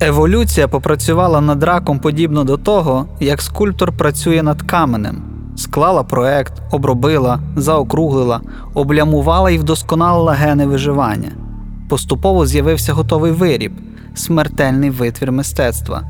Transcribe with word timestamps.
Еволюція 0.00 0.68
попрацювала 0.68 1.40
над 1.40 1.62
раком 1.62 1.98
подібно 1.98 2.44
до 2.44 2.56
того, 2.56 3.06
як 3.20 3.42
скульптор 3.42 3.92
працює 3.92 4.42
над 4.42 4.62
каменем. 4.62 5.22
Склала 5.56 6.02
проект, 6.02 6.52
обробила, 6.70 7.40
заокруглила, 7.56 8.40
облямувала 8.74 9.50
і 9.50 9.58
вдосконалила 9.58 10.32
гени 10.32 10.66
виживання. 10.66 11.32
Поступово 11.88 12.46
з'явився 12.46 12.92
готовий 12.92 13.32
виріб, 13.32 13.72
смертельний 14.14 14.90
витвір 14.90 15.32
мистецтва. 15.32 16.02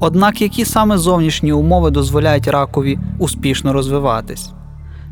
Однак 0.00 0.40
які 0.40 0.64
саме 0.64 0.98
зовнішні 0.98 1.52
умови 1.52 1.90
дозволяють 1.90 2.48
ракові 2.48 2.98
успішно 3.18 3.72
розвиватись? 3.72 4.52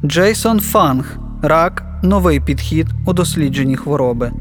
Джейсон 0.05 0.61
Фанг 0.61 1.19
Рак 1.43 1.85
новий 2.03 2.41
підхід 2.41 2.87
у 3.07 3.13
дослідженні 3.13 3.77
хвороби. 3.77 4.33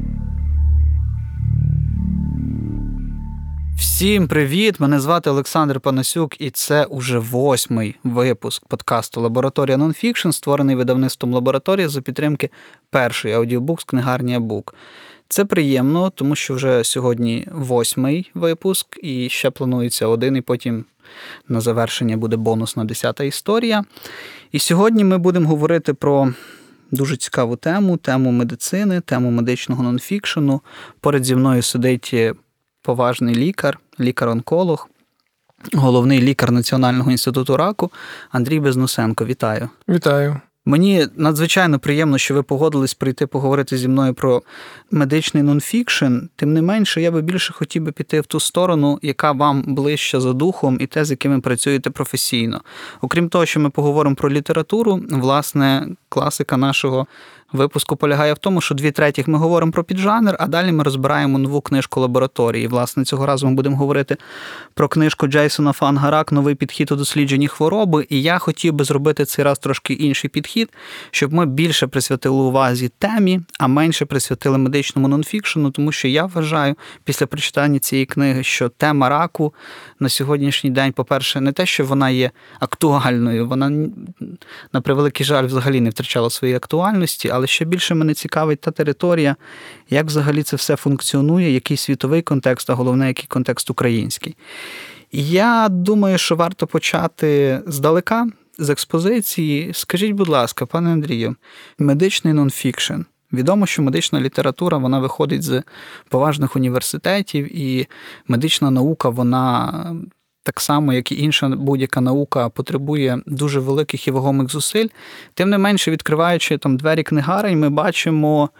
Всім 3.76 4.28
привіт! 4.28 4.80
Мене 4.80 5.00
звати 5.00 5.30
Олександр 5.30 5.80
Панасюк, 5.80 6.40
і 6.40 6.50
це 6.50 6.84
уже 6.84 7.18
восьмий 7.18 7.96
випуск 8.04 8.66
подкасту 8.66 9.20
Лабораторія 9.20 9.76
Нонфікшн, 9.76 10.30
створений 10.30 10.76
видавництвом 10.76 11.34
лабораторія 11.34 11.88
за 11.88 12.00
підтримки 12.00 12.50
першої 12.90 13.34
аудіобук 13.34 13.80
з 13.80 13.84
книгарні 13.84 14.38
Бук. 14.38 14.74
Це 15.28 15.44
приємно, 15.44 16.10
тому 16.10 16.36
що 16.36 16.54
вже 16.54 16.84
сьогодні 16.84 17.48
восьмий 17.52 18.30
випуск, 18.34 18.98
і 19.02 19.28
ще 19.28 19.50
планується 19.50 20.06
один, 20.06 20.36
і 20.36 20.40
потім 20.40 20.84
на 21.48 21.60
завершення 21.60 22.16
буде 22.16 22.36
бонусна 22.36 22.84
десята 22.84 23.24
історія. 23.24 23.84
І 24.52 24.58
сьогодні 24.58 25.04
ми 25.04 25.18
будемо 25.18 25.48
говорити 25.48 25.94
про 25.94 26.32
дуже 26.90 27.16
цікаву 27.16 27.56
тему: 27.56 27.96
тему 27.96 28.32
медицини, 28.32 29.00
тему 29.00 29.30
медичного 29.30 29.82
нонфікшену. 29.82 30.60
Поряд 31.00 31.24
зі 31.24 31.34
мною 31.34 31.62
сидить 31.62 32.14
поважний 32.82 33.34
лікар, 33.34 33.78
лікар-онколог, 34.00 34.88
головний 35.74 36.20
лікар 36.20 36.50
Національного 36.52 37.10
інституту 37.10 37.56
раку 37.56 37.90
Андрій 38.30 38.60
Безнусенко. 38.60 39.24
Вітаю. 39.24 39.68
Вітаю. 39.88 40.40
Мені 40.64 41.06
надзвичайно 41.16 41.78
приємно, 41.78 42.18
що 42.18 42.34
ви 42.34 42.42
погодились 42.42 42.94
прийти 42.94 43.26
поговорити 43.26 43.76
зі 43.76 43.88
мною 43.88 44.14
про 44.14 44.42
медичний 44.90 45.42
нонфікшн. 45.42 46.16
Тим 46.36 46.52
не 46.52 46.62
менше, 46.62 47.02
я 47.02 47.10
би 47.10 47.22
більше 47.22 47.52
хотів 47.52 47.82
би 47.82 47.92
піти 47.92 48.20
в 48.20 48.26
ту 48.26 48.40
сторону, 48.40 48.98
яка 49.02 49.32
вам 49.32 49.62
ближча 49.66 50.20
за 50.20 50.32
духом, 50.32 50.76
і 50.80 50.86
те, 50.86 51.04
з 51.04 51.10
якими 51.10 51.40
працюєте 51.40 51.90
професійно. 51.90 52.60
Окрім 53.00 53.28
того, 53.28 53.46
що 53.46 53.60
ми 53.60 53.70
поговоримо 53.70 54.16
про 54.16 54.30
літературу, 54.30 55.00
власне, 55.10 55.88
класика 56.08 56.56
нашого 56.56 57.06
випуску 57.52 57.96
полягає 57.96 58.32
в 58.32 58.38
тому, 58.38 58.60
що 58.60 58.74
дві 58.74 58.90
третіх 58.90 59.28
ми 59.28 59.38
говоримо 59.38 59.72
про 59.72 59.84
піджанр, 59.84 60.36
а 60.38 60.46
далі 60.46 60.72
ми 60.72 60.84
розбираємо 60.84 61.38
нову 61.38 61.60
книжку 61.60 62.00
лабораторії. 62.00 62.66
Власне, 62.66 63.04
цього 63.04 63.26
разу 63.26 63.46
ми 63.46 63.54
будемо 63.54 63.76
говорити 63.76 64.16
про 64.74 64.88
книжку 64.88 65.26
Джейсона 65.26 65.72
Фангарак 65.72 66.32
Новий 66.32 66.54
підхід 66.54 66.92
у 66.92 66.96
дослідженні 66.96 67.48
хвороби. 67.48 68.06
І 68.08 68.22
я 68.22 68.38
хотів 68.38 68.72
би 68.72 68.84
зробити 68.84 69.24
цей 69.24 69.44
раз 69.44 69.58
трошки 69.58 69.94
інший 69.94 70.30
підхід, 70.30 70.51
щоб 71.10 71.32
ми 71.32 71.46
більше 71.46 71.86
присвятили 71.86 72.42
увазі 72.42 72.90
темі, 72.98 73.40
а 73.58 73.66
менше 73.66 74.04
присвятили 74.04 74.58
медичному 74.58 75.08
нонфікшену, 75.08 75.70
тому 75.70 75.92
що 75.92 76.08
я 76.08 76.24
вважаю 76.24 76.74
після 77.04 77.26
прочитання 77.26 77.78
цієї 77.78 78.06
книги, 78.06 78.42
що 78.42 78.68
тема 78.68 79.08
раку 79.08 79.54
на 80.00 80.08
сьогоднішній 80.08 80.70
день, 80.70 80.92
по-перше, 80.92 81.40
не 81.40 81.52
те, 81.52 81.66
що 81.66 81.84
вона 81.84 82.10
є 82.10 82.30
актуальною, 82.60 83.48
вона 83.48 83.88
на 84.72 84.80
превеликий 84.80 85.26
жаль 85.26 85.46
взагалі 85.46 85.80
не 85.80 85.90
втрачала 85.90 86.30
своєї 86.30 86.56
актуальності. 86.56 87.28
але 87.28 87.46
ще 87.46 87.64
більше 87.64 87.94
мене 87.94 88.14
цікавить 88.14 88.60
та 88.60 88.70
територія, 88.70 89.36
як 89.90 90.06
взагалі 90.06 90.42
це 90.42 90.56
все 90.56 90.76
функціонує, 90.76 91.52
який 91.52 91.76
світовий 91.76 92.22
контекст, 92.22 92.70
а 92.70 92.74
головне, 92.74 93.08
який 93.08 93.26
контекст 93.26 93.70
український. 93.70 94.36
Я 95.12 95.68
думаю, 95.70 96.18
що 96.18 96.36
варто 96.36 96.66
почати 96.66 97.60
здалека, 97.66 98.26
з 98.62 98.70
експозиції. 98.70 99.70
Скажіть, 99.74 100.12
будь 100.12 100.28
ласка, 100.28 100.66
пане 100.66 100.92
Андрію, 100.92 101.36
медичний 101.78 102.34
нонфікшн. 102.34 103.00
Відомо, 103.32 103.66
що 103.66 103.82
медична 103.82 104.20
література 104.20 104.78
вона 104.78 104.98
виходить 104.98 105.42
з 105.42 105.62
поважних 106.08 106.56
університетів, 106.56 107.58
і 107.58 107.86
медична 108.28 108.70
наука 108.70 109.08
вона 109.08 109.72
так 110.42 110.60
само, 110.60 110.92
як 110.92 111.12
і 111.12 111.22
інша 111.22 111.48
будь-яка 111.48 112.00
наука, 112.00 112.48
потребує 112.48 113.18
дуже 113.26 113.60
великих 113.60 114.08
і 114.08 114.10
вагомих 114.10 114.50
зусиль. 114.50 114.88
Тим 115.34 115.50
не 115.50 115.58
менше, 115.58 115.90
відкриваючи 115.90 116.58
там 116.58 116.76
двері 116.76 117.02
книгарень, 117.02 117.60
ми 117.60 117.70
бачимо 117.70 118.50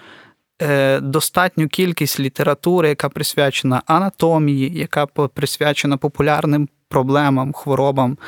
е, 0.63 1.01
достатню 1.01 1.69
кількість 1.69 2.21
літератури, 2.21 2.89
яка 2.89 3.09
присвячена 3.09 3.83
анатомії, 3.87 4.79
яка 4.79 5.07
присвячена 5.07 5.97
популярним 5.97 6.69
проблемам, 6.89 7.53
хворобам. 7.53 8.19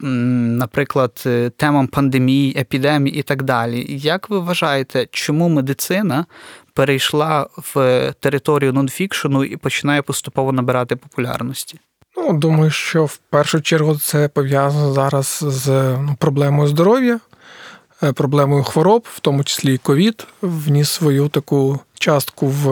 Наприклад, 0.00 1.22
е, 1.26 1.50
темам 1.50 1.86
пандемії, 1.86 2.56
епідемії 2.58 3.16
і 3.16 3.22
так 3.22 3.42
далі. 3.42 3.86
Як 3.88 4.30
ви 4.30 4.38
вважаєте, 4.38 5.06
чому 5.10 5.48
медицина 5.48 6.26
перейшла 6.74 7.46
в 7.56 8.12
територію 8.20 8.72
нонфікшену 8.72 9.44
і 9.44 9.56
починає 9.56 10.02
поступово 10.02 10.52
набирати 10.52 10.96
популярності? 10.96 11.80
Ну, 12.16 12.32
думаю, 12.32 12.70
що 12.70 13.04
в 13.04 13.16
першу 13.16 13.60
чергу 13.60 13.96
це 13.96 14.28
пов'язано 14.28 14.92
зараз 14.92 15.44
з 15.46 15.68
ну, 15.98 16.16
проблемою 16.18 16.68
здоров'я, 16.68 17.20
е, 18.02 18.12
проблемою 18.12 18.62
хвороб, 18.62 19.06
в 19.14 19.20
тому 19.20 19.44
числі 19.44 19.74
і 19.74 19.78
ковід, 19.78 20.26
вніс 20.42 20.90
свою 20.90 21.28
таку 21.28 21.80
частку 21.98 22.46
в 22.46 22.70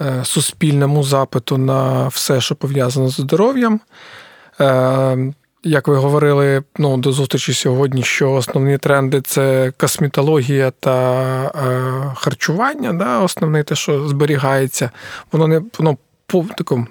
е, 0.00 0.24
суспільному 0.24 1.02
запиту 1.02 1.58
на 1.58 2.08
все, 2.08 2.40
що 2.40 2.54
пов'язано 2.54 3.08
з 3.08 3.14
здоров'ям. 3.14 3.80
Е, 5.64 5.68
як 5.68 5.88
ви 5.88 5.96
говорили 5.96 6.62
ну, 6.78 6.96
до 6.96 7.12
зустрічі 7.12 7.52
сьогодні, 7.54 8.02
що 8.02 8.32
основні 8.32 8.78
тренди 8.78 9.20
це 9.20 9.72
косметологія 9.76 10.70
та 10.70 12.14
харчування, 12.16 12.92
да, 12.92 13.18
основне 13.18 13.62
те, 13.62 13.74
що 13.74 14.08
зберігається, 14.08 14.90
воно 15.32 15.48
не 15.48 15.62
воно 15.78 15.96
по 16.26 16.46
такому 16.56 16.86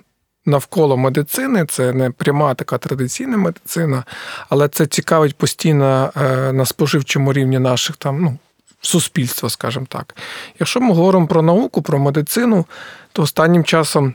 навколо 0.46 0.97
медицини, 0.97 1.66
це 1.66 1.94
не 1.94 2.12
пряма 2.12 2.53
така 2.53 2.78
традиційна 2.78 3.38
медицина, 3.38 4.03
але 4.50 4.68
це 4.68 4.86
цікавить 4.86 5.36
постійно 5.36 6.12
е, 6.16 6.53
на 6.53 6.66
споживчому 6.66 7.34
рівні 7.34 7.59
наших 7.59 7.97
там, 7.97 8.22
ну, 8.22 8.38
суспільства, 8.81 9.50
скажімо 9.50 9.86
так. 9.90 10.16
Якщо 10.59 10.81
ми 10.81 10.94
говоримо 10.94 11.28
про 11.28 11.41
науку, 11.41 11.81
про 11.81 12.00
медицину, 12.00 12.66
то 13.13 13.22
останнім 13.22 13.63
часом, 13.63 14.13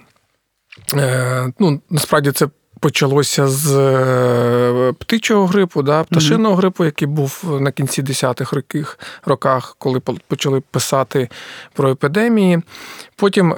е, 0.95 1.53
ну, 1.59 1.81
насправді, 1.91 2.33
це. 2.33 2.49
Почалося 2.85 3.49
з 3.49 3.77
е, 3.77 4.93
птичого 4.99 5.47
грипу, 5.47 5.83
да, 5.83 6.05
пташиного 6.05 6.55
грипу, 6.55 6.85
який 6.85 7.09
був 7.09 7.59
на 7.61 7.73
кінці 7.73 8.03
10-х 8.03 8.97
роках, 9.25 9.77
коли 9.79 10.01
почали 10.01 10.61
писати 10.61 11.29
про 11.73 11.91
епідемії. 11.91 12.63
Потім 13.17 13.55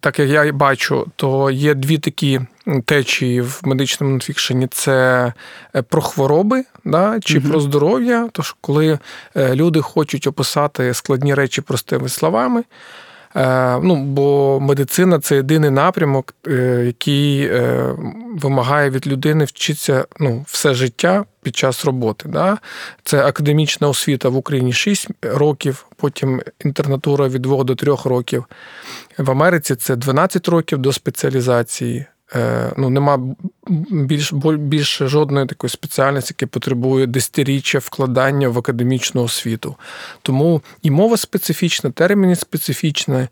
так 0.00 0.18
як 0.18 0.28
я 0.28 0.52
бачу, 0.52 1.06
то 1.16 1.50
є 1.50 1.74
дві 1.74 1.98
такі 1.98 2.40
течії 2.84 3.40
в 3.40 3.60
медичному 3.64 4.10
нонфікшені: 4.10 4.66
це 4.66 5.32
е, 5.76 5.82
про 5.82 6.02
хвороби 6.02 6.64
да, 6.84 7.20
чи 7.20 7.38
угу. 7.38 7.48
про 7.48 7.60
здоров'я. 7.60 8.28
Тож, 8.32 8.56
коли 8.60 8.98
е, 9.36 9.54
люди 9.54 9.80
хочуть 9.80 10.26
описати 10.26 10.94
складні 10.94 11.34
речі 11.34 11.60
простими 11.60 12.08
словами. 12.08 12.64
Е, 13.36 13.80
ну, 13.82 13.96
Бо 14.04 14.58
медицина 14.60 15.20
це 15.20 15.36
єдиний 15.36 15.70
напрямок, 15.70 16.34
який 16.84 17.50
вимагає 18.34 18.90
від 18.90 19.06
людини 19.06 19.44
вчитися 19.44 20.06
ну, 20.20 20.44
все 20.48 20.74
життя 20.74 21.24
під 21.42 21.56
час 21.56 21.84
роботи. 21.84 22.28
Да? 22.28 22.58
Це 23.04 23.24
академічна 23.24 23.88
освіта 23.88 24.28
в 24.28 24.36
Україні 24.36 24.72
6 24.72 25.08
років, 25.22 25.86
потім 25.96 26.42
інтернатура 26.64 27.28
від 27.28 27.42
2 27.42 27.64
до 27.64 27.74
3 27.74 27.94
років. 28.04 28.44
В 29.18 29.30
Америці 29.30 29.74
це 29.74 29.96
12 29.96 30.48
років 30.48 30.78
до 30.78 30.92
спеціалізації. 30.92 32.06
Е, 32.34 32.72
ну, 32.76 32.90
Нема 32.90 33.20
більш 33.90 34.32
більш 34.58 34.98
жодної 34.98 35.46
такої 35.46 35.70
спеціальності, 35.70 36.34
яка 36.38 36.50
потребує 36.50 37.06
десятиріччя 37.06 37.78
вкладання 37.78 38.48
в 38.48 38.58
академічну 38.58 39.22
освіту. 39.22 39.76
Тому 40.22 40.62
і 40.82 40.90
мова 40.90 41.16
специфічна, 41.16 41.90
терміни 41.90 42.36
специфічні, 42.36 43.28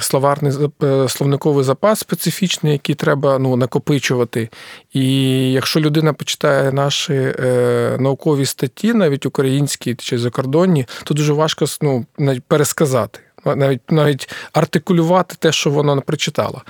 словарний 0.00 0.52
е, 0.82 1.08
словниковий 1.08 1.64
запас 1.64 1.98
специфічний, 1.98 2.72
який 2.72 2.94
треба 2.94 3.38
ну, 3.38 3.56
накопичувати. 3.56 4.48
І 4.92 5.12
якщо 5.52 5.80
людина 5.80 6.12
почитає 6.12 6.72
наші 6.72 7.14
е, 7.14 7.96
наукові 8.00 8.46
статті, 8.46 8.94
навіть 8.94 9.26
українські 9.26 9.94
чи 9.94 10.18
закордонні, 10.18 10.86
то 11.04 11.14
дуже 11.14 11.32
важко 11.32 11.64
ну, 11.82 12.06
пересказати 12.48 13.20
навіть 13.54 13.90
навіть 13.90 14.30
артикулювати 14.52 15.36
те, 15.38 15.52
що 15.52 15.70
вона 15.70 16.00
прочитала. 16.00 16.62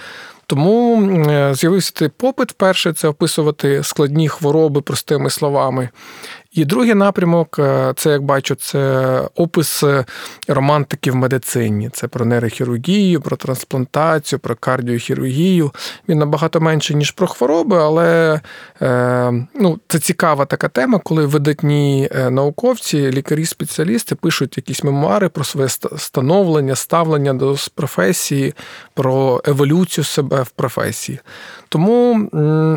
Тому 0.47 1.03
е, 1.31 1.55
з'явився 1.55 2.09
попит 2.09 2.53
перше 2.53 2.93
це 2.93 3.09
описувати 3.09 3.83
складні 3.83 4.29
хвороби 4.29 4.81
простими 4.81 5.31
словами. 5.31 5.89
І 6.57 6.65
другий 6.65 6.95
напрямок 6.95 7.59
е, 7.59 7.93
це, 7.97 8.11
як 8.11 8.23
бачу, 8.23 8.55
це 8.55 9.21
опис 9.35 9.85
романтики 10.49 11.11
в 11.11 11.17
медицині. 11.17 11.91
Це 11.93 12.09
про 12.09 12.25
нейрохірургію, 12.25 13.21
про 13.21 13.37
трансплантацію, 13.37 14.39
про 14.39 14.57
кардіохірургію. 14.57 15.73
Він 16.09 16.19
набагато 16.19 16.61
менше, 16.61 16.95
ніж 16.95 17.11
про 17.11 17.27
хвороби, 17.27 17.79
але 17.79 18.41
е, 18.83 19.33
ну, 19.55 19.79
це 19.89 19.99
цікава 19.99 20.45
така 20.45 20.69
тема, 20.69 20.99
коли 20.99 21.27
видатні 21.27 22.09
е, 22.13 22.31
науковці, 22.31 23.11
лікарі-спеціалісти 23.11 24.15
пишуть 24.15 24.57
якісь 24.57 24.85
мемуари 24.85 25.29
про 25.29 25.45
своє 25.45 25.69
становлення, 25.97 26.75
ставлення 26.75 27.35
до 27.35 27.57
професії, 27.75 28.55
про 28.95 29.43
еволюцію 29.45 30.05
себе 30.05 30.43
в 30.43 30.51
професії. 30.51 31.21
Тому 31.69 32.29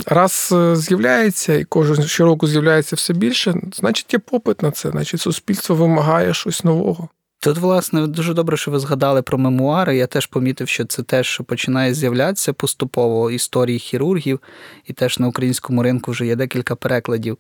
раз 0.06 0.54
з'являється 0.74 1.54
і 1.54 1.64
кожен 1.64 2.04
щороку 2.04 2.48
з'являється 2.48 2.96
все 2.96 3.14
більше, 3.14 3.56
значить 3.76 4.14
є 4.14 4.20
попит 4.20 4.62
на 4.62 4.72
це, 4.72 4.92
значить 4.92 5.22
суспільство 5.22 5.76
вимагає 5.76 6.34
щось 6.34 6.64
нового. 6.64 7.10
Тут, 7.42 7.58
власне, 7.58 8.08
дуже 8.08 8.34
добре, 8.34 8.58
що 8.58 8.72
ви 8.72 8.80
згадали 8.80 9.22
про 9.22 9.38
мемуари. 9.38 9.98
Я 9.98 10.08
теж 10.08 10.26
помітив, 10.26 10.68
що 10.68 10.86
це 10.86 11.04
теж 11.04 11.42
починає 11.46 11.94
з'являтися 11.94 12.54
поступово 12.54 13.32
історії 13.32 13.80
хірургів, 13.80 14.40
і 14.86 14.94
теж 14.94 15.20
на 15.20 15.28
українському 15.28 15.84
ринку 15.84 16.12
вже 16.12 16.26
є 16.26 16.36
декілька 16.36 16.76
перекладів. 16.76 17.38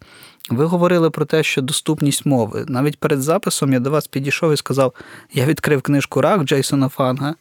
Ви 0.50 0.66
говорили 0.66 1.10
про 1.10 1.26
те, 1.26 1.44
що 1.44 1.62
доступність 1.62 2.26
мови. 2.26 2.66
Навіть 2.68 3.00
перед 3.00 3.22
записом 3.22 3.74
я 3.74 3.80
до 3.80 3.92
вас 3.92 4.08
підійшов 4.08 4.54
і 4.54 4.58
сказав: 4.58 4.94
я 5.34 5.46
відкрив 5.46 5.82
книжку 5.82 6.22
Рак 6.22 6.44
Джейсона 6.44 6.90
Фанга. 6.90 7.36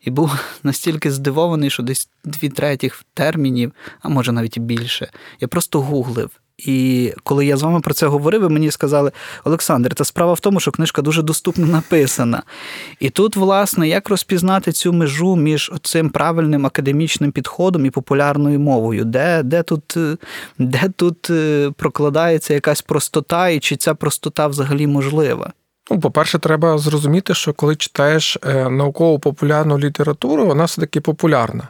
І 0.00 0.10
був 0.10 0.34
настільки 0.62 1.10
здивований, 1.10 1.70
що 1.70 1.82
десь 1.82 2.08
дві 2.24 2.48
третіх 2.48 3.04
термінів, 3.14 3.72
а 4.02 4.08
може 4.08 4.32
навіть 4.32 4.56
і 4.56 4.60
більше, 4.60 5.10
я 5.40 5.48
просто 5.48 5.80
гуглив. 5.80 6.30
І 6.64 7.12
коли 7.22 7.46
я 7.46 7.56
з 7.56 7.62
вами 7.62 7.80
про 7.80 7.94
це 7.94 8.06
говорив, 8.06 8.40
ви 8.40 8.48
мені 8.48 8.70
сказали, 8.70 9.12
Олександр, 9.44 9.94
та 9.94 10.04
справа 10.04 10.32
в 10.32 10.40
тому, 10.40 10.60
що 10.60 10.70
книжка 10.70 11.02
дуже 11.02 11.22
доступно 11.22 11.66
написана. 11.66 12.42
І 13.00 13.10
тут, 13.10 13.36
власне, 13.36 13.88
як 13.88 14.08
розпізнати 14.08 14.72
цю 14.72 14.92
межу 14.92 15.36
між 15.36 15.72
цим 15.82 16.10
правильним 16.10 16.66
академічним 16.66 17.32
підходом 17.32 17.86
і 17.86 17.90
популярною 17.90 18.60
мовою, 18.60 19.04
де 19.04 19.42
де, 19.42 19.62
тут 19.62 19.96
де 20.58 20.90
тут 20.96 21.30
е, 21.30 21.70
прокладається 21.76 22.54
якась 22.54 22.82
простота, 22.82 23.48
і 23.48 23.60
чи 23.60 23.76
ця 23.76 23.94
простота 23.94 24.46
взагалі 24.46 24.86
можлива? 24.86 25.52
Ну, 25.90 26.00
по-перше, 26.00 26.38
треба 26.38 26.78
зрозуміти, 26.78 27.34
що 27.34 27.52
коли 27.52 27.76
читаєш 27.76 28.38
е, 28.46 28.70
науково-популярну 28.70 29.78
літературу, 29.78 30.46
вона 30.46 30.64
все-таки 30.64 31.00
популярна. 31.00 31.68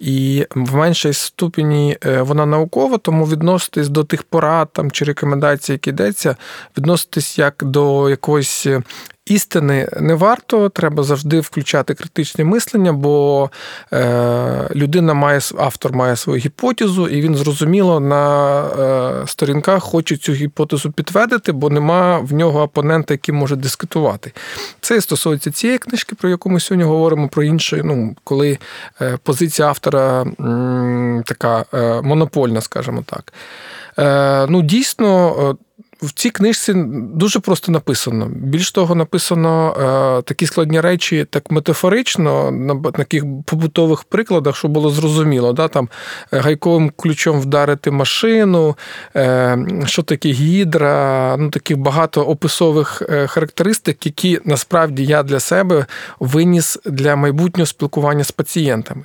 І 0.00 0.46
в 0.54 0.74
меншій 0.76 1.12
ступені 1.12 1.98
е, 2.06 2.22
вона 2.22 2.46
наукова, 2.46 2.98
тому 2.98 3.26
відноситись 3.26 3.88
до 3.88 4.04
тих 4.04 4.22
порад 4.22 4.68
там, 4.72 4.90
чи 4.90 5.04
рекомендацій, 5.04 5.72
які 5.72 5.90
йдеться, 5.90 6.36
відноситись 6.78 7.38
як 7.38 7.54
до 7.62 8.10
якоїсь 8.10 8.66
істини 9.26 9.88
не 10.00 10.14
варто, 10.14 10.68
треба 10.68 11.02
завжди 11.02 11.40
включати 11.40 11.94
критичне 11.94 12.44
мислення, 12.44 12.92
бо 12.92 13.50
е, 13.92 14.68
людина 14.74 15.14
має 15.14 15.40
автор 15.58 15.92
має 15.92 16.16
свою 16.16 16.38
гіпотезу, 16.38 17.08
і 17.08 17.20
він 17.20 17.34
зрозуміло 17.34 18.00
на 18.00 18.62
е, 18.62 19.26
сторінках 19.26 19.82
хоче 19.82 20.16
цю 20.16 20.32
гіпотезу 20.32 20.92
підтвердити, 20.92 21.52
бо 21.52 21.70
нема 21.70 22.18
в 22.18 22.32
нього 22.32 22.62
опонента, 22.62 23.14
який 23.14 23.34
може 23.34 23.56
дискутувати. 23.56 24.32
Це 24.80 25.00
стосується 25.00 25.50
цієї 25.50 25.78
книжки, 25.78 26.14
про 26.14 26.28
яку 26.28 26.50
ми 26.50 26.60
сьогодні 26.60 26.84
говоримо, 26.84 27.28
про 27.28 27.42
інше, 27.42 27.82
ну, 27.84 28.16
коли 28.24 28.58
е, 29.00 29.18
позиція 29.22 29.68
автора 29.68 30.26
така 31.26 31.64
монопольна, 32.04 32.60
скажімо 32.60 33.04
так. 33.06 33.32
Ну, 34.50 34.62
дійсно. 34.62 35.56
В 36.02 36.12
цій 36.12 36.30
книжці 36.30 36.74
дуже 37.14 37.40
просто 37.40 37.72
написано. 37.72 38.28
Більш 38.30 38.72
того, 38.72 38.94
написано 38.94 39.76
е, 40.18 40.22
такі 40.22 40.46
складні 40.46 40.80
речі 40.80 41.26
так 41.30 41.50
метафорично, 41.50 42.50
на 42.50 42.90
таких 42.90 43.24
побутових 43.46 44.04
прикладах, 44.04 44.56
щоб 44.56 44.70
було 44.70 44.90
зрозуміло. 44.90 45.52
Да? 45.52 45.68
Там 45.68 45.88
е, 46.32 46.38
Гайковим 46.38 46.92
ключом 46.96 47.40
вдарити 47.40 47.90
машину, 47.90 48.76
е, 49.16 49.58
що 49.86 50.02
таке 50.02 50.28
гідра, 50.28 51.36
ну 51.38 51.50
таких 51.50 51.76
багато 51.76 52.22
описових 52.22 53.02
е, 53.08 53.26
характеристик, 53.26 54.06
які 54.06 54.40
насправді 54.44 55.04
я 55.04 55.22
для 55.22 55.40
себе 55.40 55.86
виніс 56.20 56.78
для 56.84 57.16
майбутнього 57.16 57.66
спілкування 57.66 58.24
з 58.24 58.30
пацієнтами. 58.30 59.04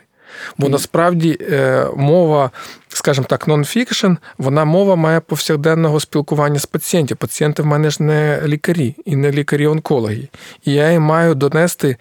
Бо 0.57 0.69
насправді 0.69 1.37
е, 1.41 1.87
мова, 1.95 2.51
скажімо 2.87 3.27
так, 3.29 3.47
нон-фікшн, 3.47 4.17
вона 4.37 4.65
мова 4.65 4.95
має 4.95 5.19
повсякденного 5.19 5.99
спілкування 5.99 6.59
з 6.59 6.65
пацієнтів. 6.65 7.17
Пацієнти 7.17 7.63
в 7.63 7.65
мене 7.65 7.89
ж 7.89 8.03
не 8.03 8.41
лікарі 8.45 8.95
і 9.05 9.15
не 9.15 9.31
лікарі-онкологи. 9.31 10.27
І 10.65 10.73
я 10.73 10.91
їм 10.91 11.01
маю 11.01 11.35
донести 11.35 11.97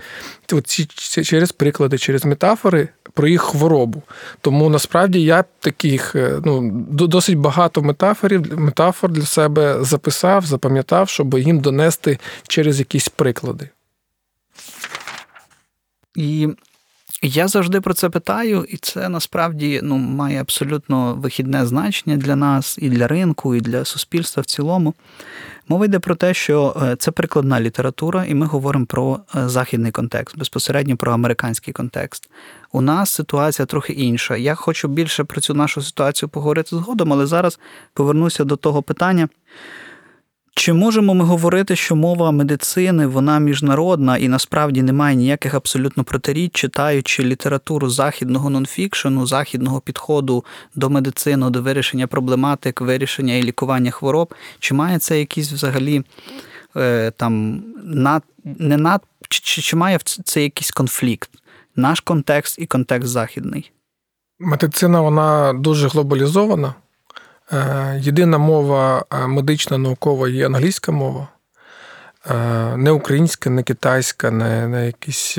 ці 0.65 0.87
через 1.25 1.53
приклади, 1.53 1.99
через 1.99 2.25
метафори 2.25 2.89
про 3.17 3.29
їх 3.29 3.43
хворобу. 3.43 4.03
Тому 4.41 4.69
насправді 4.69 5.23
я 5.23 5.45
таких 5.61 6.15
е, 6.15 6.41
ну, 6.45 6.71
досить 6.91 7.39
багато 7.39 7.83
метафорів, 7.83 8.61
метафор 8.61 9.11
для 9.11 9.27
себе 9.27 9.85
записав, 9.85 10.47
запам'ятав, 10.47 11.09
щоб 11.09 11.39
їм 11.39 11.61
донести 11.61 12.19
через 12.49 12.79
якісь 12.79 13.09
приклади. 13.09 13.69
І 16.17 16.49
я 17.29 17.49
завжди 17.49 17.81
про 17.81 17.95
це 17.95 18.09
питаю, 18.09 18.67
і 18.69 18.77
це 18.77 19.09
насправді 19.09 19.81
ну, 19.83 19.97
має 19.97 20.41
абсолютно 20.41 21.15
вихідне 21.15 21.67
значення 21.67 22.17
для 22.17 22.37
нас, 22.37 22.79
і 22.81 22.89
для 22.89 23.09
ринку, 23.09 23.55
і 23.55 23.61
для 23.61 23.85
суспільства 23.85 24.41
в 24.41 24.47
цілому. 24.47 24.95
Мова 25.69 25.85
йде 25.85 25.99
про 25.99 26.15
те, 26.15 26.35
що 26.35 26.77
е, 26.83 26.97
це 26.97 27.11
прикладна 27.11 27.61
література, 27.61 28.25
і 28.25 28.35
ми 28.35 28.47
говоримо 28.47 28.87
про 28.87 29.21
е, 29.37 29.49
західний 29.49 29.93
контекст, 29.93 30.39
безпосередньо 30.39 30.97
про 30.97 31.13
американський 31.13 31.75
контекст. 31.75 32.31
У 32.73 32.81
нас 32.81 33.11
ситуація 33.11 33.67
трохи 33.67 33.93
інша. 33.93 34.37
Я 34.37 34.55
хочу 34.55 34.89
більше 34.89 35.25
про 35.25 35.41
цю 35.41 35.55
нашу 35.55 35.83
ситуацію 35.83 36.29
поговорити 36.29 36.77
згодом, 36.77 37.13
але 37.13 37.27
зараз 37.27 37.59
повернуся 37.95 38.45
до 38.45 38.57
того 38.57 38.83
питання. 38.83 39.29
Чи 40.59 40.73
можемо 40.73 41.15
ми 41.15 41.25
говорити, 41.25 41.77
що 41.77 41.97
мова 41.97 42.31
медицини 42.31 43.07
вона 43.07 43.39
міжнародна 43.39 44.17
і 44.17 44.29
насправді 44.29 44.83
немає 44.83 45.17
ніяких 45.17 45.55
абсолютно 45.55 46.05
протиріч, 46.05 46.53
читаючи 46.53 47.25
літературу 47.25 47.91
західного 47.91 48.51
нонфікшену, 48.51 49.27
західного 49.27 49.81
підходу 49.81 50.45
до 50.75 50.91
медицини, 50.91 51.51
до 51.51 51.63
вирішення 51.63 52.07
проблематик, 52.07 52.81
вирішення 52.81 53.35
і 53.35 53.43
лікування 53.43 53.91
хвороб? 53.91 54.35
Чи 54.59 54.75
має 54.75 54.99
це 54.99 55.19
якісь 55.19 55.53
взагалі 55.53 56.03
е, 56.77 57.11
там 57.17 57.63
над 57.85 58.23
не 58.45 58.77
над 58.77 59.03
чи, 59.29 59.41
чи, 59.41 59.63
чи 59.63 59.77
має 59.77 59.99
це 60.25 60.43
якийсь 60.43 60.71
конфлікт? 60.71 61.31
Наш 61.77 62.01
контекст 62.01 62.59
і 62.59 62.67
контекст 62.67 63.09
західний? 63.09 63.73
Медицина 64.39 65.01
вона 65.01 65.53
дуже 65.53 65.89
глобалізована. 65.89 66.75
Е, 67.53 67.99
єдина 68.03 68.39
мова 68.39 69.05
е, 69.13 69.27
медична 69.27 69.79
наукова 69.79 70.29
є 70.29 70.47
англійська 70.47 70.93
мова, 70.93 71.29
е, 72.31 72.77
не 72.77 72.91
українська, 72.91 73.51
не 73.51 73.63
китайська, 73.63 74.31
не, 74.31 74.69
не 74.69 74.87
якісь 74.87 75.39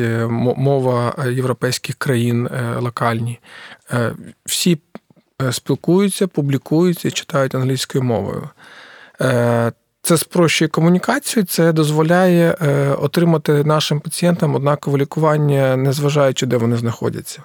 мова 0.58 1.16
європейських 1.32 1.96
країн 1.96 2.50
локальні. 2.78 3.40
Всі 4.46 4.80
спілкуються, 5.52 6.28
публікуються 6.28 7.12
читають 7.12 7.56
англійською 7.56 8.04
мовою. 8.04 8.50
Це 10.02 10.18
спрощує 10.18 10.70
комунікацію, 10.70 11.46
це 11.46 11.74
дозволяє 11.74 12.52
отримати 13.00 13.64
нашим 13.64 14.00
пацієнтам 14.00 14.56
однакове 14.56 14.98
лікування, 14.98 15.76
незважаючи, 15.76 16.46
де 16.46 16.58
вони 16.58 16.78
знаходяться. 16.78 17.44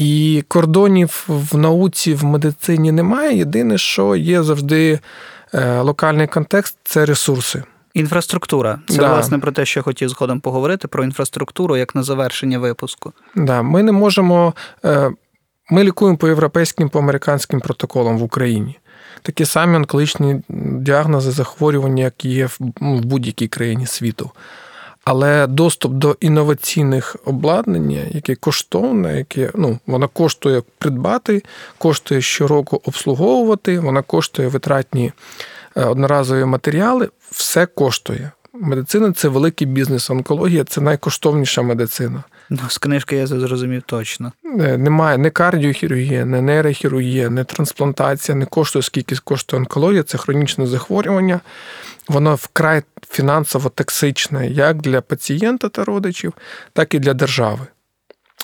І 0.00 0.44
кордонів 0.48 1.24
в 1.28 1.56
науці, 1.56 2.14
в 2.14 2.24
медицині 2.24 2.92
немає. 2.92 3.38
Єдине, 3.38 3.78
що 3.78 4.16
є 4.16 4.42
завжди 4.42 5.00
е, 5.54 5.80
локальний 5.80 6.26
контекст 6.26 6.76
це 6.84 7.06
ресурси. 7.06 7.62
Інфраструктура. 7.94 8.78
Це, 8.88 8.96
да. 8.96 9.08
власне, 9.08 9.38
про 9.38 9.52
те, 9.52 9.64
що 9.64 9.80
я 9.80 9.82
хотів 9.82 10.08
згодом 10.08 10.40
поговорити, 10.40 10.88
про 10.88 11.04
інфраструктуру 11.04 11.76
як 11.76 11.94
на 11.94 12.02
завершення 12.02 12.58
випуску. 12.58 13.12
Да, 13.34 13.62
Ми 13.62 13.82
не 13.82 13.92
можемо. 13.92 14.54
Е, 14.84 15.10
ми 15.70 15.84
лікуємо 15.84 16.18
по 16.18 16.28
європейським, 16.28 16.88
по 16.88 16.98
американським 16.98 17.60
протоколам 17.60 18.18
в 18.18 18.22
Україні. 18.22 18.78
Такі 19.22 19.44
самі 19.44 19.76
онкологічні 19.76 20.42
діагнози, 20.80 21.30
захворювання, 21.30 22.04
які 22.04 22.28
є 22.28 22.46
в 22.46 23.04
будь-якій 23.04 23.48
країні 23.48 23.86
світу. 23.86 24.30
Але 25.04 25.46
доступ 25.46 25.92
до 25.92 26.16
інноваційних 26.20 27.16
обладнання, 27.24 28.00
яке 28.10 28.34
коштовне, 28.34 29.18
яке 29.18 29.50
ну, 29.54 29.78
воно 29.86 30.08
коштує 30.08 30.62
придбати, 30.78 31.42
коштує 31.78 32.20
щороку 32.20 32.82
обслуговувати, 32.84 33.78
воно 33.78 34.02
коштує 34.02 34.48
витратні 34.48 35.12
е, 35.76 35.84
одноразові 35.84 36.44
матеріали, 36.44 37.08
все 37.30 37.66
коштує. 37.66 38.30
Медицина 38.52 39.12
це 39.12 39.28
великий 39.28 39.66
бізнес, 39.66 40.10
онкологія 40.10 40.64
це 40.64 40.80
найкоштовніша 40.80 41.62
медицина. 41.62 42.22
Ну, 42.52 42.58
з 42.68 42.78
книжки 42.78 43.16
я 43.16 43.26
це 43.26 43.40
зрозумів 43.40 43.82
точно. 43.86 44.32
Е, 44.60 44.78
Немає 44.78 45.18
не 45.18 45.30
кардіохірургія, 45.30 46.24
не 46.24 46.42
нейрохірургія, 46.42 47.30
не 47.30 47.44
трансплантація, 47.44 48.36
не 48.36 48.46
коштує, 48.46 48.82
скільки 48.82 49.16
коштує 49.24 49.60
онкологія, 49.60 50.02
це 50.02 50.18
хронічне 50.18 50.66
захворювання. 50.66 51.40
Воно 52.08 52.34
вкрай 52.34 52.82
фінансово 53.10 53.68
токсичне 53.68 54.48
як 54.48 54.76
для 54.76 55.00
пацієнта 55.00 55.68
та 55.68 55.84
родичів, 55.84 56.32
так 56.72 56.94
і 56.94 56.98
для 56.98 57.14
держави. 57.14 57.66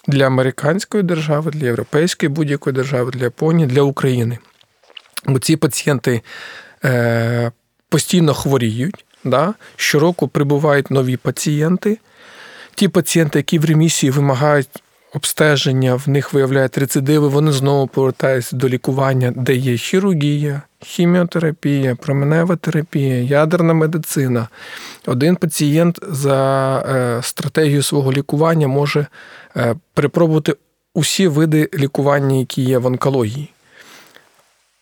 Для 0.08 0.26
американської 0.26 1.02
держави, 1.02 1.50
для 1.50 1.66
європейської 1.66 2.30
будь-якої 2.30 2.74
держави, 2.74 3.10
для 3.10 3.24
Японії, 3.24 3.68
для 3.68 3.82
України. 3.82 4.38
Бо 5.24 5.38
ці 5.38 5.56
пацієнти 5.56 6.22
е, 6.84 7.52
постійно 7.88 8.34
хворіють, 8.34 9.04
да? 9.24 9.54
щороку 9.76 10.28
прибувають 10.28 10.90
нові 10.90 11.16
пацієнти. 11.16 11.98
Ті 12.76 12.88
пацієнти, 12.88 13.38
які 13.38 13.58
в 13.58 13.64
ремісії 13.64 14.10
вимагають 14.10 14.68
обстеження, 15.14 15.94
в 15.94 16.08
них 16.08 16.32
виявляють 16.32 16.78
рецидиви, 16.78 17.28
вони 17.28 17.52
знову 17.52 17.86
повертаються 17.86 18.56
до 18.56 18.68
лікування, 18.68 19.32
де 19.36 19.54
є 19.54 19.76
хірургія, 19.76 20.62
хіміотерапія, 20.80 21.94
променева 21.94 22.56
терапія, 22.56 23.14
ядерна 23.14 23.74
медицина. 23.74 24.48
Один 25.06 25.36
пацієнт 25.36 25.98
за 26.08 26.78
е, 26.78 27.22
стратегією 27.22 27.82
свого 27.82 28.12
лікування 28.12 28.68
може 28.68 29.06
е, 29.56 29.74
перепробувати 29.94 30.54
усі 30.94 31.28
види 31.28 31.70
лікування, 31.74 32.36
які 32.36 32.62
є 32.62 32.78
в 32.78 32.86
онкології. 32.86 33.50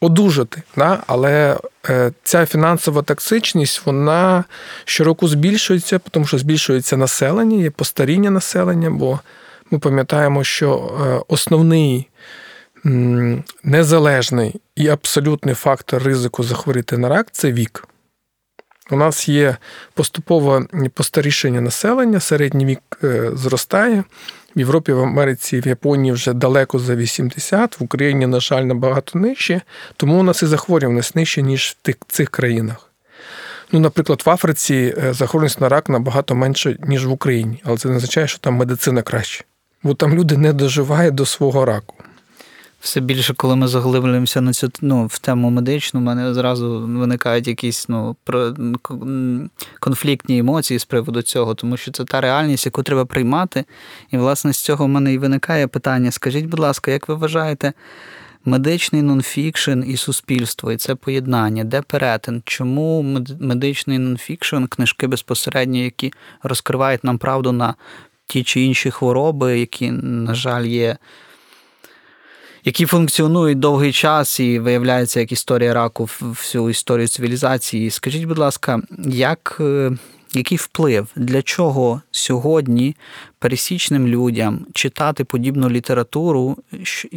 Одужати, 0.04 0.62
да? 0.76 1.02
але 1.06 1.58
е, 1.88 2.12
ця 2.22 2.46
фінансова 2.46 3.02
токсичність 3.02 3.86
вона 3.86 4.44
щороку 4.84 5.28
збільшується, 5.28 6.00
тому 6.10 6.26
що 6.26 6.38
збільшується 6.38 6.96
населення, 6.96 7.62
є 7.62 7.70
постаріння 7.70 8.30
населення, 8.30 8.90
бо 8.90 9.20
ми 9.70 9.78
пам'ятаємо, 9.78 10.44
що 10.44 10.70
е, 10.74 11.24
основний 11.28 12.08
незалежний 13.64 14.60
і 14.76 14.88
абсолютний 14.88 15.54
фактор 15.54 16.02
ризику 16.02 16.42
захворіти 16.42 16.98
на 16.98 17.08
рак 17.08 17.26
це 17.32 17.52
вік. 17.52 17.88
У 18.90 18.96
нас 18.96 19.28
є 19.28 19.56
поступове 19.94 20.66
постарішення 20.94 21.60
населення, 21.60 22.20
середній 22.20 22.66
вік 22.66 22.80
е, 23.04 23.30
зростає. 23.34 24.04
В 24.56 24.58
Європі, 24.58 24.92
в 24.92 25.00
Америці, 25.00 25.60
в 25.60 25.66
Японії 25.66 26.12
вже 26.12 26.32
далеко 26.32 26.78
за 26.78 26.94
80, 26.94 27.80
в 27.80 27.84
Україні, 27.84 28.26
на 28.26 28.40
жаль, 28.40 28.62
набагато 28.62 29.18
нижче, 29.18 29.60
тому 29.96 30.20
у 30.20 30.22
нас 30.22 30.42
і 30.42 30.46
захворюваність 30.46 31.16
нижче, 31.16 31.42
ніж 31.42 31.76
в 31.80 31.82
тих, 31.82 31.96
цих 32.08 32.30
країнах. 32.30 32.90
Ну, 33.72 33.80
наприклад, 33.80 34.22
в 34.26 34.30
Африці 34.30 34.94
е, 34.98 35.12
захворюваність 35.12 35.60
на 35.60 35.68
рак 35.68 35.88
набагато 35.88 36.34
менше, 36.34 36.76
ніж 36.80 37.06
в 37.06 37.10
Україні, 37.10 37.62
але 37.64 37.78
це 37.78 37.88
не 37.88 37.96
означає, 37.96 38.26
що 38.26 38.38
там 38.38 38.54
медицина 38.54 39.02
краще. 39.02 39.44
Бо 39.82 39.94
там 39.94 40.14
люди 40.14 40.36
не 40.36 40.52
доживають 40.52 41.14
до 41.14 41.26
свого 41.26 41.64
раку. 41.64 41.94
Все 42.84 43.00
більше, 43.00 43.34
коли 43.34 43.56
ми 43.56 43.68
заглиблюємося 43.68 44.40
на 44.40 44.52
цю 44.52 44.70
ну, 44.80 45.06
в 45.06 45.18
тему 45.18 45.50
медичну, 45.50 46.00
в 46.00 46.02
мене 46.02 46.34
зразу 46.34 46.80
виникають 46.80 47.48
якісь 47.48 47.88
ну, 47.88 48.16
конфліктні 49.80 50.38
емоції 50.38 50.78
з 50.78 50.84
приводу 50.84 51.22
цього, 51.22 51.54
тому 51.54 51.76
що 51.76 51.90
це 51.90 52.04
та 52.04 52.20
реальність, 52.20 52.66
яку 52.66 52.82
треба 52.82 53.04
приймати. 53.04 53.64
І, 54.10 54.16
власне, 54.16 54.52
з 54.52 54.56
цього 54.56 54.84
в 54.84 54.88
мене 54.88 55.12
і 55.12 55.18
виникає 55.18 55.66
питання. 55.66 56.10
Скажіть, 56.10 56.46
будь 56.46 56.60
ласка, 56.60 56.90
як 56.90 57.08
ви 57.08 57.14
вважаєте, 57.14 57.72
медичний 58.44 59.02
нонфікшн 59.02 59.82
і 59.86 59.96
суспільство, 59.96 60.72
і 60.72 60.76
це 60.76 60.94
поєднання, 60.94 61.64
де 61.64 61.82
перетин? 61.82 62.42
Чому 62.44 63.02
медичний 63.40 63.98
нонфікшн, 63.98 64.64
книжки 64.64 65.06
безпосередньо, 65.06 65.78
які 65.78 66.12
розкривають 66.42 67.04
нам 67.04 67.18
правду 67.18 67.52
на 67.52 67.74
ті 68.26 68.42
чи 68.42 68.60
інші 68.60 68.90
хвороби, 68.90 69.58
які, 69.58 69.90
на 69.90 70.34
жаль, 70.34 70.64
є 70.64 70.96
які 72.64 72.86
функціонують 72.86 73.58
довгий 73.58 73.92
час 73.92 74.40
і 74.40 74.58
виявляється 74.58 75.20
як 75.20 75.32
історія 75.32 75.74
раку 75.74 76.08
всю 76.20 76.70
історію 76.70 77.08
цивілізації. 77.08 77.90
Скажіть, 77.90 78.24
будь 78.24 78.38
ласка, 78.38 78.82
як, 79.08 79.56
е, 79.60 79.92
який 80.32 80.58
вплив 80.58 81.06
для 81.16 81.42
чого 81.42 82.02
сьогодні 82.10 82.96
пересічним 83.38 84.06
людям 84.08 84.66
читати 84.74 85.24
подібну 85.24 85.70
літературу? 85.70 86.56
Що- 86.82 87.08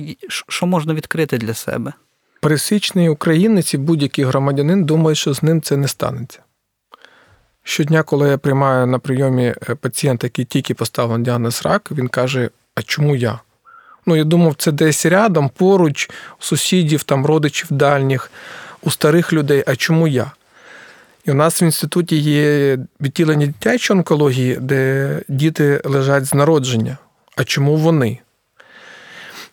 Що 0.49 0.65
можна 0.65 0.93
відкрити 0.93 1.37
для 1.37 1.53
себе? 1.53 1.93
Пересічний 2.41 3.09
українець 3.09 3.73
і 3.73 3.77
будь-який 3.77 4.25
громадянин 4.25 4.83
думає, 4.85 5.15
що 5.15 5.33
з 5.33 5.43
ним 5.43 5.61
це 5.61 5.77
не 5.77 5.87
станеться. 5.87 6.39
Щодня, 7.63 8.03
коли 8.03 8.29
я 8.29 8.37
приймаю 8.37 8.87
на 8.87 8.99
прийомі 8.99 9.43
е, 9.69 9.75
пацієнта, 9.75 10.27
який 10.27 10.45
тільки 10.45 10.73
поставив 10.73 11.19
діагноз 11.23 11.61
рак, 11.65 11.91
він 11.91 12.07
каже: 12.07 12.49
А 12.75 12.81
чому 12.81 13.15
я? 13.15 13.39
Ну, 14.07 14.15
я 14.15 14.23
думав, 14.23 14.55
це 14.57 14.71
десь 14.71 15.05
рядом, 15.05 15.49
поруч, 15.57 16.09
сусідів, 16.39 17.03
там, 17.03 17.25
родичів 17.25 17.67
дальніх, 17.71 18.31
у 18.81 18.91
старих 18.91 19.33
людей, 19.33 19.63
а 19.67 19.75
чому 19.75 20.07
я? 20.07 20.31
І 21.25 21.31
у 21.31 21.33
нас 21.33 21.61
в 21.61 21.63
інституті 21.63 22.17
є 22.17 22.77
відділення 23.01 23.45
дитячої 23.45 23.97
онкології, 23.97 24.57
де 24.61 25.21
діти 25.27 25.81
лежать 25.83 26.25
з 26.25 26.33
народження. 26.33 26.97
А 27.35 27.43
чому 27.43 27.75
вони? 27.75 28.19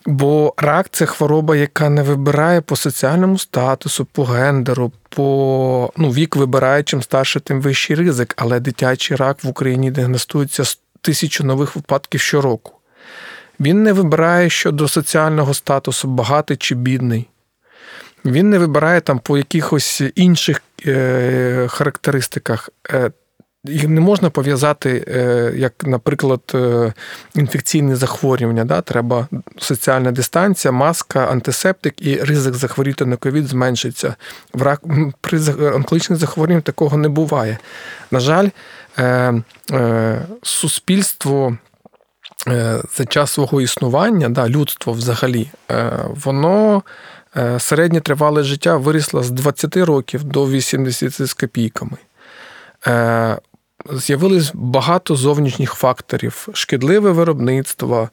Бо 0.06 0.54
рак 0.56 0.87
це 0.90 1.06
хвороба, 1.06 1.56
яка 1.56 1.88
не 1.88 2.02
вибирає 2.02 2.61
по 2.61 2.76
соціальному 2.76 3.38
статусу, 3.38 4.04
по 4.04 4.25
гендеру, 4.25 4.92
по 5.08 5.92
ну, 5.96 6.11
вік 6.11 6.37
вибирає, 6.37 6.82
чим 6.82 7.02
старше, 7.02 7.40
тим 7.40 7.61
вищий 7.61 7.96
ризик. 7.96 8.34
Але 8.37 8.61
дитячий 8.61 9.16
рак 9.16 9.44
в 9.44 9.49
Україні 9.49 9.90
діагностується 9.90 10.62
тисячу 11.00 11.44
нових 11.44 11.76
випадків 11.76 12.20
щороку. 12.20 12.73
Він 13.61 13.82
не 13.82 13.92
вибирає 13.92 14.50
щодо 14.50 14.88
соціального 14.88 15.54
статусу, 15.54 16.08
багатий 16.08 16.56
чи 16.56 16.75
бідний. 16.75 17.28
Він 18.25 18.50
не 18.50 18.58
вибирає 18.58 19.00
там 19.00 19.18
по 19.18 19.38
якихось 19.38 20.02
інших 20.14 20.62
е, 20.87 21.66
характеристиках. 21.68 22.70
Е, 22.90 23.11
їх 23.64 23.88
не 23.88 24.00
можна 24.00 24.30
пов'язати, 24.30 25.04
е, 25.08 25.52
як, 25.56 25.73
наприклад, 25.82 26.56
інфекційні 27.34 27.94
захворювання. 27.94 28.64
Да? 28.64 28.80
Треба 28.80 29.28
соціальна 29.58 30.12
дистанція, 30.12 30.73
маска, 30.73 31.26
антисептик 31.26 32.06
і 32.06 32.16
ризик 32.16 32.54
захворіти 32.54 33.06
на 33.06 33.16
ковід 33.16 33.46
зменшиться. 33.46 34.14
В 34.54 34.62
рак, 34.62 34.82
при 35.20 35.38
онкологічних 35.75 36.18
захворюваннях 36.18 36.62
такого 36.62 36.96
не 36.96 37.08
буває. 37.08 37.58
На 38.11 38.20
жаль, 38.20 38.49
суспільство. 40.42 41.56
Е, 42.48 42.82
За 42.96 43.04
час 43.04 43.30
свого 43.30 43.60
існування, 43.60 44.28
да, 44.28 44.48
людство 44.48 44.92
взагалі, 44.92 45.50
е, 45.70 45.92
воно 46.24 46.82
е, 47.36 47.60
середнє 47.60 48.00
тривале 48.00 48.42
життя 48.42 48.76
вирісло 48.76 49.22
з 49.22 49.30
20 49.30 49.76
років 49.76 50.24
до 50.24 50.48
80 50.48 51.26
з 51.26 51.34
копійками. 51.34 51.96
Е, 52.86 53.38
З'явилось 53.92 54.50
багато 54.54 55.16
зовнішніх 55.16 55.72
факторів: 55.72 56.48
шкідливе 56.52 57.10
виробництво, 57.10 58.08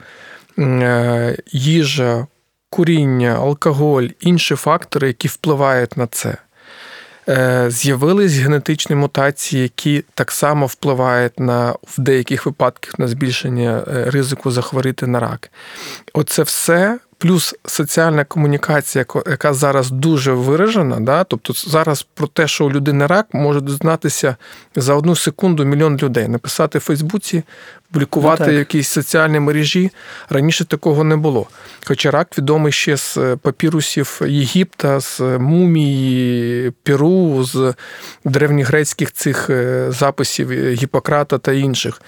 е, 0.60 1.38
їжа, 1.52 2.28
куріння, 2.70 3.36
алкоголь, 3.36 4.08
інші 4.20 4.56
фактори, 4.56 5.08
які 5.08 5.28
впливають 5.28 5.98
на 5.98 6.08
це. 6.08 6.38
Е, 7.30 7.66
З'явились 7.72 8.38
генетичні 8.38 8.96
мутації, 8.96 9.64
які 9.64 10.04
так 10.14 10.32
само 10.32 10.66
впливають 10.66 11.40
на 11.40 11.72
в 11.72 12.00
деяких 12.02 12.46
випадках 12.46 13.00
на 13.00 13.08
збільшення 13.08 13.84
е, 13.88 14.10
ризику 14.12 14.52
захворіти 14.52 15.08
на 15.08 15.20
рак. 15.20 15.52
Оце 16.14 16.44
все. 16.44 17.00
Плюс 17.22 17.56
соціальна 17.66 18.24
комунікація, 18.24 19.06
яка 19.28 19.54
зараз 19.54 19.92
дуже 19.92 20.32
виражена, 20.32 21.00
да? 21.00 21.24
тобто 21.24 21.54
зараз 21.54 22.04
про 22.04 22.28
те, 22.28 22.48
що 22.48 22.66
у 22.66 22.72
людини 22.72 23.08
рак, 23.08 23.28
може 23.34 23.62
дізнатися 23.62 24.36
за 24.76 24.94
одну 24.94 25.16
секунду 25.16 25.66
мільйон 25.66 25.98
людей, 25.98 26.28
написати 26.28 26.78
в 26.78 26.82
Фейсбуці, 26.82 27.44
публікувати 27.92 28.46
Ну, 28.48 28.52
якісь 28.52 28.90
соціальні 28.90 29.40
мережі. 29.40 29.92
Раніше 30.30 30.66
такого 30.66 31.04
не 31.04 31.16
було. 31.16 31.48
Хоча 31.86 32.12
рак 32.12 32.38
відомий 32.38 32.72
ще 32.72 32.98
з 32.98 33.18
е, 33.18 33.36
папірусів 33.36 34.22
Єгипта, 34.28 35.00
з 35.00 35.20
мумії 35.20 36.72
Перу, 36.84 37.44
з 37.44 37.74
древньогрецьких 38.26 39.12
цих 39.12 39.50
е, 39.50 39.86
записів 39.92 40.52
е, 40.52 40.74
Гіппократа 40.74 41.38
та 41.38 41.52
інших. 41.52 42.02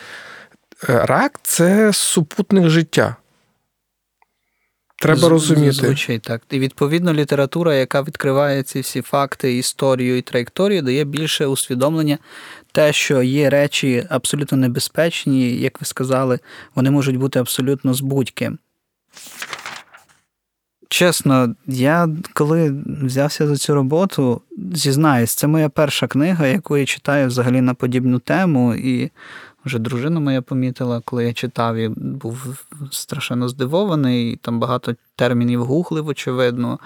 Е, 0.90 1.06
Рак 1.06 1.40
це 1.44 1.94
супутник 1.94 2.70
життя. 2.70 3.16
Треба 5.04 5.30
розуміти. 5.30 5.72
Звучить 5.72 6.22
так. 6.22 6.42
І 6.50 6.60
відповідно 6.60 7.14
література, 7.14 7.76
яка 7.76 8.02
відкриває 8.02 8.64
ці 8.64 8.80
всі 8.80 9.02
факти, 9.02 9.58
історію 9.58 10.18
і 10.18 10.22
траєкторію, 10.22 10.82
дає 10.82 11.04
більше 11.04 11.46
усвідомлення 11.46 12.18
те, 12.72 12.94
що 12.94 13.24
є 13.24 13.50
речі 13.50 14.06
абсолютно 14.10 14.58
небезпечні, 14.58 15.56
як 15.56 15.82
ви 15.82 15.86
сказали, 15.86 16.40
вони 16.76 16.92
можуть 16.92 17.18
бути 17.18 17.40
абсолютно 17.40 17.94
з 17.94 18.02
будь-ким. 18.02 18.58
Чесно, 20.90 21.56
я 21.68 22.10
коли 22.34 22.76
взявся 22.86 23.48
за 23.48 23.58
цю 23.58 23.76
роботу, 23.76 24.42
зізнаюсь, 24.74 25.36
це 25.36 25.48
моя 25.48 25.70
перша 25.70 26.08
книга, 26.08 26.48
яку 26.48 26.78
я 26.78 26.86
читаю 26.86 27.28
взагалі 27.28 27.62
на 27.62 27.74
подібну 27.74 28.20
тему. 28.20 28.76
І 28.76 29.12
Вже 29.66 29.80
дружина 29.80 30.20
моя 30.20 30.42
помітила, 30.42 31.02
коли 31.06 31.26
я 31.26 31.34
читав, 31.34 31.76
і 31.76 31.88
був 31.98 32.66
страшенно 32.92 33.50
здивований, 33.50 34.36
там 34.36 34.60
багато 34.60 34.96
термінів 35.16 35.66
гуглив, 35.66 36.08
очевидно. 36.08 36.80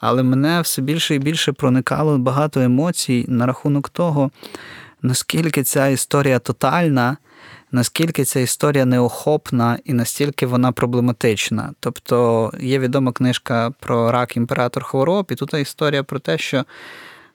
Але 0.00 0.22
мене 0.22 0.60
все 0.60 0.82
більше 0.82 1.14
і 1.14 1.18
більше 1.18 1.52
проникало 1.52 2.18
багато 2.18 2.60
емоцій 2.60 3.24
на 3.28 3.46
рахунок 3.46 3.88
того, 3.88 4.30
наскільки 5.02 5.62
ця 5.62 5.86
історія 5.86 6.38
тотальна, 6.38 7.16
наскільки 7.72 8.24
ця 8.24 8.40
історія 8.40 8.84
неохопна 8.84 9.78
і 9.84 9.92
настільки 9.92 10.46
вона 10.46 10.72
проблематична. 10.72 11.72
Тобто 11.80 12.50
є 12.60 12.78
відома 12.78 13.12
книжка 13.12 13.72
про 13.80 14.12
рак 14.12 14.36
імператор 14.36 14.84
хвороб, 14.84 15.26
і 15.30 15.34
тут 15.34 15.54
історія 15.54 16.02
про 16.02 16.18
те, 16.18 16.38
що 16.38 16.64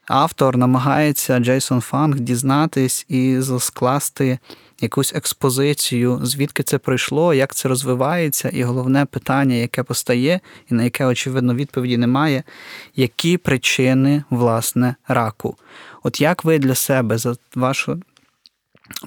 автор 0.08 0.58
намагається 0.58 1.40
Джейсон 1.40 1.82
Фанг 1.82 2.20
дізнатись 2.20 3.06
і 3.10 3.40
скласти 3.60 4.40
якусь 4.82 5.14
експозицію, 5.16 6.20
звідки 6.24 6.64
це 6.64 6.78
пройшло, 6.78 7.34
як 7.34 7.56
це 7.56 7.70
розвивається, 7.70 8.50
і 8.50 8.64
головне 8.64 9.06
питання, 9.06 9.56
яке 9.56 9.84
постає, 9.84 10.40
і 10.72 10.74
на 10.74 10.84
яке, 10.84 11.06
очевидно, 11.06 11.56
відповіді 11.56 11.98
немає, 11.98 12.44
які 12.96 13.38
причини 13.38 14.24
власне 14.30 14.96
раку. 15.08 15.58
От 16.04 16.22
як 16.22 16.46
ви 16.46 16.60
для 16.60 16.76
себе 16.76 17.18
за 17.18 17.36
вашу 17.56 18.02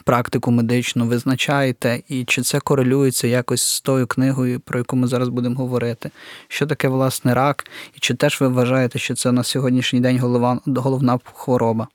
практику 0.05 0.51
медичну 0.51 1.07
визначаєте, 1.07 2.03
і 2.09 2.25
чи 2.25 2.43
це 2.43 2.61
корелюється 2.61 3.27
якось 3.27 3.63
з 3.63 3.81
тою 3.81 4.07
книгою, 4.07 4.61
про 4.61 4.79
яку 4.79 4.97
ми 4.97 5.07
зараз 5.07 5.29
будемо 5.29 5.57
говорити? 5.57 6.11
Що 6.49 6.67
таке 6.67 6.89
власне 6.89 7.35
рак, 7.35 7.67
і 7.95 7.99
чи 8.01 8.15
теж 8.15 8.41
ви 8.41 8.49
вважаєте, 8.49 8.99
що 8.99 9.15
це 9.15 9.33
на 9.33 9.45
сьогоднішній 9.45 10.01
день 10.01 10.19
голова, 10.19 10.61
головна 10.67 11.19
хвороба? 11.25 11.89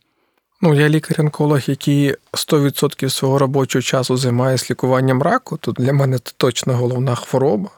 Ну, 0.66 0.74
я 0.74 0.90
лікар-онколог, 0.90 1.62
який 1.68 2.16
100% 2.32 3.10
свого 3.10 3.40
робочого 3.40 3.82
часу 3.82 4.18
займається 4.18 4.68
лікуванням 4.72 5.22
раку, 5.22 5.58
то 5.58 5.72
для 5.72 5.94
мене 5.94 6.20
це 6.20 6.34
точно 6.38 6.74
головна 6.74 7.16
хвороба. 7.16 7.70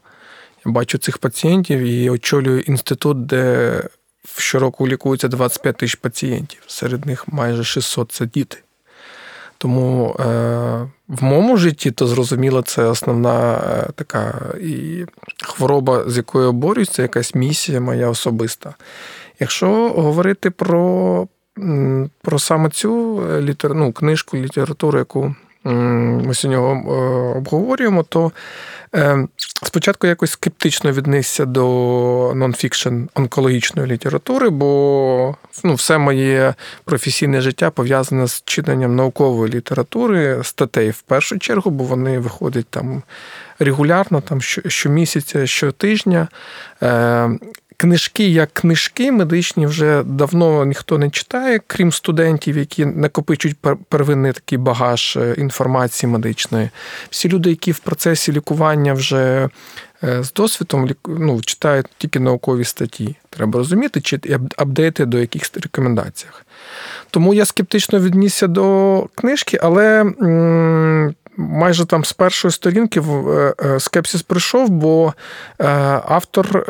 Я 0.65 0.71
бачу 0.71 0.97
цих 0.97 1.17
пацієнтів 1.17 1.79
і 1.79 2.09
очолюю 2.09 2.59
інститут, 2.59 3.25
де 3.25 3.83
щороку 4.37 4.87
лікується 4.87 5.27
25 5.27 5.77
тисяч 5.77 5.95
пацієнтів. 5.95 6.63
Серед 6.67 7.05
них 7.05 7.27
майже 7.27 7.63
600 7.63 8.11
це 8.11 8.25
діти. 8.25 8.57
Тому 9.57 10.15
е, 10.19 10.23
в 11.07 11.23
моєму 11.23 11.57
житті, 11.57 11.91
то 11.91 12.07
зрозуміло, 12.07 12.61
це 12.61 12.83
основна 12.83 13.55
е, 13.57 13.91
така 13.95 14.41
і 14.61 15.05
хвороба, 15.43 16.03
з 16.07 16.17
якою 16.17 16.45
я 16.45 16.51
борюсь, 16.51 16.89
це 16.89 17.01
якась 17.01 17.35
місія 17.35 17.81
моя 17.81 18.09
особиста. 18.09 18.75
Якщо 19.39 19.89
говорити 19.89 20.49
про 20.49 21.27
про 22.21 22.39
саме 22.39 22.69
цю 22.69 23.23
е, 23.31 23.41
літер... 23.41 23.75
ну, 23.75 23.91
книжку, 23.91 24.37
літературу, 24.37 24.99
яку 24.99 25.35
ми 25.65 26.33
сьогодні 26.33 26.63
е, 26.63 26.97
обговорюємо, 27.37 28.03
то 28.03 28.31
е, 28.95 29.27
спочатку 29.63 30.07
якось 30.07 30.31
скептично 30.31 30.91
віднесся 30.91 31.45
до 31.45 32.33
нонфікшн 32.35 33.03
онкологічної 33.15 33.91
літератури, 33.91 34.49
бо 34.49 35.35
ну, 35.63 35.73
все 35.73 35.97
моє 35.97 36.53
професійне 36.83 37.41
життя 37.41 37.69
пов'язане 37.69 38.27
з 38.27 38.43
читанням 38.45 38.95
наукової 38.95 39.53
літератури, 39.53 40.39
статей 40.43 40.89
в 40.89 41.01
першу 41.01 41.39
чергу, 41.39 41.71
бо 41.71 41.83
вони 41.83 42.19
виходять 42.19 42.67
там 42.69 43.03
регулярно, 43.59 44.21
там 44.21 44.41
щомісяця, 44.41 45.47
щотижня. 45.47 46.27
Книжки 47.77 48.27
як 48.27 48.53
книжки 48.53 49.11
медичні 49.11 49.65
вже 49.65 50.03
давно 50.03 50.65
ніхто 50.65 50.97
не 50.97 51.09
читає, 51.09 51.59
крім 51.67 51.91
студентів, 51.91 52.57
які 52.57 52.85
накопичують 52.85 53.57
первинний 53.89 54.33
такий 54.33 54.57
багаж 54.57 55.17
е, 55.17 55.35
інформації 55.37 56.11
медичної. 56.11 56.69
Всі 57.09 57.29
люди, 57.29 57.49
які 57.49 57.71
в 57.71 57.79
процесі 57.79 58.31
лікування 58.31 58.93
вже 58.93 59.49
е, 60.03 60.23
з 60.23 60.33
досвідом 60.33 60.89
ну, 61.07 61.41
читають 61.41 61.85
тільки 61.97 62.19
наукові 62.19 62.63
статті. 62.63 63.15
Треба 63.29 63.57
розуміти, 63.59 64.01
чи 64.01 64.19
апдейти 64.57 65.05
до 65.05 65.19
якихось 65.19 65.51
рекомендаціях. 65.55 66.45
Тому 67.09 67.33
я 67.33 67.45
скептично 67.45 67.99
віднісся 67.99 68.47
до 68.47 69.07
книжки, 69.15 69.59
але 69.61 70.05
майже 71.37 71.85
там 71.85 72.05
з 72.05 72.13
першої 72.13 72.51
сторінки 72.51 72.99
е, 72.99 73.53
е, 73.65 73.79
скепсис 73.79 74.21
прийшов, 74.21 74.69
бо 74.69 75.13
е, 75.59 75.65
автор 76.07 76.65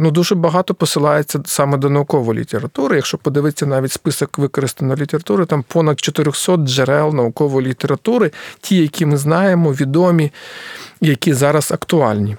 ну, 0.00 0.10
дуже 0.10 0.34
багато 0.34 0.74
посилається 0.74 1.40
саме 1.44 1.76
до 1.76 1.90
наукової 1.90 2.40
літератури. 2.40 2.96
Якщо 2.96 3.18
подивитися 3.18 3.66
навіть 3.66 3.92
список 3.92 4.38
використаної 4.38 5.00
літератури, 5.00 5.46
там 5.46 5.64
понад 5.68 6.00
400 6.00 6.56
джерел 6.56 7.14
наукової 7.14 7.66
літератури, 7.66 8.30
ті, 8.60 8.76
які 8.76 9.06
ми 9.06 9.16
знаємо, 9.16 9.72
відомі, 9.72 10.32
які 11.00 11.34
зараз 11.34 11.72
актуальні. 11.72 12.36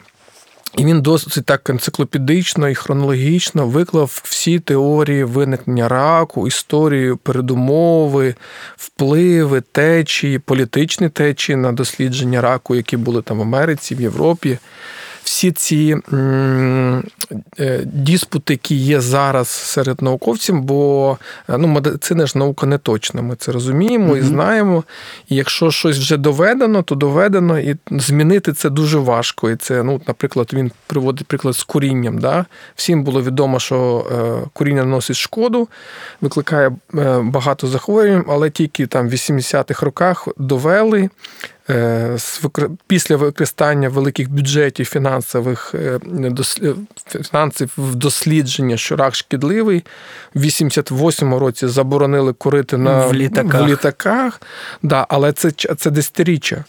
І 0.78 0.86
він 0.86 1.02
досить 1.02 1.46
так 1.46 1.70
енциклопедично 1.70 2.70
і 2.70 2.76
хронологічно 2.76 3.68
виклав 3.68 4.22
всі 4.24 4.60
теорії 4.60 5.24
виникнення 5.24 5.88
раку, 5.88 6.48
історію, 6.48 7.18
передумови, 7.18 8.36
впливи, 8.78 9.62
течії, 9.62 10.40
політичні 10.40 11.10
течії 11.10 11.56
на 11.56 11.72
дослідження 11.72 12.42
раку, 12.42 12.76
які 12.76 12.98
були 12.98 13.22
там 13.22 13.38
в 13.38 13.42
Америці, 13.42 13.96
в 13.96 14.02
Європі 14.02 14.58
всі 15.32 15.52
ці 15.52 15.96
е, 16.14 17.82
диспути, 17.86 18.54
які 18.54 18.76
є 18.76 19.02
зараз 19.02 19.48
серед 19.48 20.02
науковців, 20.02 20.62
бо 20.62 21.18
е, 21.50 21.58
ну, 21.58 21.68
медицина 21.68 22.26
ж 22.26 22.38
наука 22.38 22.66
не 22.66 22.78
точна. 22.78 23.22
Ми 23.22 23.36
це 23.36 23.52
розуміємо 23.52 24.18
і 24.18 24.22
знаємо. 24.22 24.84
І 25.30 25.36
якщо 25.36 25.72
щось 25.72 25.98
вже 25.98 26.18
доведено, 26.18 26.84
то 26.84 26.96
доведено, 26.96 27.60
і 27.60 27.76
змінити 27.92 28.54
це 28.54 28.70
дуже 28.70 28.98
важко. 28.98 29.50
І 29.50 29.56
це, 29.56 29.84
ну, 29.84 30.02
наприклад, 30.08 30.50
він 30.54 30.72
приводить 30.88 31.28
приклад 31.28 31.56
з 31.56 31.64
курінням. 31.64 32.20
Да? 32.20 32.46
Всім 32.76 33.04
було 33.04 33.22
відомо, 33.22 33.60
що 33.60 34.08
е, 34.12 34.50
куріння 34.54 34.84
носить 34.84 35.18
шкоду, 35.18 35.68
викликає 36.22 36.72
багато 37.22 37.68
захворювань, 37.68 38.26
але 38.28 38.50
тільки 38.50 38.88
там 38.88 39.10
в 39.10 39.12
80-х 39.12 39.86
роках 39.86 40.28
довели. 40.38 41.10
Е, 41.72 42.18
після 42.88 43.16
використання 43.16 43.90
великих 43.90 44.30
бюджетів 44.30 44.86
фінансових 44.86 45.76
е, 45.76 46.00
фінансів 47.32 47.72
в 47.78 47.96
дослідження, 47.96 48.78
що 48.78 48.96
рак 48.96 49.16
шкідливий, 49.16 49.84
в 50.34 50.44
88-му 50.44 51.40
році 51.40 51.68
заборонили 51.68 52.34
курити 52.34 52.78
на 52.78 53.06
в 53.06 53.14
літаках. 53.14 53.62
В 53.62 53.68
літаках. 53.68 54.42
Да, 54.84 55.06
Але 55.10 55.34
це 55.34 55.52
це 55.52 55.92
десятиріччя. 55.92 56.64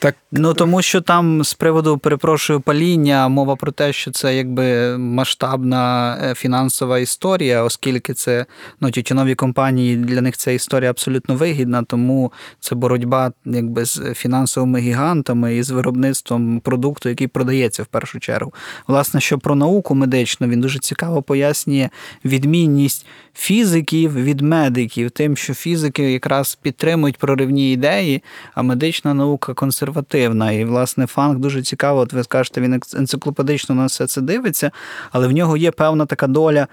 Так. 0.00 0.16
Ну 0.32 0.54
тому 0.54 0.82
що 0.82 1.00
там 1.00 1.44
з 1.44 1.54
приводу 1.54 1.98
перепрошую 1.98 2.60
паління, 2.60 3.28
мова 3.28 3.56
про 3.56 3.72
те, 3.72 3.92
що 3.92 4.10
це 4.10 4.36
якби 4.36 4.98
масштабна 4.98 6.16
е, 6.22 6.34
фінансова 6.34 6.98
історія, 6.98 7.62
оскільки 7.62 8.14
це 8.14 8.46
ну, 8.80 8.90
тютюнові 8.90 9.34
компанії 9.34 9.96
для 9.96 10.20
них 10.20 10.36
ця 10.36 10.50
історія 10.50 10.90
абсолютно 10.90 11.34
вигідна, 11.34 11.82
тому 11.82 12.32
це 12.60 12.74
боротьба 12.74 13.32
якби 13.44 13.84
з 13.84 14.14
фінансовими 14.14 14.80
гігантами 14.80 15.56
і 15.56 15.62
з 15.62 15.70
виробництвом 15.70 16.60
продукту, 16.60 17.08
який 17.08 17.26
продається 17.26 17.82
в 17.82 17.86
першу 17.86 18.20
чергу. 18.20 18.54
Власне, 18.86 19.20
що 19.20 19.38
про 19.38 19.54
науку 19.54 19.94
медичну 19.94 20.48
він 20.48 20.60
дуже 20.60 20.78
цікаво 20.78 21.22
пояснює 21.22 21.88
відмінність 22.24 23.06
фізиків 23.38 24.14
від 24.14 24.40
медиків, 24.40 25.10
тим, 25.10 25.36
що 25.36 25.54
фізики 25.54 26.12
якраз 26.12 26.54
підтримують 26.54 27.16
проривні 27.16 27.72
ідеї, 27.72 28.22
а 28.54 28.62
медична 28.62 29.14
наука 29.14 29.54
консервативна. 29.54 30.52
І, 30.52 30.64
власне, 30.64 31.06
фанк 31.06 31.38
дуже 31.38 31.62
цікаво, 31.62 32.00
от 32.00 32.12
ви 32.12 32.24
скажете, 32.24 32.60
він 32.60 32.82
енциклопедично 32.96 33.74
на 33.74 33.86
все 33.86 34.06
це 34.06 34.20
дивиться, 34.20 34.70
але 35.12 35.28
в 35.28 35.32
нього 35.32 35.56
є 35.56 35.70
певна 35.70 36.06
така 36.06 36.26
доля. 36.26 36.66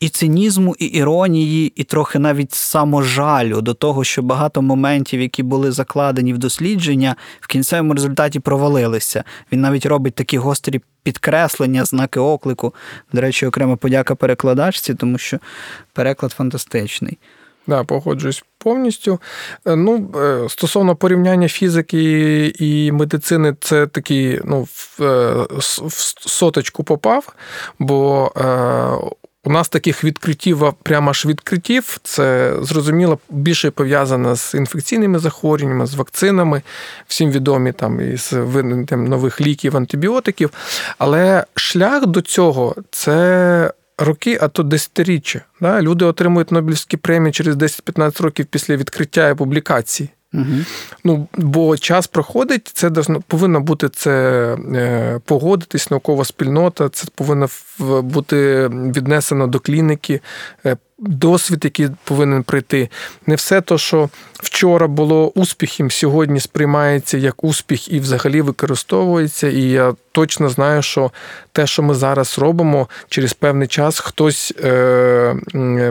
І 0.00 0.08
цинізму, 0.08 0.76
і 0.78 0.84
іронії, 0.84 1.72
і 1.76 1.84
трохи 1.84 2.18
навіть 2.18 2.52
саможалю 2.52 3.60
до 3.60 3.74
того, 3.74 4.04
що 4.04 4.22
багато 4.22 4.62
моментів, 4.62 5.20
які 5.20 5.42
були 5.42 5.72
закладені 5.72 6.32
в 6.32 6.38
дослідження, 6.38 7.16
в 7.40 7.46
кінцевому 7.46 7.94
результаті 7.94 8.40
провалилися. 8.40 9.24
Він 9.52 9.60
навіть 9.60 9.86
робить 9.86 10.14
такі 10.14 10.38
гострі 10.38 10.80
підкреслення, 11.02 11.84
знаки 11.84 12.20
оклику. 12.20 12.74
До 13.12 13.20
речі, 13.20 13.46
окрема 13.46 13.76
подяка 13.76 14.14
перекладачці, 14.14 14.94
тому 14.94 15.18
що 15.18 15.38
переклад 15.92 16.32
фантастичний. 16.32 17.18
Да, 17.66 17.84
погоджуюсь 17.84 18.44
повністю. 18.58 19.20
Е, 19.66 19.76
ну, 19.76 20.10
е, 20.16 20.48
Стосовно 20.48 20.96
порівняння 20.96 21.48
фізики 21.48 22.46
і 22.58 22.92
медицини, 22.92 23.56
це 23.60 23.86
такий 23.86 24.40
ну, 24.44 24.62
в, 24.62 25.02
е, 25.02 25.46
в 25.58 26.28
соточку 26.28 26.84
попав, 26.84 27.32
бо 27.78 28.32
у 29.44 29.50
нас 29.50 29.68
таких 29.68 30.04
відкриттів, 30.04 30.72
прямо 30.82 31.12
ж 31.12 31.28
відкриттів, 31.28 31.98
це 32.02 32.54
зрозуміло 32.62 33.18
більше 33.30 33.70
пов'язано 33.70 34.36
з 34.36 34.54
інфекційними 34.54 35.18
захворюваннями, 35.18 35.86
з 35.86 35.94
вакцинами, 35.94 36.62
всім 37.06 37.30
відомі 37.30 37.72
там 37.72 38.00
із 38.00 38.32
виникненням 38.32 39.08
нових 39.08 39.40
ліків, 39.40 39.76
антибіотиків. 39.76 40.50
Але 40.98 41.44
шлях 41.54 42.06
до 42.06 42.20
цього 42.20 42.76
це 42.90 43.72
роки, 43.98 44.38
а 44.40 44.48
то 44.48 44.62
десятиріччя. 44.62 45.40
Да? 45.60 45.82
Люди 45.82 46.04
отримують 46.04 46.52
Нобелівські 46.52 46.96
премії 46.96 47.32
через 47.32 47.56
10-15 47.56 48.22
років 48.22 48.46
після 48.46 48.76
відкриття 48.76 49.28
і 49.28 49.34
публікації. 49.34 50.08
Угу. 50.34 50.44
Ну, 51.04 51.28
бо 51.36 51.76
час 51.76 52.06
проходить, 52.06 52.70
це 52.74 52.90
повинно 53.28 53.60
бути 53.60 53.88
це 53.88 54.10
е, 54.74 55.20
погодитись, 55.24 55.90
наукова 55.90 56.24
спільнота, 56.24 56.88
це 56.88 57.06
повинно 57.14 57.48
бути 57.78 58.68
віднесено 58.68 59.46
до 59.46 59.58
клініки, 59.58 60.20
е, 60.66 60.76
досвід, 60.98 61.60
який 61.64 61.88
повинен 62.04 62.42
прийти. 62.42 62.88
Не 63.26 63.34
все 63.34 63.60
то, 63.60 63.78
що 63.78 64.08
вчора 64.32 64.86
було 64.86 65.28
успіхом, 65.28 65.90
сьогодні 65.90 66.40
сприймається 66.40 67.18
як 67.18 67.44
успіх 67.44 67.92
і 67.92 68.00
взагалі 68.00 68.40
використовується. 68.40 69.48
І 69.48 69.62
я 69.62 69.94
точно 70.12 70.48
знаю, 70.48 70.82
що 70.82 71.10
те, 71.52 71.66
що 71.66 71.82
ми 71.82 71.94
зараз 71.94 72.38
робимо, 72.38 72.88
через 73.08 73.32
певний 73.32 73.68
час 73.68 73.98
хтось 73.98 74.54
е, 74.64 75.34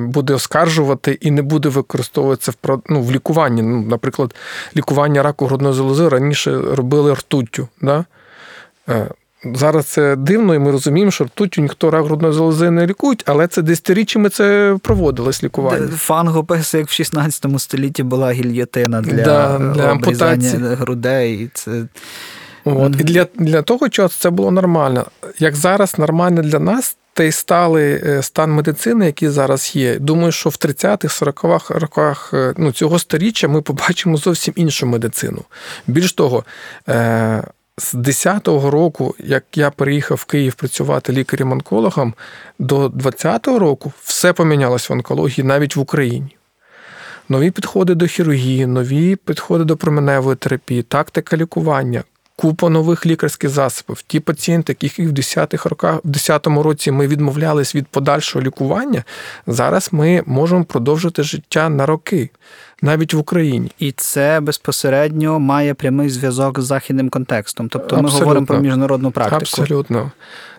буде 0.02 0.34
оскаржувати 0.34 1.18
і 1.22 1.32
не 1.32 1.42
буде 1.42 1.70
використовуватися 1.70 2.52
в 2.64 2.80
ну, 2.90 3.02
в 3.02 3.12
лікуванні. 3.12 3.62
Ну, 3.62 3.82
Наприклад, 3.82 4.36
лікування 4.76 5.24
раку 5.24 5.46
грудної 5.46 5.76
залози 5.76 6.10
раніше 6.10 6.62
робили 6.62 7.14
ртуттю. 7.14 7.68
Да? 7.82 8.06
Зараз 9.46 9.86
це 9.86 10.16
дивно, 10.16 10.56
і 10.56 10.60
ми 10.60 10.72
розуміємо, 10.72 11.12
що 11.12 11.24
ртуттю 11.24 11.62
ніхто 11.62 11.92
рак 11.92 12.06
грудної 12.06 12.34
залози 12.34 12.72
не 12.72 12.88
лікують, 12.88 13.24
але 13.26 13.48
це 13.48 13.62
десятиріччями 13.62 14.30
це 14.30 14.78
проводилось 14.82 15.44
лікування. 15.44 15.88
Фангопес, 15.88 16.74
як 16.74 16.88
в 16.88 16.92
16 16.92 17.46
столітті 17.58 18.04
була 18.04 18.32
гільйотина 18.32 19.02
для, 19.02 19.24
да, 19.24 19.60
для 19.76 19.84
ампутації 19.84 20.62
грудей. 20.64 21.34
І 21.34 21.50
це... 21.54 21.86
От. 22.66 22.94
І 23.00 23.04
для 23.04 23.28
для 23.36 23.62
того 23.62 23.90
часу 23.90 24.16
це 24.20 24.30
було 24.30 24.52
нормально. 24.52 25.06
Як 25.40 25.56
зараз 25.56 26.00
нормально 26.00 26.42
для 26.42 26.60
нас, 26.60 26.98
той 27.14 27.32
сталий 27.32 28.02
е, 28.06 28.22
стан 28.24 28.52
медицини, 28.52 29.06
який 29.06 29.30
зараз 29.30 29.76
є. 29.76 30.00
Думаю, 30.00 30.32
що 30.32 30.50
в 30.50 30.54
30-х, 30.54 31.26
40-х 31.26 31.80
роках 31.80 32.32
е, 32.34 32.54
ну, 32.58 32.72
цього 32.72 33.00
сторіччя 33.00 33.48
ми 33.48 33.62
побачимо 33.62 34.18
зовсім 34.18 34.54
іншу 34.58 34.86
медицину. 34.86 35.42
Більш 35.88 36.14
того, 36.14 36.44
е, 36.90 37.44
з 37.78 37.96
10-го 37.96 38.72
року, 38.72 39.16
як 39.20 39.44
я 39.56 39.70
переїхав 39.72 40.18
в 40.18 40.26
Київ 40.26 40.54
працювати 40.54 41.14
лікарем-онкологом, 41.14 42.14
до 42.60 42.88
20-го 42.88 43.60
року 43.60 43.94
все 44.04 44.34
помінялось 44.34 44.90
в 44.90 44.94
онкології 44.94 45.44
навіть 45.44 45.76
в 45.76 45.80
Україні. 45.80 46.38
Нові 47.30 47.52
підходи 47.52 47.96
до 47.96 48.08
хірургії, 48.08 48.66
нові 48.66 49.16
підходи 49.16 49.64
до 49.64 49.78
променевої 49.78 50.36
терапії, 50.36 50.84
тактика 50.84 51.38
лікування, 51.38 52.04
купа 52.36 52.70
нових 52.70 53.06
лікарських 53.06 53.50
засобів. 53.50 54.02
Ті 54.02 54.20
пацієнти, 54.20 54.76
яких 54.82 55.10
в 55.10 55.14
10-х 55.14 55.70
роках, 55.70 56.00
в 56.04 56.10
10-му 56.10 56.64
році 56.64 56.92
ми 56.92 57.08
відмовлялись 57.08 57.76
від 57.76 57.88
подальшого 57.88 58.46
лікування, 58.46 59.04
зараз 59.48 59.90
ми 59.92 60.24
можемо 60.26 60.64
продовжити 60.64 61.24
життя 61.24 61.70
на 61.70 61.86
роки 61.86 62.30
навіть 62.84 63.14
в 63.14 63.18
Україні. 63.18 63.72
І 63.80 63.92
це 63.92 64.40
безпосередньо 64.40 65.40
має 65.40 65.74
прямий 65.74 66.10
зв'язок 66.10 66.60
з 66.60 66.66
західним 66.66 67.10
контекстом. 67.10 67.70
Тобто 67.70 67.96
ми 67.96 68.02
Абсолютно. 68.02 68.26
говоримо 68.26 68.46
про 68.46 68.60
міжнародну 68.60 69.12
практику. 69.12 69.36
Абсолютно. 69.36 70.12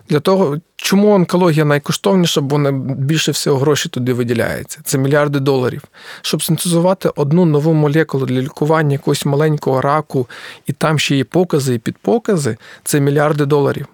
Для 0.09 0.19
того, 0.19 0.57
чому 0.75 1.13
онкологія 1.13 1.65
найкоштовніша, 1.65 2.41
бо 2.41 2.71
більше 2.71 3.31
всього 3.31 3.57
грошей 3.57 3.89
туди 3.89 4.13
виділяється. 4.13 4.79
Це 4.83 4.97
мільярди 4.97 5.39
доларів. 5.39 5.81
Щоб 6.21 6.43
синтезувати 6.43 7.09
одну 7.15 7.45
нову 7.45 7.73
молекулу 7.73 8.25
для 8.25 8.41
лікування 8.41 8.91
якогось 8.91 9.25
маленького 9.25 9.81
раку, 9.81 10.27
і 10.67 10.73
там 10.73 10.99
ще 10.99 11.15
є 11.15 11.23
покази 11.23 11.75
і 11.75 11.79
підпокази, 11.79 12.57
це 12.83 12.99
мільярди 12.99 13.45
доларів. 13.45 13.87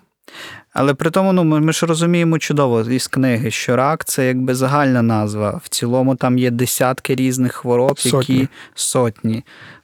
Але 0.74 0.94
при 0.94 1.10
тому, 1.10 1.34
ну 1.34 1.44
ми 1.44 1.74
ж 1.74 1.86
розуміємо 1.86 2.40
чудово 2.40 2.82
із 2.82 3.08
книги, 3.08 3.52
що 3.52 3.76
рак 3.76 4.06
це 4.06 4.28
якби 4.28 4.56
загальна 4.56 5.02
назва. 5.02 5.62
В 5.64 5.70
цілому 5.70 6.16
там 6.16 6.38
є 6.38 6.52
десятки 6.52 7.16
різних 7.16 7.54
хвороб, 7.54 8.00
сотні. 8.00 8.36
які 8.36 8.48
сотні. 8.76 9.44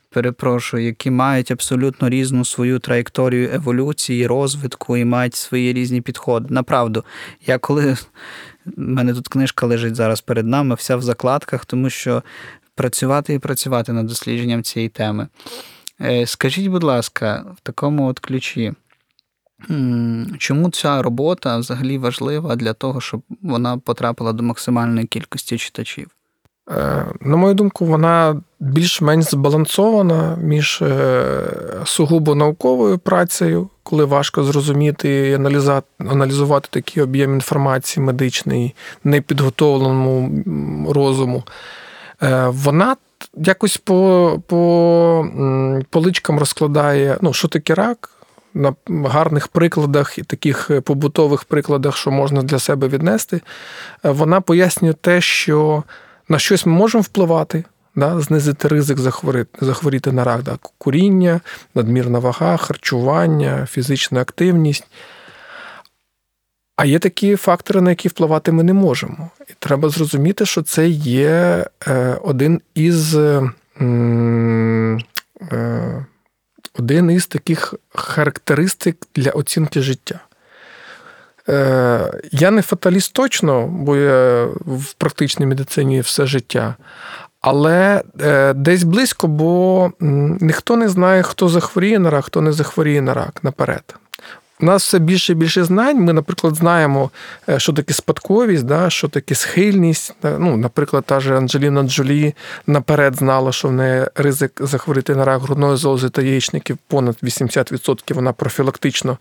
Перепрошую, 0.09 0.85
які 0.85 1.11
мають 1.11 1.51
абсолютно 1.51 2.09
різну 2.09 2.45
свою 2.45 2.79
траєкторію 2.79 3.49
еволюції, 3.53 4.27
розвитку 4.27 4.97
і 4.97 5.05
мають 5.05 5.35
свої 5.35 5.73
різні 5.73 6.01
підходи. 6.01 6.53
Направду, 6.53 7.03
я 7.45 7.57
коли 7.57 7.93
в 7.93 7.99
мене 8.75 9.13
тут 9.13 9.27
книжка 9.27 9.65
лежить 9.65 9.95
зараз 9.95 10.21
перед 10.21 10.47
нами, 10.47 10.75
вся 10.75 10.95
в 10.95 11.01
закладках, 11.01 11.65
тому 11.65 11.89
що 11.89 12.23
працювати 12.75 13.33
і 13.33 13.39
працювати 13.39 13.93
над 13.93 14.05
дослідженням 14.05 14.63
цієї 14.63 14.89
теми. 14.89 15.27
Е, 16.01 16.27
скажіть, 16.27 16.67
будь 16.67 16.83
ласка, 16.83 17.45
в 17.57 17.59
такому 17.61 18.07
от 18.07 18.19
ключі. 18.19 18.73
Чому 20.37 20.69
ця 20.69 21.01
робота 21.01 21.57
взагалі 21.57 21.97
важлива 21.97 22.55
для 22.55 22.73
того, 22.73 23.01
щоб 23.01 23.21
вона 23.41 23.77
потрапила 23.77 24.33
до 24.33 24.43
максимальної 24.43 25.07
кількості 25.07 25.57
читачів? 25.57 26.07
Е, 26.71 27.05
на 27.21 27.35
мою 27.35 27.53
думку, 27.53 27.85
вона 27.85 28.41
більш-менш 28.59 29.25
збалансована 29.25 30.37
між 30.41 30.81
е, 30.81 31.21
сугубо 31.85 32.35
науковою 32.35 32.97
працею, 32.97 33.69
коли 33.83 34.05
важко 34.05 34.43
зрозуміти 34.43 35.09
і 35.29 35.33
аналізувати 36.07 36.67
такий 36.71 37.03
об'єм 37.03 37.33
інформації 37.33 38.05
медичної, 38.05 38.75
непідготовленому 39.03 40.43
розуму. 40.93 41.43
Е, 42.23 42.47
вона 42.47 42.95
якось 43.33 43.77
по 43.77 44.39
по 44.47 45.27
поличкам 45.89 46.39
розкладає, 46.39 47.17
ну, 47.21 47.33
що 47.33 47.47
таке 47.47 47.73
рак, 47.73 48.16
на 48.57 48.75
гарних 48.87 49.47
прикладах 49.47 50.17
і 50.17 50.23
таких 50.23 50.71
е, 50.71 50.81
побутових 50.81 51.43
прикладах, 51.43 51.97
що 51.97 52.11
можна 52.11 52.41
для 52.41 52.59
себе 52.59 52.87
віднести, 52.87 53.41
е, 54.05 54.09
вона 54.09 54.41
пояснює 54.41 54.93
те, 54.93 55.21
що 55.21 55.83
на 56.29 56.39
щось 56.39 56.65
ми 56.65 56.71
можемо 56.71 57.01
впливати, 57.01 57.63
да, 57.95 58.21
знизити 58.21 58.67
ризик 58.67 58.97
захворіти, 58.97 59.65
захворіти 59.65 60.11
на 60.11 60.23
рак, 60.23 60.43
да, 60.43 60.57
куріння, 60.77 61.41
надмірна 61.75 62.19
вага, 62.19 62.57
харчування, 62.57 63.65
фізична 63.65 64.21
активність. 64.21 64.87
А 66.75 66.85
є 66.85 66.99
такі 66.99 67.35
фактори, 67.35 67.81
на 67.81 67.89
які 67.89 68.07
впливати 68.07 68.51
ми 68.51 68.63
не 68.63 68.73
можемо. 68.73 69.29
І 69.49 69.53
треба 69.59 69.89
зрозуміти, 69.89 70.45
що 70.45 70.61
це 70.61 70.87
є 70.89 71.65
е, 71.87 72.17
один 72.23 72.61
із 72.75 73.17
один 76.79 77.11
із 77.11 77.27
таких 77.27 77.73
характеристик 77.95 78.97
для 79.15 79.31
оцінки 79.31 79.81
життя. 79.81 80.19
Е, 81.49 82.11
я 82.31 82.51
не 82.51 82.61
фаталіст 82.61 83.13
точно, 83.13 83.67
бо 83.67 83.97
я 83.97 84.45
в 84.65 84.93
практичній 84.93 85.45
медицині 85.45 86.01
все 86.01 86.25
життя. 86.25 86.75
Але 87.41 88.03
е, 88.21 88.53
десь 88.53 88.83
близько, 88.83 89.27
бо 89.27 89.91
ніхто 89.99 90.75
не 90.75 90.89
знає, 90.89 91.23
хто 91.23 91.49
захворіє 91.49 91.99
на 91.99 92.09
рак, 92.09 92.25
хто 92.25 92.41
не 92.41 92.51
захворіє 92.51 93.01
на 93.01 93.13
рак 93.13 93.43
наперед. 93.43 93.95
У 94.61 94.65
нас 94.65 94.83
все 94.83 94.99
більше 94.99 95.33
і 95.33 95.35
більше 95.35 95.63
знань. 95.63 95.99
Ми, 95.99 96.13
наприклад, 96.13 96.55
знаємо, 96.55 97.11
е, 97.49 97.59
що 97.59 97.73
таке 97.73 97.93
спадковість, 97.93 98.63
да, 98.63 98.89
що 98.89 99.07
таке 99.07 99.35
схильність. 99.35 100.15
Ну, 100.23 100.57
Наприклад, 100.57 101.03
та 101.05 101.19
ж 101.19 101.37
Анджеліна 101.37 101.83
Джолі 101.83 102.33
наперед 102.67 103.15
знала, 103.15 103.51
що 103.51 103.67
в 103.67 103.71
неї 103.71 104.05
ризик 104.15 104.51
захворіти 104.59 105.15
на 105.15 105.25
рак 105.25 105.41
грудної 105.41 105.77
залози 105.77 106.09
та 106.09 106.21
яєчників 106.21 106.77
понад 106.87 107.17
80%. 107.23 108.13
Вона 108.13 108.33
профілактично 108.33 109.17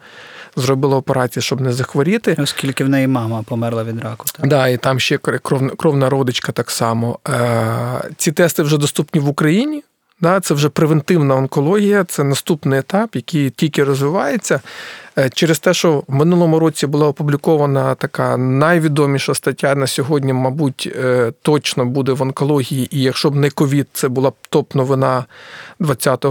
зробила 0.57 0.97
операцію, 0.97 1.43
щоб 1.43 1.61
не 1.61 1.73
захворіти. 1.73 2.37
Оскільки 2.39 2.85
в 2.85 2.89
неї 2.89 3.07
мама 3.07 3.43
померла 3.43 3.85
від 3.85 4.01
раку. 4.01 4.27
Так, 4.37 4.49
да, 4.49 4.69
і 4.69 4.77
там 4.77 5.01
ще 5.01 5.19
кровна, 5.19 5.71
кровна 5.77 6.11
родичка 6.11 6.53
так 6.53 6.71
само. 6.71 7.19
Е, 7.29 8.11
ці 8.17 8.33
тести 8.33 8.63
вже 8.63 8.79
доступні 8.79 9.21
в 9.21 9.29
Україні. 9.29 9.83
Да, 10.21 10.41
Це 10.41 10.55
вже 10.55 10.69
превентивна 10.69 11.35
онкологія, 11.35 12.05
це 12.05 12.25
наступний 12.25 12.79
етап, 12.79 13.17
який 13.17 13.51
тільки 13.51 13.85
розвивається. 13.85 14.61
Е, 15.19 15.31
через 15.31 15.59
те, 15.59 15.75
що 15.75 16.03
в 16.09 16.15
минулому 16.15 16.59
році 16.59 16.87
була 16.87 17.07
опублікована 17.09 17.95
така 17.95 18.37
найвідоміша 18.37 19.35
стаття 19.35 19.75
на 19.75 19.87
сьогодні, 19.87 20.33
мабуть, 20.33 20.93
е, 20.97 21.33
точно 21.43 21.85
буде 21.85 22.13
в 22.13 22.23
онкології, 22.23 22.89
і 22.97 23.03
якщо 23.03 23.31
б 23.31 23.35
не 23.35 23.51
ковід, 23.51 23.89
це 23.93 24.09
була 24.09 24.31
б 24.31 24.35
топ-новина 24.51 25.25
2020 25.81 26.25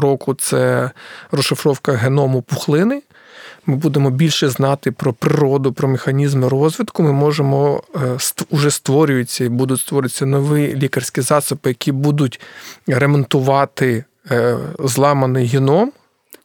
року. 0.00 0.34
Це 0.34 0.90
розшифровка 1.30 1.92
геному 1.92 2.42
пухлини. 2.42 3.02
Ми 3.68 3.76
будемо 3.76 4.10
більше 4.10 4.48
знати 4.48 4.92
про 4.92 5.12
природу, 5.12 5.72
про 5.72 5.88
механізми 5.88 6.48
розвитку. 6.48 7.02
Ми 7.02 7.12
можемо 7.12 7.82
уже 8.50 8.70
створюються 8.70 9.44
і 9.44 9.48
будуть 9.48 9.80
створюватися 9.80 10.26
нові 10.26 10.74
лікарські 10.74 11.20
засоби, 11.20 11.60
які 11.64 11.92
будуть 11.92 12.40
ремонтувати 12.86 14.04
е, 14.30 14.56
зламаний 14.78 15.46
геном. 15.46 15.92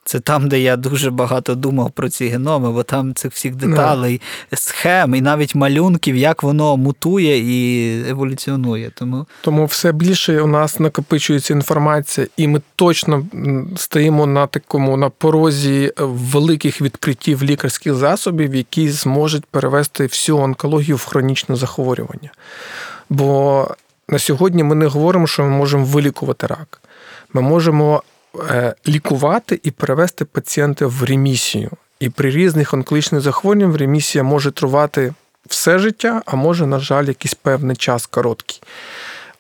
Це 0.06 0.20
там, 0.20 0.48
де 0.50 0.60
я 0.60 0.76
дуже 0.76 1.12
багато 1.12 1.56
думав 1.56 1.92
про 1.92 2.10
ці 2.10 2.28
геноми, 2.28 2.72
бо 2.72 2.84
там 2.84 3.14
цих 3.14 3.32
всіх 3.32 3.56
деталей, 3.56 4.22
no. 4.52 4.58
схем 4.58 5.16
і 5.16 5.22
навіть 5.22 5.56
малюнків, 5.56 6.16
як 6.16 6.44
воно 6.44 6.78
мутує 6.78 7.38
і 7.38 8.10
еволюціонує. 8.10 8.92
Тому 8.96 9.26
Тому 9.42 9.66
все 9.66 9.92
більше 9.92 10.42
у 10.42 10.48
нас 10.48 10.80
накопичується 10.80 11.54
інформація, 11.54 12.28
і 12.38 12.48
ми 12.48 12.62
точно 12.76 13.26
стоїмо 13.76 14.26
на 14.26 14.48
такому 14.48 14.98
на 14.98 15.10
порозі 15.10 15.94
великих 15.98 16.82
відкриттів 16.82 17.44
лікарських 17.44 17.94
засобів, 17.94 18.56
які 18.56 18.90
зможуть 18.90 19.46
перевести 19.46 20.04
всю 20.04 20.38
онкологію 20.38 20.96
в 20.96 21.06
хронічне 21.06 21.56
захворювання. 21.56 22.32
Бо 23.10 23.68
на 24.08 24.20
сьогодні 24.20 24.64
ми 24.64 24.76
не 24.76 24.86
говоримо, 24.86 25.28
що 25.28 25.44
ми 25.44 25.50
можемо 25.50 25.86
вилікувати 25.86 26.48
рак. 26.48 26.82
Ми 27.34 27.42
можемо 27.42 28.04
лікувати 28.88 29.60
і 29.64 29.72
перевести 29.72 30.26
пацієнта 30.26 30.88
в 30.88 31.04
ремісію. 31.04 31.72
І 32.00 32.10
при 32.10 32.32
різних 32.32 32.74
онкологічних 32.74 33.22
захворюваннях 33.22 33.80
ремісія 33.80 34.24
може 34.24 34.52
тривати 34.52 35.14
все 35.48 35.80
життя, 35.80 36.22
а 36.26 36.36
може, 36.36 36.66
на 36.66 36.80
жаль, 36.80 37.06
якийсь 37.06 37.34
певний 37.34 37.76
час 37.76 38.06
короткий. 38.06 38.62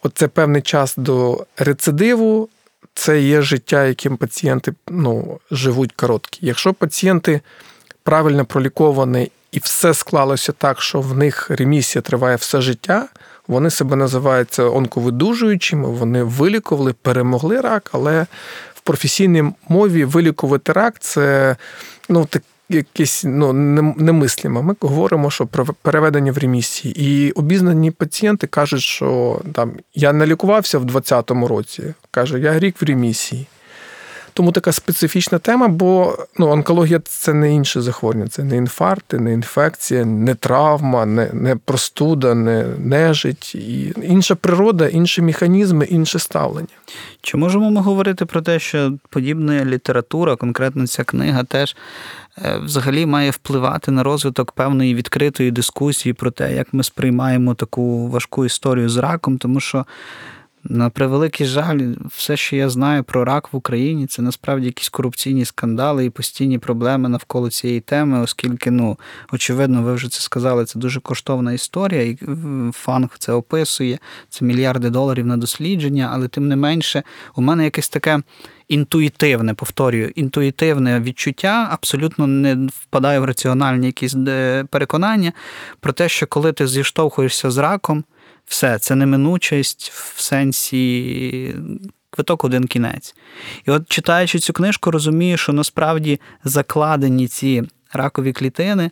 Оце 0.03 0.27
певний 0.27 0.61
час 0.61 0.93
до 0.97 1.45
рецидиву, 1.57 2.49
це 2.93 3.21
є 3.21 3.41
життя, 3.41 3.85
яким 3.85 4.17
пацієнти 4.17 4.73
ну, 4.87 5.39
живуть 5.51 5.91
короткі. 5.91 6.39
Якщо 6.41 6.73
пацієнти 6.73 7.41
правильно 8.03 8.45
проліковані 8.45 9.31
і 9.51 9.59
все 9.59 9.93
склалося 9.93 10.51
так, 10.51 10.81
що 10.81 11.01
в 11.01 11.17
них 11.17 11.49
ремісія 11.49 12.01
триває 12.01 12.35
все 12.35 12.61
життя, 12.61 13.07
вони 13.47 13.69
себе 13.69 13.95
називаються 13.95 14.63
онковидужуючими, 14.63 15.87
вони 15.87 16.23
вилікували, 16.23 16.93
перемогли 16.93 17.61
рак, 17.61 17.89
але 17.93 18.25
професійній 18.83 19.43
мові 19.69 20.05
вилікувати 20.05 20.71
рак 20.71 20.99
це 20.99 21.55
ну, 22.09 22.25
так, 22.25 22.43
якесь 22.69 23.23
ну, 23.27 23.53
немислимо. 23.97 24.63
Ми 24.63 24.75
говоримо, 24.79 25.31
що 25.31 25.45
про 25.45 25.65
переведення 25.65 26.31
в 26.31 26.37
ремісії. 26.37 26.95
І 26.97 27.31
обізнані 27.31 27.91
пацієнти 27.91 28.47
кажуть, 28.47 28.81
що 28.81 29.41
там 29.53 29.71
я 29.95 30.13
не 30.13 30.25
лікувався 30.25 30.79
в 30.79 30.85
2020 30.85 31.49
році. 31.49 31.93
Каже, 32.11 32.39
я 32.39 32.59
рік 32.59 32.81
в 32.81 32.85
ремісії. 32.85 33.47
Тому 34.33 34.51
така 34.51 34.71
специфічна 34.71 35.39
тема, 35.39 35.67
бо 35.67 36.17
ну, 36.37 36.49
онкологія 36.49 36.99
це 36.99 37.33
не 37.33 37.53
інше 37.53 37.81
захворювання, 37.81 38.29
це 38.29 38.43
не 38.43 38.57
інфаркти, 38.57 39.19
не 39.19 39.33
інфекція, 39.33 40.05
не 40.05 40.35
травма, 40.35 41.05
не 41.05 41.29
не 41.33 41.55
простуда, 41.55 42.33
не 42.33 42.65
нежить. 42.77 43.55
І 43.55 43.93
інша 44.03 44.35
природа, 44.35 44.87
інші 44.87 45.21
механізми, 45.21 45.85
інше 45.85 46.19
ставлення. 46.19 46.67
Чи 47.21 47.37
можемо 47.37 47.71
ми 47.71 47.81
говорити 47.81 48.25
про 48.25 48.41
те, 48.41 48.59
що 48.59 48.93
подібна 49.09 49.65
література, 49.65 50.35
конкретно 50.35 50.87
ця 50.87 51.03
книга, 51.03 51.43
теж 51.43 51.75
е, 52.37 52.57
взагалі 52.57 53.05
має 53.05 53.31
впливати 53.31 53.91
на 53.91 54.03
розвиток 54.03 54.51
певної 54.51 54.95
відкритої 54.95 55.51
дискусії 55.51 56.13
про 56.13 56.31
те, 56.31 56.55
як 56.55 56.73
ми 56.73 56.83
сприймаємо 56.83 57.53
таку 57.53 58.07
важку 58.07 58.45
історію 58.45 58.89
з 58.89 58.97
раком, 58.97 59.37
тому 59.37 59.59
що. 59.59 59.85
На 60.65 60.89
превеликий 60.89 61.47
жаль, 61.47 61.79
все, 62.07 62.37
що 62.37 62.55
я 62.55 62.69
знаю 62.69 63.03
про 63.03 63.25
рак 63.25 63.53
в 63.53 63.55
Україні, 63.55 64.07
це 64.07 64.21
насправді 64.21 64.65
якісь 64.65 64.89
корупційні 64.89 65.45
скандали 65.45 66.05
і 66.05 66.09
постійні 66.09 66.57
проблеми 66.57 67.09
навколо 67.09 67.49
цієї 67.49 67.79
теми, 67.79 68.19
оскільки, 68.19 68.71
ну, 68.71 68.97
очевидно, 69.31 69.81
ви 69.81 69.93
вже 69.93 70.09
це 70.09 70.21
сказали, 70.21 70.65
це 70.65 70.79
дуже 70.79 70.99
коштовна 70.99 71.53
історія, 71.53 72.01
і 72.01 72.17
фанг 72.71 73.09
це 73.19 73.31
описує, 73.31 73.99
це 74.29 74.45
мільярди 74.45 74.89
доларів 74.89 75.25
на 75.25 75.37
дослідження, 75.37 76.09
але 76.13 76.27
тим 76.27 76.47
не 76.47 76.55
менше, 76.55 77.03
у 77.35 77.41
мене 77.41 77.63
якесь 77.63 77.89
таке. 77.89 78.19
Інтуїтивне, 78.67 79.53
повторюю, 79.53 80.11
інтуїтивне 80.15 80.99
відчуття 80.99 81.67
абсолютно 81.71 82.27
не 82.27 82.55
впадає 82.55 83.19
в 83.19 83.25
раціональні 83.25 83.85
якісь 83.85 84.15
е, 84.15 84.65
переконання 84.69 85.31
про 85.79 85.93
те, 85.93 86.09
що 86.09 86.27
коли 86.27 86.51
ти 86.53 86.67
зіштовхуєшся 86.67 87.51
з 87.51 87.57
раком, 87.57 88.03
все, 88.45 88.79
це 88.79 88.95
неминучість 88.95 89.91
в 89.91 90.21
сенсі 90.21 91.55
квиток 92.09 92.43
один 92.43 92.67
кінець. 92.67 93.15
І 93.65 93.71
от 93.71 93.89
читаючи 93.89 94.39
цю 94.39 94.53
книжку, 94.53 94.91
розумію, 94.91 95.37
що 95.37 95.53
насправді 95.53 96.19
закладені 96.43 97.27
ці 97.27 97.63
ракові 97.93 98.33
клітини. 98.33 98.91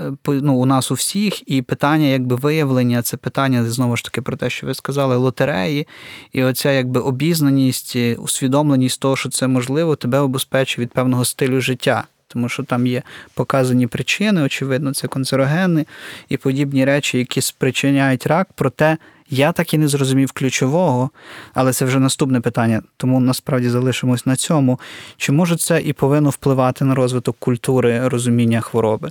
Е, 0.00 0.12
ну, 0.26 0.54
у 0.54 0.66
нас 0.66 0.90
у 0.90 0.94
всіх, 0.94 1.50
і 1.50 1.62
питання 1.62 2.06
якби 2.06 2.36
виявлення, 2.36 3.02
це 3.02 3.16
питання 3.16 3.64
знову 3.64 3.96
ж 3.96 4.04
таки 4.04 4.22
про 4.22 4.36
те, 4.36 4.50
що 4.50 4.66
ви 4.66 4.74
сказали, 4.74 5.16
лотереї, 5.16 5.86
і 6.32 6.42
оця 6.42 6.72
якби 6.72 7.00
обізнаність, 7.00 7.96
усвідомленість 8.18 9.00
того, 9.00 9.16
що 9.16 9.28
це 9.28 9.46
можливо, 9.46 9.96
тебе 9.96 10.18
обезпечує 10.18 10.84
від 10.84 10.92
певного 10.92 11.24
стилю 11.24 11.60
життя 11.60 12.04
тому 12.36 12.48
що 12.48 12.62
там 12.62 12.86
є 12.86 13.02
показані 13.34 13.86
причини, 13.86 14.42
очевидно, 14.42 14.94
це 14.94 15.08
канцерогени 15.08 15.86
і 16.28 16.36
подібні 16.36 16.84
речі, 16.84 17.18
які 17.18 17.40
спричиняють 17.40 18.26
рак. 18.26 18.48
Проте 18.54 18.96
я 19.30 19.52
так 19.52 19.74
і 19.74 19.78
не 19.78 19.88
зрозумів 19.88 20.32
ключового, 20.32 21.10
але 21.54 21.72
це 21.72 21.84
вже 21.84 21.98
наступне 21.98 22.40
питання, 22.40 22.82
тому 22.96 23.20
насправді 23.20 23.68
залишимось 23.68 24.26
на 24.26 24.36
цьому. 24.36 24.80
Чи 25.16 25.32
може 25.32 25.56
це 25.56 25.80
і 25.80 25.92
повинно 25.92 26.30
впливати 26.30 26.84
на 26.84 26.94
розвиток 26.94 27.36
культури 27.38 28.08
розуміння 28.08 28.60
хвороби? 28.60 29.10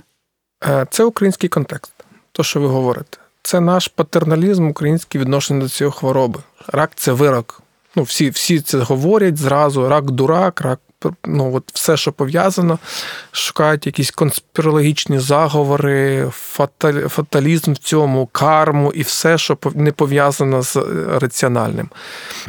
Е, 0.64 0.86
це 0.90 1.04
український 1.04 1.48
контекст, 1.48 1.92
то 2.32 2.42
що 2.42 2.60
ви 2.60 2.66
говорите. 2.66 3.18
Це 3.42 3.60
наш 3.60 3.88
патерналізм 3.88 4.68
український 4.68 5.20
відношення 5.20 5.60
до 5.60 5.68
цієї 5.68 5.92
хвороби. 5.92 6.40
Рак 6.68 6.90
це 6.94 7.12
вирок. 7.12 7.62
Ну, 7.96 8.02
Всі 8.02 8.30
всі 8.30 8.60
це 8.60 8.78
говорять 8.78 9.36
зразу: 9.36 9.88
рак 9.88 10.10
дурак, 10.10 10.60
рак 10.60 10.80
ну, 11.24 11.54
от 11.54 11.64
все, 11.72 11.96
що 11.96 12.12
пов'язано, 12.12 12.78
шукають 13.32 13.86
якісь 13.86 14.10
конспірологічні 14.10 15.18
заговори, 15.18 16.30
фаталізм 17.08 17.72
в 17.72 17.78
цьому, 17.78 18.26
карму 18.26 18.92
і 18.92 19.02
все, 19.02 19.38
що 19.38 19.58
не 19.74 19.92
пов'язано 19.92 20.62
з 20.62 20.76
е, 20.76 20.82
раціональним. 21.20 21.88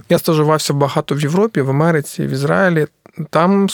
Я 0.09 0.19
стажувався 0.19 0.73
багато 0.73 1.15
в 1.15 1.21
Європі, 1.21 1.61
в 1.61 1.69
Америці, 1.69 2.27
в 2.27 2.29
Ізраїлі. 2.29 2.87
Там 3.29 3.67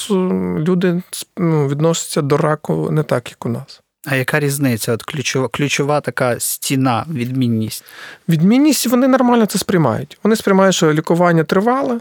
люди 0.58 1.02
ну, 1.38 1.68
відносяться 1.68 2.22
до 2.22 2.38
раку 2.38 2.92
не 2.92 3.04
так, 3.04 3.30
як 3.30 3.46
у 3.46 3.50
нас. 3.50 3.82
А 4.06 4.16
яка 4.16 4.40
різниця? 4.40 4.94
От 4.94 5.04
ключова 5.04 5.48
ключова 5.48 6.02
така 6.02 6.40
стіна, 6.40 7.06
відмінність? 7.12 7.84
Відмінність 8.30 8.88
вони 8.88 9.08
нормально 9.08 9.46
це 9.46 9.60
сприймають. 9.60 10.18
Вони 10.24 10.36
сприймають, 10.36 10.76
що 10.76 10.94
лікування 10.94 11.44
тривале, 11.44 12.00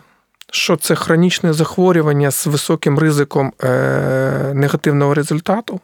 що 0.52 0.76
це 0.76 0.94
хронічне 0.94 1.52
захворювання 1.52 2.30
з 2.30 2.46
високим 2.46 2.98
ризиком 2.98 3.52
е, 3.62 4.52
негативного 4.54 5.14
результату, 5.14 5.80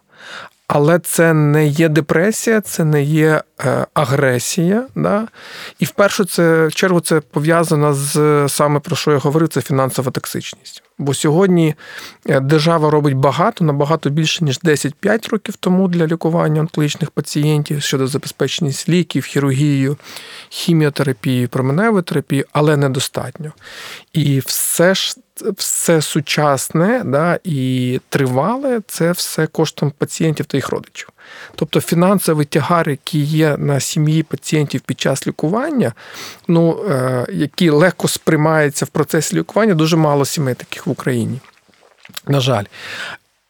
але 0.66 0.98
це 0.98 1.34
не 1.34 1.66
є 1.66 1.88
депресія, 1.88 2.60
це 2.60 2.84
не 2.84 3.02
є 3.02 3.42
е, 3.60 3.86
агресія. 3.94 4.86
Да? 4.94 5.28
І 5.78 5.84
в 5.84 5.90
першу 5.90 6.24
чергу 6.70 7.00
це 7.00 7.20
пов'язано 7.20 7.94
з 7.94 8.44
саме 8.48 8.80
про 8.80 8.96
що 8.96 9.12
я 9.12 9.18
говорив, 9.18 9.48
це 9.48 9.60
фінансова 9.60 10.10
токсичність. 10.10 10.82
Бо 10.98 11.14
сьогодні 11.14 11.74
е, 12.26 12.40
держава 12.40 12.90
робить 12.90 13.14
багато, 13.14 13.64
набагато 13.64 14.10
більше, 14.10 14.44
ніж 14.44 14.60
10-5 14.60 15.30
років 15.30 15.56
тому 15.56 15.88
для 15.88 16.06
лікування 16.06 16.60
онкологічних 16.60 17.10
пацієнтів 17.10 17.82
щодо 17.82 18.06
забезпеченість 18.06 18.88
ліків, 18.88 19.24
хірургією, 19.24 19.96
хіміотерапією, 20.48 21.48
променевої 21.48 22.02
терапії, 22.02 22.44
але 22.52 22.76
недостатньо. 22.76 23.52
І 24.12 24.40
все 24.40 24.94
ж 24.94 25.16
все 25.56 26.02
сучасне 26.02 27.02
да, 27.04 27.38
і 27.44 28.00
тривале 28.08 28.80
це 28.86 29.12
все 29.12 29.46
коштом 29.46 29.92
пацієнтів 29.98 30.46
та 30.46 30.56
їх 30.56 30.68
родичів. 30.68 31.08
Тобто 31.54 31.80
фінансовий 31.80 32.46
тягар, 32.46 32.90
який 32.90 33.24
є 33.24 33.56
на 33.56 33.80
сім'ї 33.80 34.22
пацієнтів 34.22 34.80
під 34.80 35.00
час 35.00 35.26
лікування, 35.26 35.92
ну, 36.48 36.84
е, 36.90 37.26
який 37.32 37.70
легко 37.70 38.08
сприймається 38.08 38.84
в 38.84 38.88
процесі 38.88 39.36
лікування, 39.36 39.74
дуже 39.74 39.96
мало 39.96 40.24
сімей 40.24 40.54
таких 40.54 40.86
в 40.86 40.90
Україні. 40.90 41.40
На 42.26 42.40
жаль. 42.40 42.64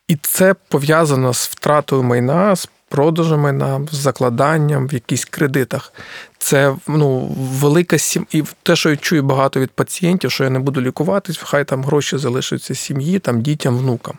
І 0.09 0.17
це 0.17 0.55
пов'язано 0.69 1.35
з 1.35 1.49
втратою 1.49 2.03
майна, 2.03 2.57
з 2.57 2.69
продажем 2.89 3.41
майна, 3.41 3.81
з 3.93 3.97
закладанням 3.97 4.89
в 4.89 4.95
якихось 4.95 5.25
кредитах. 5.25 5.93
Це 6.39 6.77
ну, 6.87 7.37
велика 7.39 7.99
сім... 7.99 8.27
І 8.33 8.45
те, 8.63 8.77
що 8.77 8.91
я 8.91 8.97
чую 8.97 9.23
багато 9.23 9.61
від 9.61 9.71
пацієнтів, 9.71 10.31
що 10.31 10.45
я 10.45 10.51
не 10.51 10.59
буду 10.59 10.81
лікуватись, 10.81 11.39
хай 11.39 11.65
там 11.65 11.85
гроші 11.85 12.19
залишаться 12.19 12.75
сім'ї, 12.75 13.19
там 13.19 13.41
дітям, 13.41 13.79
внукам. 13.79 14.15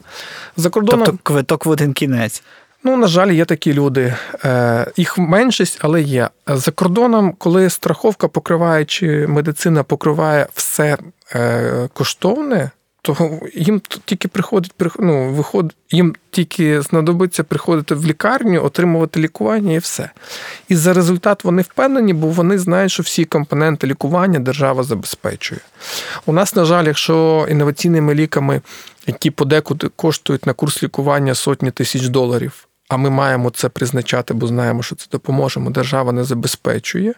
За 0.57 0.69
кордоном... 0.69 1.05
Тобто 1.05 1.23
квиток 1.23 1.65
в 1.65 1.69
один 1.69 1.93
кінець. 1.93 2.43
Ну, 2.83 2.97
на 2.97 3.07
жаль, 3.07 3.31
є 3.31 3.45
такі 3.45 3.73
люди. 3.73 4.15
Е, 4.45 4.85
їх 4.97 5.17
меншість, 5.17 5.77
але 5.81 6.01
є. 6.01 6.29
За 6.47 6.71
кордоном, 6.71 7.33
коли 7.37 7.69
страховка 7.69 8.27
покриває 8.27 8.85
чи 8.85 9.27
медицина 9.27 9.83
покриває 9.83 10.47
все 10.53 10.97
е, 11.35 11.89
коштовне, 11.93 12.71
то 13.01 13.39
їм 13.53 13.81
тільки 14.05 14.27
приходить 14.27 14.73
ну, 14.99 15.29
виходить, 15.29 15.75
їм 15.91 16.15
тільки 16.31 16.81
знадобиться 16.81 17.43
приходити 17.43 17.95
в 17.95 18.05
лікарню, 18.05 18.63
отримувати 18.63 19.19
лікування 19.19 19.73
і 19.73 19.77
все. 19.77 20.09
І 20.69 20.75
за 20.75 20.93
результат 20.93 21.43
вони 21.43 21.61
впевнені, 21.61 22.13
бо 22.13 22.27
вони 22.27 22.57
знають, 22.57 22.91
що 22.91 23.03
всі 23.03 23.25
компоненти 23.25 23.87
лікування 23.87 24.39
держава 24.39 24.83
забезпечує. 24.83 25.61
У 26.25 26.33
нас, 26.33 26.55
на 26.55 26.65
жаль, 26.65 26.85
якщо 26.85 27.47
інноваційними 27.49 28.15
ліками, 28.15 28.61
які 29.07 29.31
подекуди 29.31 29.89
коштують 29.95 30.45
на 30.45 30.53
курс 30.53 30.83
лікування 30.83 31.35
сотні 31.35 31.71
тисяч 31.71 32.07
доларів, 32.07 32.67
а 32.89 32.97
ми 32.97 33.09
маємо 33.09 33.49
це 33.49 33.69
призначати, 33.69 34.33
бо 34.33 34.47
знаємо, 34.47 34.83
що 34.83 34.95
це 34.95 35.07
допоможемо, 35.11 35.69
держава 35.69 36.11
не 36.11 36.23
забезпечує, 36.23 37.13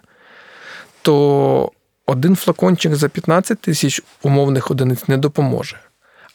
то 1.02 1.72
один 2.12 2.36
флакончик 2.36 2.96
за 2.96 3.10
15 3.10 3.60
тисяч 3.60 4.02
умовних 4.22 4.72
одиниць 4.72 5.08
не 5.08 5.18
допоможе. 5.18 5.80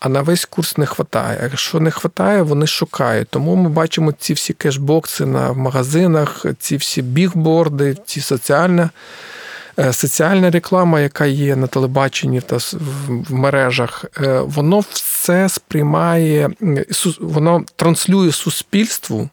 А 0.01 0.09
на 0.09 0.23
весь 0.23 0.45
курс 0.45 0.77
не 0.77 0.87
вистачає. 0.87 1.39
Якщо 1.43 1.81
не 1.81 1.91
вистачає, 1.91 2.43
вони 2.43 2.67
шукають. 2.67 3.29
Тому 3.29 3.57
ми 3.57 3.69
бачимо 3.69 4.12
ці 4.12 4.35
всі 4.35 4.53
кешбокси 4.53 5.27
на 5.27 5.53
магазинах, 5.53 6.47
ці 6.59 6.77
всі 6.77 7.03
бігборди, 7.03 7.97
ці 8.07 8.21
соціальні 8.21 8.89
Е, 9.79 9.93
соціальна 9.93 10.51
реклама, 10.51 11.01
яка 11.01 11.27
є 11.27 11.57
на 11.57 11.67
телебаченні 11.67 12.41
та 12.41 12.57
в 12.57 13.35
мережах, 13.35 14.05
е, 14.21 14.41
воно 14.41 14.81
все 14.91 15.49
сприймає, 15.49 16.51
воно 17.21 17.65
транслює 17.77 18.33
суспільству. 18.33 19.29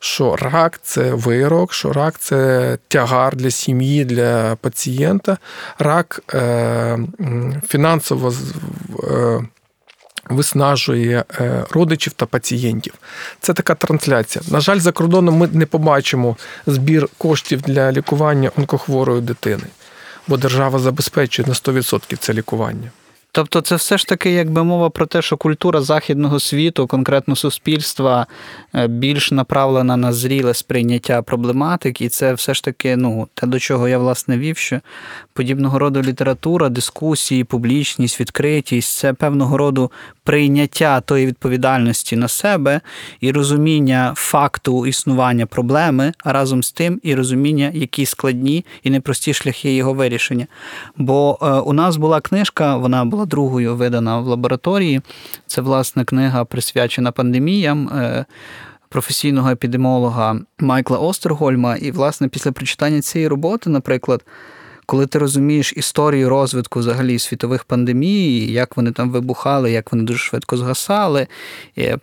Що 0.00 0.36
рак 0.36 0.80
це 0.82 1.10
вирок, 1.10 1.72
що 1.72 1.92
рак 1.92 2.18
це 2.18 2.78
тягар 2.88 3.36
для 3.36 3.50
сім'ї, 3.50 4.04
для 4.04 4.56
пацієнта. 4.56 5.38
Рак 5.78 6.22
е, 6.34 6.98
фінансово 7.68 8.34
е, 9.10 9.40
виснажує 10.30 11.24
е, 11.40 11.64
родичів 11.70 12.12
та 12.12 12.26
пацієнтів. 12.26 12.94
Це 13.40 13.52
така 13.52 13.74
трансляція. 13.74 14.44
На 14.48 14.60
жаль, 14.60 14.78
за 14.78 14.92
кордоном 14.92 15.34
ми 15.34 15.48
не 15.52 15.66
побачимо 15.66 16.36
збір 16.66 17.08
коштів 17.18 17.62
для 17.62 17.92
лікування 17.92 18.50
онкохворої 18.58 19.20
дитини, 19.20 19.64
бо 20.28 20.36
держава 20.36 20.78
забезпечує 20.78 21.48
на 21.48 21.54
100% 21.54 22.16
це 22.16 22.32
лікування. 22.32 22.90
Тобто, 23.36 23.60
це 23.60 23.76
все 23.76 23.98
ж 23.98 24.06
таки, 24.06 24.30
якби 24.30 24.64
мова 24.64 24.90
про 24.90 25.06
те, 25.06 25.22
що 25.22 25.36
культура 25.36 25.80
західного 25.80 26.40
світу, 26.40 26.86
конкретно 26.86 27.36
суспільства, 27.36 28.26
е, 28.74 28.86
більш 28.86 29.32
направлена 29.32 29.96
на 29.96 30.12
зріле 30.12 30.54
сприйняття 30.54 31.22
проблематики, 31.22 32.04
і 32.04 32.08
це 32.08 32.34
все 32.34 32.54
ж 32.54 32.64
таки, 32.64 32.96
ну, 32.96 33.28
те, 33.34 33.46
до 33.46 33.58
чого 33.58 33.88
я 33.88 33.98
власне 33.98 34.38
вів, 34.38 34.56
що 34.56 34.80
подібного 35.32 35.78
роду 35.78 36.02
література, 36.02 36.68
дискусії, 36.68 37.44
публічність, 37.44 38.20
відкритість 38.20 38.98
це 38.98 39.12
певного 39.12 39.56
роду 39.56 39.90
прийняття 40.24 41.00
тої 41.00 41.26
відповідальності 41.26 42.16
на 42.16 42.28
себе 42.28 42.80
і 43.20 43.32
розуміння 43.32 44.12
факту 44.16 44.86
існування 44.86 45.46
проблеми, 45.46 46.12
а 46.24 46.32
разом 46.32 46.62
з 46.62 46.72
тим 46.72 47.00
і 47.02 47.14
розуміння, 47.14 47.70
які 47.74 48.06
складні 48.06 48.64
і 48.82 48.90
непрості 48.90 49.34
шляхи 49.34 49.74
його 49.74 49.92
вирішення. 49.92 50.46
Бо 50.96 51.38
е, 51.42 51.46
у 51.46 51.72
нас 51.72 51.96
була 51.96 52.20
книжка, 52.20 52.76
вона 52.76 53.04
була 53.04 53.25
другою 53.26 53.76
видана 53.76 54.20
в 54.20 54.26
лабораторії. 54.26 55.00
Це 55.46 55.60
власне 55.60 56.04
книга 56.04 56.44
присвячена 56.44 57.12
пандеміям. 57.12 57.88
Е, 57.88 58.24
професійного 58.88 59.50
епідемолога 59.50 60.40
Майкла 60.58 60.98
Остергольма, 60.98 61.76
і, 61.76 61.90
власне, 61.90 62.28
після 62.28 62.52
прочитання 62.52 63.00
цієї 63.00 63.28
роботи, 63.28 63.70
наприклад, 63.70 64.24
коли 64.86 65.06
ти 65.06 65.18
розумієш 65.18 65.72
історію 65.76 66.28
розвитку 66.28 66.78
взагалі 66.78 67.18
світових 67.18 67.64
пандемій, 67.64 68.46
як 68.46 68.76
вони 68.76 68.92
там 68.92 69.10
вибухали, 69.10 69.72
як 69.72 69.92
вони 69.92 70.04
дуже 70.04 70.18
швидко 70.18 70.56
згасали, 70.56 71.26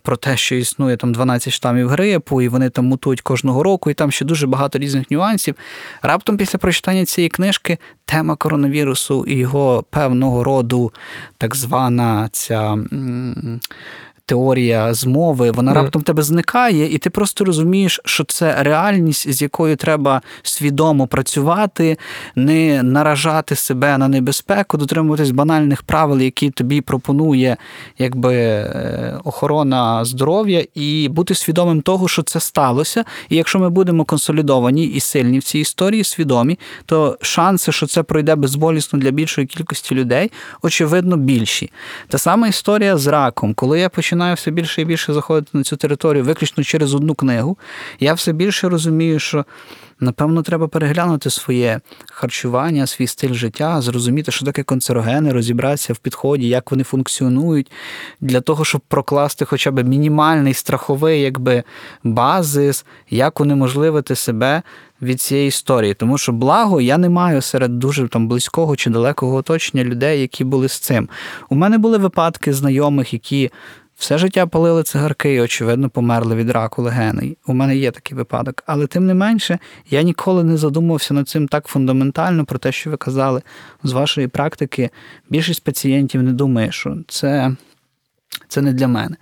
про 0.02 0.16
те, 0.16 0.36
що 0.36 0.54
існує 0.54 0.96
там 0.96 1.12
12 1.12 1.52
штамів 1.52 1.88
грипу, 1.88 2.42
і 2.42 2.48
вони 2.48 2.70
там 2.70 2.86
мутують 2.86 3.20
кожного 3.20 3.62
року, 3.62 3.90
і 3.90 3.94
там 3.94 4.10
ще 4.10 4.24
дуже 4.24 4.46
багато 4.46 4.78
різних 4.78 5.10
нюансів. 5.10 5.54
Раптом 6.02 6.36
після 6.36 6.58
прочитання 6.58 7.04
цієї 7.04 7.28
книжки 7.28 7.78
тема 8.04 8.36
коронавірусу 8.36 9.24
і 9.28 9.34
його 9.34 9.84
певного 9.90 10.44
роду 10.44 10.92
так 11.38 11.56
звана 11.56 12.28
ця 12.32 12.78
теорія 14.26 14.94
змови, 14.94 15.50
вона 15.50 15.72
mm. 15.72 15.74
раптом 15.74 16.02
тебе 16.02 16.22
зникає, 16.22 16.94
і 16.94 16.98
ти 16.98 17.10
просто 17.10 17.44
розумієш, 17.44 18.00
що 18.04 18.24
це 18.24 18.62
реальність, 18.62 19.32
з 19.32 19.42
якою 19.42 19.76
треба 19.76 20.22
свідомо 20.42 21.06
працювати, 21.06 21.98
не 22.36 22.82
наражати 22.82 23.56
себе 23.56 23.98
на 23.98 24.08
небезпеку, 24.08 24.76
дотримуватись 24.76 25.30
банальних 25.30 25.82
правил, 25.82 26.20
які 26.20 26.50
тобі 26.50 26.80
пропонує 26.80 27.56
якби 27.98 28.34
е, 28.34 29.20
охорона 29.24 30.04
здоров'я, 30.04 30.64
і 30.74 31.08
бути 31.08 31.34
свідомим 31.34 31.82
того, 31.82 32.08
що 32.08 32.22
це 32.22 32.40
сталося. 32.40 33.04
І 33.28 33.36
якщо 33.36 33.58
ми 33.58 33.70
будемо 33.70 34.04
консолідовані 34.04 34.84
і 34.84 35.00
сильні 35.00 35.38
в 35.38 35.42
цій 35.42 35.58
історії, 35.58 36.04
свідомі, 36.04 36.58
то 36.86 37.18
шанси, 37.20 37.72
що 37.72 37.86
це 37.86 38.02
пройде 38.02 38.34
безболісно 38.34 38.98
для 38.98 39.10
більшої 39.10 39.46
кількості 39.46 39.94
людей, 39.94 40.32
очевидно, 40.62 41.16
більші. 41.16 41.72
Та 42.08 42.18
сама 42.18 42.48
історія 42.48 42.96
з 42.96 43.06
раком, 43.06 43.54
коли 43.54 43.80
я 43.80 43.88
починаю 43.88 44.13
починаю 44.14 44.34
все 44.34 44.50
більше 44.50 44.82
і 44.82 44.84
більше 44.84 45.12
заходити 45.12 45.50
на 45.52 45.62
цю 45.64 45.76
територію 45.76 46.24
виключно 46.24 46.64
через 46.64 46.94
одну 46.94 47.14
книгу, 47.14 47.58
я 48.00 48.14
все 48.14 48.32
більше 48.32 48.68
розумію, 48.68 49.18
що. 49.18 49.44
Напевно, 50.00 50.42
треба 50.42 50.68
переглянути 50.68 51.30
своє 51.30 51.80
харчування, 52.12 52.86
свій 52.86 53.06
стиль 53.06 53.32
життя, 53.32 53.80
зрозуміти, 53.80 54.32
що 54.32 54.44
таке 54.44 54.62
канцерогени, 54.62 55.32
розібратися 55.32 55.92
в 55.92 55.96
підході, 55.96 56.48
як 56.48 56.70
вони 56.70 56.84
функціонують, 56.84 57.72
для 58.20 58.40
того, 58.40 58.64
щоб 58.64 58.80
прокласти 58.80 59.44
хоча 59.44 59.70
б 59.70 59.84
мінімальний 59.84 60.54
страховий 60.54 61.20
якби, 61.20 61.62
базис, 62.04 62.84
як 63.10 63.40
унеможливити 63.40 64.14
себе 64.14 64.62
від 65.02 65.20
цієї 65.20 65.48
історії. 65.48 65.94
Тому 65.94 66.18
що 66.18 66.32
благо 66.32 66.80
я 66.80 66.98
не 66.98 67.08
маю 67.08 67.42
серед 67.42 67.78
дуже 67.78 68.08
там 68.08 68.28
близького 68.28 68.76
чи 68.76 68.90
далекого 68.90 69.36
оточення 69.36 69.84
людей, 69.84 70.20
які 70.20 70.44
були 70.44 70.68
з 70.68 70.78
цим. 70.78 71.08
У 71.48 71.54
мене 71.54 71.78
були 71.78 71.98
випадки 71.98 72.52
знайомих, 72.52 73.12
які 73.12 73.50
все 74.04 74.18
життя 74.18 74.46
палили 74.46 74.82
цигарки 74.82 75.34
і, 75.34 75.40
очевидно, 75.40 75.90
померли 75.90 76.34
від 76.34 76.50
раку 76.50 76.82
легеней. 76.82 77.38
У 77.46 77.54
мене 77.54 77.76
є 77.76 77.90
такий 77.90 78.16
випадок. 78.16 78.62
Але 78.66 78.86
тим 78.86 79.06
не 79.06 79.14
менше, 79.14 79.58
я 79.90 80.02
ніколи 80.02 80.44
не 80.44 80.56
задумувався 80.56 81.14
над 81.14 81.28
цим 81.28 81.48
так 81.48 81.66
фундаментально 81.66 82.44
про 82.44 82.58
те, 82.58 82.72
що 82.72 82.90
ви 82.90 82.96
казали 82.96 83.42
з 83.82 83.92
вашої 83.92 84.28
практики. 84.28 84.90
Більшість 85.30 85.64
пацієнтів 85.64 86.22
не 86.22 86.32
думає, 86.32 86.72
що 86.72 86.96
це 87.08 87.56
це 88.48 88.62
не 88.62 88.72
для 88.72 88.88
мене. 88.88 89.16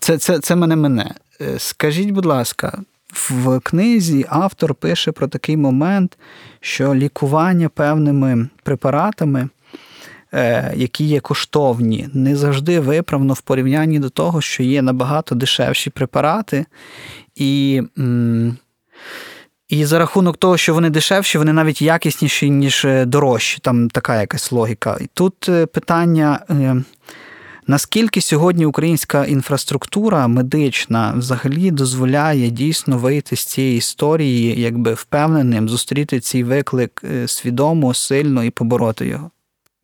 Це, 0.00 0.18
це, 0.18 0.38
Це 0.38 0.56
мене 0.56 0.76
мене. 0.76 1.14
Е, 1.40 1.58
скажіть, 1.58 2.10
будь 2.10 2.26
ласка. 2.26 2.82
В 3.12 3.60
книзі 3.60 4.26
автор 4.28 4.74
пише 4.74 5.12
про 5.12 5.28
такий 5.28 5.56
момент, 5.56 6.18
що 6.60 6.94
лікування 6.94 7.68
певними 7.68 8.48
препаратами 8.62 9.48
які 10.74 11.04
є 11.04 11.20
коштовні, 11.20 12.08
не 12.14 12.36
завжди 12.36 12.80
виправно 12.80 13.34
в 13.34 13.40
порівнянні 13.40 13.98
до 13.98 14.10
того, 14.10 14.40
що 14.40 14.62
є 14.62 14.82
набагато 14.82 15.34
дешевші 15.34 15.90
препарати, 15.90 16.66
і 17.34 17.82
і 19.70 19.84
за 19.84 19.98
рахунок 19.98 20.36
того, 20.36 20.56
що 20.56 20.74
вони 20.74 20.90
дешевші, 20.90 21.38
вони 21.38 21.52
навіть 21.52 21.82
якісніші, 21.82 22.50
ніж 22.50 22.84
е, 22.84 23.04
дорожчі. 23.04 23.58
Там 23.62 23.90
така 23.90 24.20
якась 24.20 24.52
логіка. 24.52 24.98
І 25.00 25.06
тут 25.14 25.48
е, 25.48 25.66
питання. 25.66 26.40
Наскільки 27.66 28.20
сьогодні 28.20 28.66
українська 28.66 29.24
інфраструктура 29.24 30.28
медична 30.28 31.14
взагалі 31.16 31.70
дозволяє 31.70 32.50
дійсно 32.50 32.98
вийти 32.98 33.36
з 33.36 33.44
цієї 33.44 33.78
історії, 33.78 34.60
якби 34.60 34.94
впевненим, 34.94 35.68
зустріти 35.68 36.20
цей 36.20 36.44
виклик 36.44 37.02
свідомо, 37.26 37.94
сильно 37.94 38.44
і 38.44 38.50
побороти 38.50 39.06
його? 39.06 39.30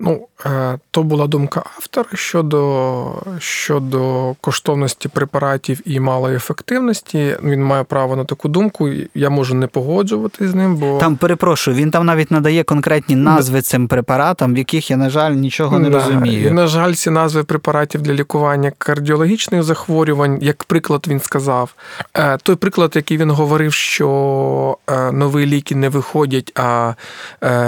Ну, 0.01 0.29
е, 0.47 0.79
то 0.91 1.03
була 1.03 1.27
думка 1.27 1.63
автора 1.77 2.09
щодо 2.15 3.23
щодо 3.39 4.35
коштовності 4.41 5.09
препаратів 5.09 5.81
і 5.85 6.01
малої 6.01 6.37
ефективності. 6.37 7.37
Він 7.43 7.65
має 7.65 7.85
право 7.85 8.17
на 8.17 8.25
таку 8.25 8.49
думку. 8.49 8.89
Я 9.15 9.31
можу 9.31 9.55
не 9.55 9.67
погоджувати 9.67 10.49
з 10.49 10.55
ним, 10.55 10.77
бо 10.77 10.99
там 10.99 11.17
перепрошую. 11.17 11.77
Він 11.77 11.91
там 11.91 12.07
навіть 12.07 12.31
надає 12.31 12.65
конкретні 12.65 13.17
назви 13.17 13.63
цим 13.63 13.89
препаратам, 13.89 14.55
в 14.55 14.59
яких 14.59 14.91
я, 14.91 14.97
на 14.97 15.11
жаль, 15.11 15.33
нічого 15.33 15.79
не 15.79 15.91
да. 15.91 15.99
розумію. 15.99 16.49
І, 16.49 16.51
На 16.51 16.67
жаль, 16.67 16.93
ці 16.93 17.11
назви 17.11 17.45
препаратів 17.45 18.03
для 18.03 18.13
лікування 18.13 18.73
кардіологічних 18.79 19.63
захворювань, 19.63 20.39
як 20.41 20.65
приклад, 20.65 21.05
він 21.09 21.21
сказав. 21.21 21.75
Е, 22.15 22.39
той 22.43 22.57
приклад, 22.57 22.93
який 22.95 23.17
він 23.17 23.31
говорив, 23.31 23.73
що 23.73 24.79
е, 24.91 25.13
нові 25.13 25.47
ліки 25.47 25.75
не 25.75 25.89
виходять, 25.89 26.53
а 26.55 26.95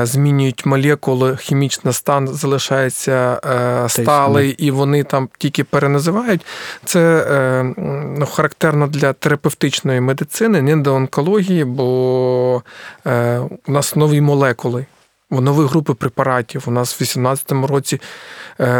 змінюють 0.03 0.67
молекули, 0.67 1.37
хімічний 1.37 1.95
стан 1.95 2.18
залишається 2.27 2.89
залишається 2.99 3.41
е, 3.85 3.89
сталий 3.89 4.51
і 4.51 4.71
вони 4.71 5.05
там 5.05 5.29
тільки 5.39 5.65
переназивають. 5.65 6.47
Це 6.85 7.27
е, 7.31 7.75
ну, 8.19 8.27
характерно 8.27 8.87
для 8.87 9.13
терапевтичної 9.13 10.01
медицини, 10.01 10.63
не 10.63 10.77
до 10.77 10.95
онкології, 10.95 11.65
бо 11.65 12.63
е, 13.07 13.39
у 13.67 13.73
нас 13.73 13.97
нові 13.97 14.21
молекули. 14.21 14.87
Нові 15.31 15.67
групи 15.67 15.95
препаратів. 15.95 16.65
У 16.67 16.71
нас 16.71 16.95
в 16.95 16.99
2018 16.99 17.53
році 17.71 18.01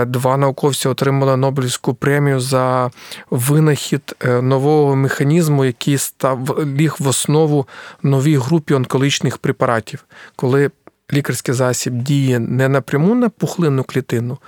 два 0.07 0.37
науковці 0.37 0.89
отримали 0.89 1.37
Нобелівську 1.37 1.95
премію 1.95 2.41
за 2.41 2.91
винахід 3.31 4.15
нового 4.43 4.97
механізму, 4.97 5.65
який 5.65 5.99
став 5.99 6.59
ліг 6.77 6.97
в 6.99 7.09
основу 7.09 7.67
новій 8.03 8.37
групі 8.37 8.75
онкологічних 8.75 9.39
препаратів, 9.39 10.05
коли 10.37 10.71
лікарський 11.13 11.55
засіб 11.55 11.95
діє 12.03 12.39
не 12.39 12.69
напряму 12.69 13.15
на 13.15 13.29
пухлинну 13.29 13.85
клітину, 13.85 14.39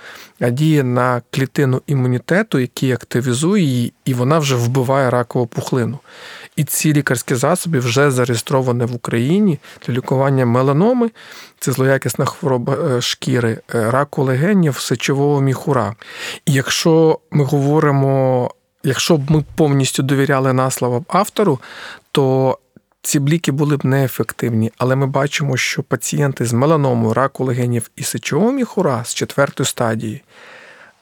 а 0.40 0.50
діє 0.50 0.82
на 0.82 1.22
клітину 1.30 1.82
імунітету, 1.86 2.58
який 2.58 2.92
активізує 2.92 3.62
її, 3.62 3.92
і 4.04 4.14
вона 4.14 4.38
вже 4.38 4.54
вбиває 4.54 5.11
ракову 5.11 5.46
пухлину. 5.46 5.98
І 6.56 6.64
ці 6.64 6.92
лікарські 6.92 7.34
засоби 7.34 7.78
вже 7.78 8.11
зареєстровані 8.11 8.84
в 8.84 8.94
Україні 8.94 9.58
для 9.86 9.94
лікування 9.94 10.46
меланоми, 10.46 11.11
це 11.61 11.72
злоякісна 11.72 12.24
хвороба 12.24 12.74
е, 12.74 13.00
шкіри, 13.00 13.58
е, 13.74 13.90
раку 13.90 14.24
легенів, 14.24 14.78
сечового 14.78 15.40
міхура. 15.40 15.94
І 16.46 16.52
якщо 16.52 17.18
ми 17.30 17.44
говоримо, 17.44 18.50
якщо 18.84 19.16
б 19.16 19.30
ми 19.30 19.44
повністю 19.56 20.02
довіряли 20.02 20.52
на 20.52 20.70
слово 20.70 21.04
автору, 21.08 21.58
то 22.12 22.58
ці 23.03 23.18
бліки 23.20 23.53
були 23.53 23.76
б 23.76 23.84
неефективні, 23.84 24.72
але 24.78 24.96
ми 24.96 25.07
бачимо, 25.07 25.57
що 25.57 25.82
пацієнти 25.82 26.46
з 26.46 26.53
меланомою, 26.53 27.14
раку 27.14 27.44
легенів 27.44 27.90
і 27.96 28.03
сечового 28.03 28.53
міхура 28.53 29.05
з 29.05 29.14
четвертої 29.14 29.66
стадії 29.66 30.22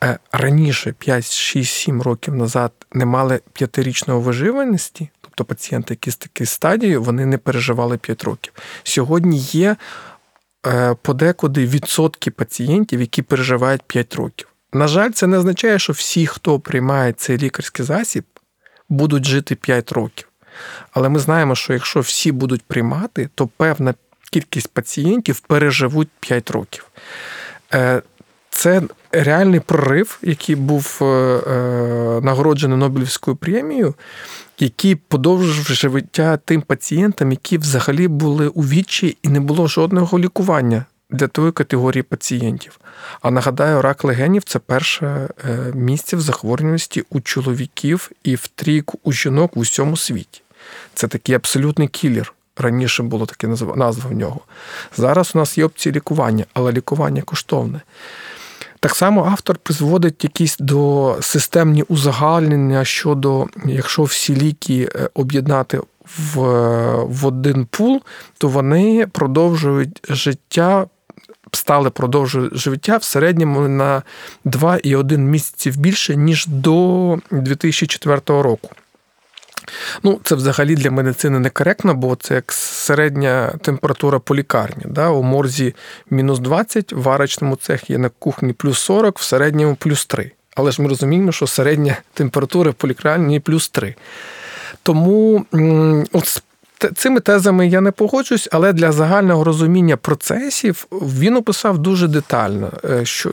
е, 0.05 0.19
раніше, 0.33 0.95
5, 0.99 1.33
6, 1.33 1.75
7 1.75 2.03
років 2.03 2.35
назад, 2.35 2.73
не 2.93 3.05
мали 3.05 3.41
п'ятирічної 3.53 4.21
виживаності, 4.21 5.11
тобто 5.21 5.45
пацієнти, 5.45 5.95
які 5.95 6.11
з 6.11 6.17
такої 6.17 6.47
стадії, 6.47 6.97
вони 6.97 7.27
не 7.27 7.39
переживали 7.39 7.99
5 7.99 8.25
років. 8.25 8.53
Сьогодні 8.83 9.39
є 9.39 9.77
е, 10.67 10.97
подекуди 11.03 11.67
відсотки 11.67 12.31
пацієнтів, 12.31 13.01
які 13.01 13.23
переживають 13.23 13.83
5 13.83 14.15
років. 14.15 14.49
На 14.73 14.89
жаль, 14.89 15.11
це 15.11 15.27
не 15.27 15.39
означає, 15.39 15.79
що 15.79 15.93
всі, 15.93 16.27
хто 16.27 16.61
приймає 16.61 17.13
цей 17.13 17.39
лікарський 17.39 17.85
засіб, 17.85 18.25
будуть 18.89 19.25
жити 19.25 19.55
5 19.55 19.93
років. 19.93 20.28
Але 20.93 21.09
ми 21.09 21.19
знаємо, 21.19 21.55
що 21.55 21.73
якщо 21.73 22.01
всі 22.01 22.33
будуть 22.33 22.63
приймати, 22.63 23.29
то 23.35 23.47
певна 23.47 23.95
кількість 24.31 24.69
пацієнтів 24.69 25.41
переживуть 25.41 26.09
5 26.21 26.51
років. 26.51 26.87
Е, 27.75 28.03
це 28.51 28.83
реальний 29.13 29.61
прорив, 29.61 30.19
який 30.23 30.55
був 30.55 30.99
е, 31.03 31.05
е, 31.05 32.21
нагороджений 32.23 32.79
Нобелівською 32.79 33.37
премією, 33.37 33.95
який 34.59 34.95
подовжив 34.95 35.65
життя 35.65 36.37
тим 36.37 36.63
пацієнтам, 36.63 37.31
які 37.31 37.59
взагалі 37.59 38.09
були 38.09 38.49
у 38.49 38.63
вічі 38.63 39.17
і 39.23 39.29
не 39.29 39.41
було 39.41 39.67
жодного 39.67 40.19
лікування 40.19 40.85
для 41.11 41.27
тої 41.27 41.53
категорії 41.53 42.03
пацієнтів. 42.03 42.81
А 43.23 43.31
нагадаю, 43.31 43.83
рак 43.83 44.05
легенів 44.05 44.45
це 44.45 44.59
перше 44.59 45.29
місце 45.75 46.17
в 46.17 46.21
захворюваності 46.21 47.05
у 47.11 47.21
чоловіків 47.21 48.11
і 48.25 48.35
в 48.35 48.47
трійку 48.47 48.99
у 49.03 49.13
жінок 49.13 49.57
в 49.57 49.59
усьому 49.59 49.97
світі. 49.97 50.43
Це 50.99 51.09
такий 51.09 51.35
абсолютний 51.35 51.89
кілер. 51.89 52.35
Раніше 52.57 53.03
було 53.03 53.27
таке 53.27 53.47
назва 53.77 54.11
в 54.11 54.13
нього. 54.13 54.41
Зараз 54.97 55.31
у 55.35 55.39
нас 55.39 55.59
є 55.59 55.65
опції 55.65 55.93
лікування, 55.93 56.45
але 56.55 56.73
лікування 56.73 57.23
коштовне. 57.23 57.81
Так 58.81 58.95
само 58.95 59.25
автор 59.33 59.59
призводить 59.59 60.25
якісь 60.25 60.57
до 60.59 61.17
системні 61.21 61.83
узагальнення 61.83 62.85
щодо, 62.85 63.47
якщо 63.65 64.03
всі 64.03 64.37
ліки 64.37 64.91
е, 64.95 65.09
об'єднати 65.15 65.81
в, 66.19 66.41
в 67.05 67.27
один 67.27 67.67
пул, 67.67 68.03
то 68.39 68.49
вони 68.49 69.07
продовжують 69.07 70.01
життя. 70.09 70.87
Стали 71.53 71.91
продовжують 71.91 72.57
життя 72.57 72.97
в 72.97 73.03
середньому 73.03 73.69
на 73.69 74.03
2,1 74.47 75.17
місяців 75.19 75.77
більше, 75.77 76.17
ніж 76.17 76.47
до 76.47 77.19
2004 77.31 78.21
року. 78.27 78.71
Ну, 80.03 80.21
це 80.23 80.35
взагалі 80.35 80.75
для 80.75 80.91
медицини 80.91 81.39
некоректно, 81.39 81.95
бо 81.95 82.17
це 82.17 82.35
як 82.35 82.53
середня 82.53 83.53
температура 83.63 84.19
по 84.19 84.37
лікарні. 84.37 84.83
Да? 84.87 85.09
У 85.09 85.23
морзі 85.23 85.75
мінус 86.11 86.39
20, 86.39 86.93
в 86.93 87.03
варочному 87.03 87.57
цехі 87.57 87.93
є 87.93 87.99
на 87.99 88.09
кухні 88.09 88.53
плюс 88.53 88.81
40, 88.81 89.19
в 89.19 89.23
середньому 89.23 89.75
плюс 89.75 90.07
3. 90.07 90.31
Але 90.57 90.71
ж 90.71 90.83
ми 90.83 90.89
розуміємо, 90.89 91.33
що 91.33 91.47
середня 91.47 91.97
температура 92.15 92.73
по 92.73 92.89
лікарні 92.89 93.41
плюс 93.41 93.69
3. 93.69 93.95
Тому 94.83 95.47
от 96.13 96.43
цими 96.95 97.21
тезами 97.21 97.67
я 97.67 97.81
не 97.81 97.91
погоджуюсь, 97.91 98.49
але 98.53 98.73
для 98.73 98.93
загального 98.93 99.45
розуміння 99.45 99.97
процесів 99.97 100.87
він 100.93 101.37
описав 101.37 101.79
дуже 101.79 102.09
детально, 102.09 102.73
е, 102.85 103.05
що 103.05 103.31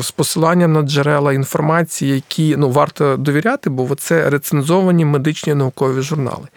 з 0.00 0.10
посиланням 0.16 0.72
на 0.72 0.82
джерела 0.82 1.32
інформації, 1.32 2.14
які 2.14 2.56
ну, 2.56 2.70
варто 2.70 3.16
довіряти, 3.16 3.70
бо 3.70 3.94
це 3.94 4.30
рецензовані 4.30 5.04
медичні 5.04 5.54
наукові 5.54 6.00
журнали. 6.02 6.48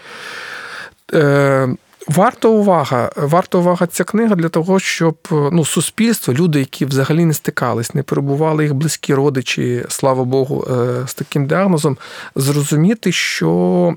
Е, 1.14 1.76
варто 2.08 2.52
увага, 2.52 3.12
варто 3.16 3.60
увага 3.60 3.88
ця 3.88 4.04
книга 4.04 4.36
для 4.36 4.50
того, 4.50 4.80
щоб 4.80 5.16
ну, 5.32 5.66
суспільство, 5.66 6.34
люди, 6.34 6.60
які 6.60 6.86
взагалі 6.86 7.26
не 7.26 7.34
стикались, 7.34 7.94
не 7.94 8.04
перебували 8.04 8.64
їх 8.64 8.74
близькі 8.74 9.14
родичі, 9.14 9.86
слава 9.90 10.24
Богу, 10.24 10.68
е, 10.72 11.08
з 11.08 11.14
таким 11.14 11.48
діагнозом, 11.48 11.98
зрозуміти, 12.36 13.12
що 13.12 13.94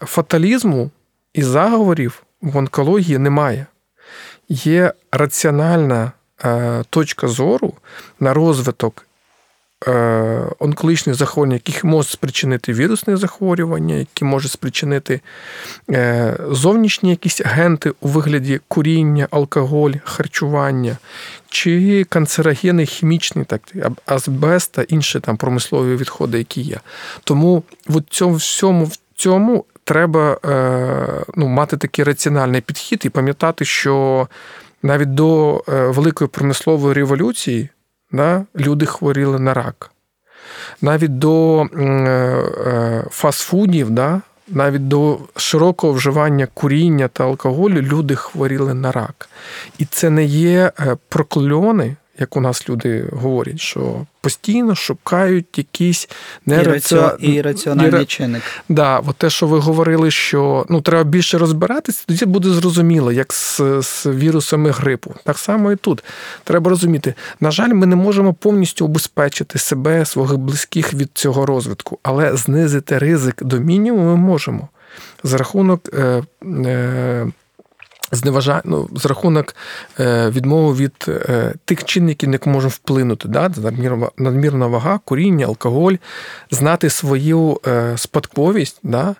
фаталізму 0.00 0.90
і 1.34 1.42
заговорів 1.42 2.22
в 2.42 2.56
онкології 2.56 3.18
немає. 3.18 3.66
Є 4.48 4.92
раціональна 5.12 6.12
е, 6.44 6.84
точка 6.90 7.28
зору 7.28 7.74
на 8.20 8.34
розвиток 8.34 9.06
е, 9.86 10.46
онкологічних 10.58 11.16
захворювань, 11.16 11.52
яких 11.52 11.84
можуть 11.84 12.12
спричинити 12.12 12.72
вірусне 12.72 13.16
захворювання, 13.16 13.94
які 13.94 14.24
можуть 14.24 14.52
спричинити 14.52 15.20
е, 15.90 16.36
зовнішні 16.50 17.10
якісь 17.10 17.40
агенти 17.40 17.92
у 18.00 18.08
вигляді 18.08 18.60
куріння, 18.68 19.28
алкоголь, 19.30 19.92
харчування, 20.04 20.96
чи 21.48 22.04
канцерогени 22.08 22.86
хімічні, 22.86 23.44
так, 23.44 23.60
азбест 24.06 24.72
та 24.72 24.82
інші 24.82 25.20
там 25.20 25.36
промислові 25.36 25.96
відходи, 25.96 26.38
які 26.38 26.60
є. 26.60 26.80
Тому 27.24 27.62
в 27.86 28.02
цьому 28.10 28.34
всьому 28.34 28.84
в 28.84 28.98
цьому 29.14 29.64
треба 29.90 30.38
е, 30.44 31.24
ну, 31.34 31.48
мати 31.48 31.76
такий 31.76 32.04
раціональний 32.04 32.60
підхід 32.60 33.02
і 33.04 33.08
пам'ятати, 33.08 33.64
що 33.64 34.28
навіть 34.82 35.14
до 35.14 35.56
е, 35.68 35.86
великої 35.86 36.28
промислової 36.28 36.94
революції 36.94 37.68
да, 38.12 38.44
люди 38.56 38.86
хворіли 38.86 39.38
на 39.38 39.54
рак. 39.54 39.90
Навіть 40.82 41.18
до 41.18 41.62
е, 41.62 43.04
фастфудів, 43.10 43.90
да, 43.90 44.20
навіть 44.48 44.88
до 44.88 45.18
широкого 45.36 45.92
вживання 45.92 46.48
куріння 46.54 47.08
та 47.08 47.24
алкоголю 47.24 47.82
люди 47.82 48.14
хворіли 48.14 48.74
на 48.74 48.92
рак. 48.92 49.28
І 49.78 49.84
це 49.84 50.10
не 50.10 50.24
є 50.24 50.72
прокльони 51.08 51.96
як 52.20 52.36
у 52.36 52.40
нас 52.40 52.68
люди 52.68 53.04
говорять, 53.12 53.60
що 53.60 54.06
постійно 54.20 54.74
шукають 54.74 55.58
якісь 55.58 56.08
нераціо... 56.46 57.16
і 57.18 57.42
раціональний 57.42 58.06
чинник. 58.06 58.42
Да, 58.68 58.98
от 58.98 59.16
те, 59.16 59.30
що 59.30 59.46
ви 59.46 59.58
говорили, 59.58 60.10
що 60.10 60.66
ну 60.68 60.80
треба 60.80 61.04
більше 61.04 61.38
розбиратися, 61.38 62.04
тоді 62.06 62.24
буде 62.24 62.48
зрозуміло, 62.48 63.12
як 63.12 63.32
з, 63.32 63.60
з 63.82 64.06
вірусами 64.06 64.70
грипу. 64.70 65.14
Так 65.24 65.38
само 65.38 65.72
і 65.72 65.76
тут 65.76 66.04
треба 66.44 66.70
розуміти. 66.70 67.14
На 67.40 67.50
жаль, 67.50 67.68
ми 67.68 67.86
не 67.86 67.96
можемо 67.96 68.34
повністю 68.34 68.84
обезпечити 68.84 69.58
себе, 69.58 70.04
своїх 70.06 70.36
близьких 70.36 70.94
від 70.94 71.10
цього 71.14 71.46
розвитку, 71.46 71.98
але 72.02 72.36
знизити 72.36 72.98
ризик 72.98 73.44
до 73.44 73.60
мінімуму 73.60 74.04
ми 74.04 74.16
можемо 74.16 74.68
за 75.22 75.36
рахунок. 75.36 75.88
Е, 75.94 76.22
е, 76.44 77.26
зневажа... 78.12 78.62
ну, 78.64 78.88
з 78.94 79.06
рахунок 79.06 79.54
е, 80.00 80.30
відмови 80.30 80.74
від 80.74 81.06
е, 81.08 81.54
тих 81.64 81.84
чинників, 81.84 82.28
на 82.28 82.34
які 82.34 82.48
можемо 82.48 82.70
вплинути, 82.70 83.28
да? 83.28 83.50
надмірна 84.16 84.66
вага, 84.66 85.00
куріння, 85.04 85.46
алкоголь, 85.46 85.94
знати 86.50 86.90
свою 86.90 87.60
е, 87.66 87.92
спадковість, 87.96 88.80
да? 88.82 89.14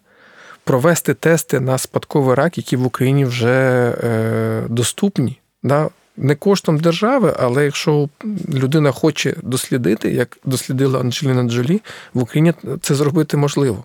провести 0.64 1.14
тести 1.14 1.60
на 1.60 1.78
спадковий 1.78 2.34
рак, 2.34 2.58
які 2.58 2.76
в 2.76 2.86
Україні 2.86 3.24
вже 3.24 4.66
доступні. 4.68 5.40
Да? 5.62 5.88
Не 6.16 6.34
коштом 6.34 6.78
держави, 6.78 7.36
але 7.38 7.64
якщо 7.64 8.08
людина 8.54 8.90
хоче 8.90 9.34
дослідити, 9.42 10.10
як 10.10 10.38
дослідила 10.44 11.00
Анджеліна 11.00 11.42
Джолі, 11.42 11.80
в 12.14 12.22
Україні 12.22 12.54
це 12.80 12.94
зробити 12.94 13.36
можливо. 13.36 13.84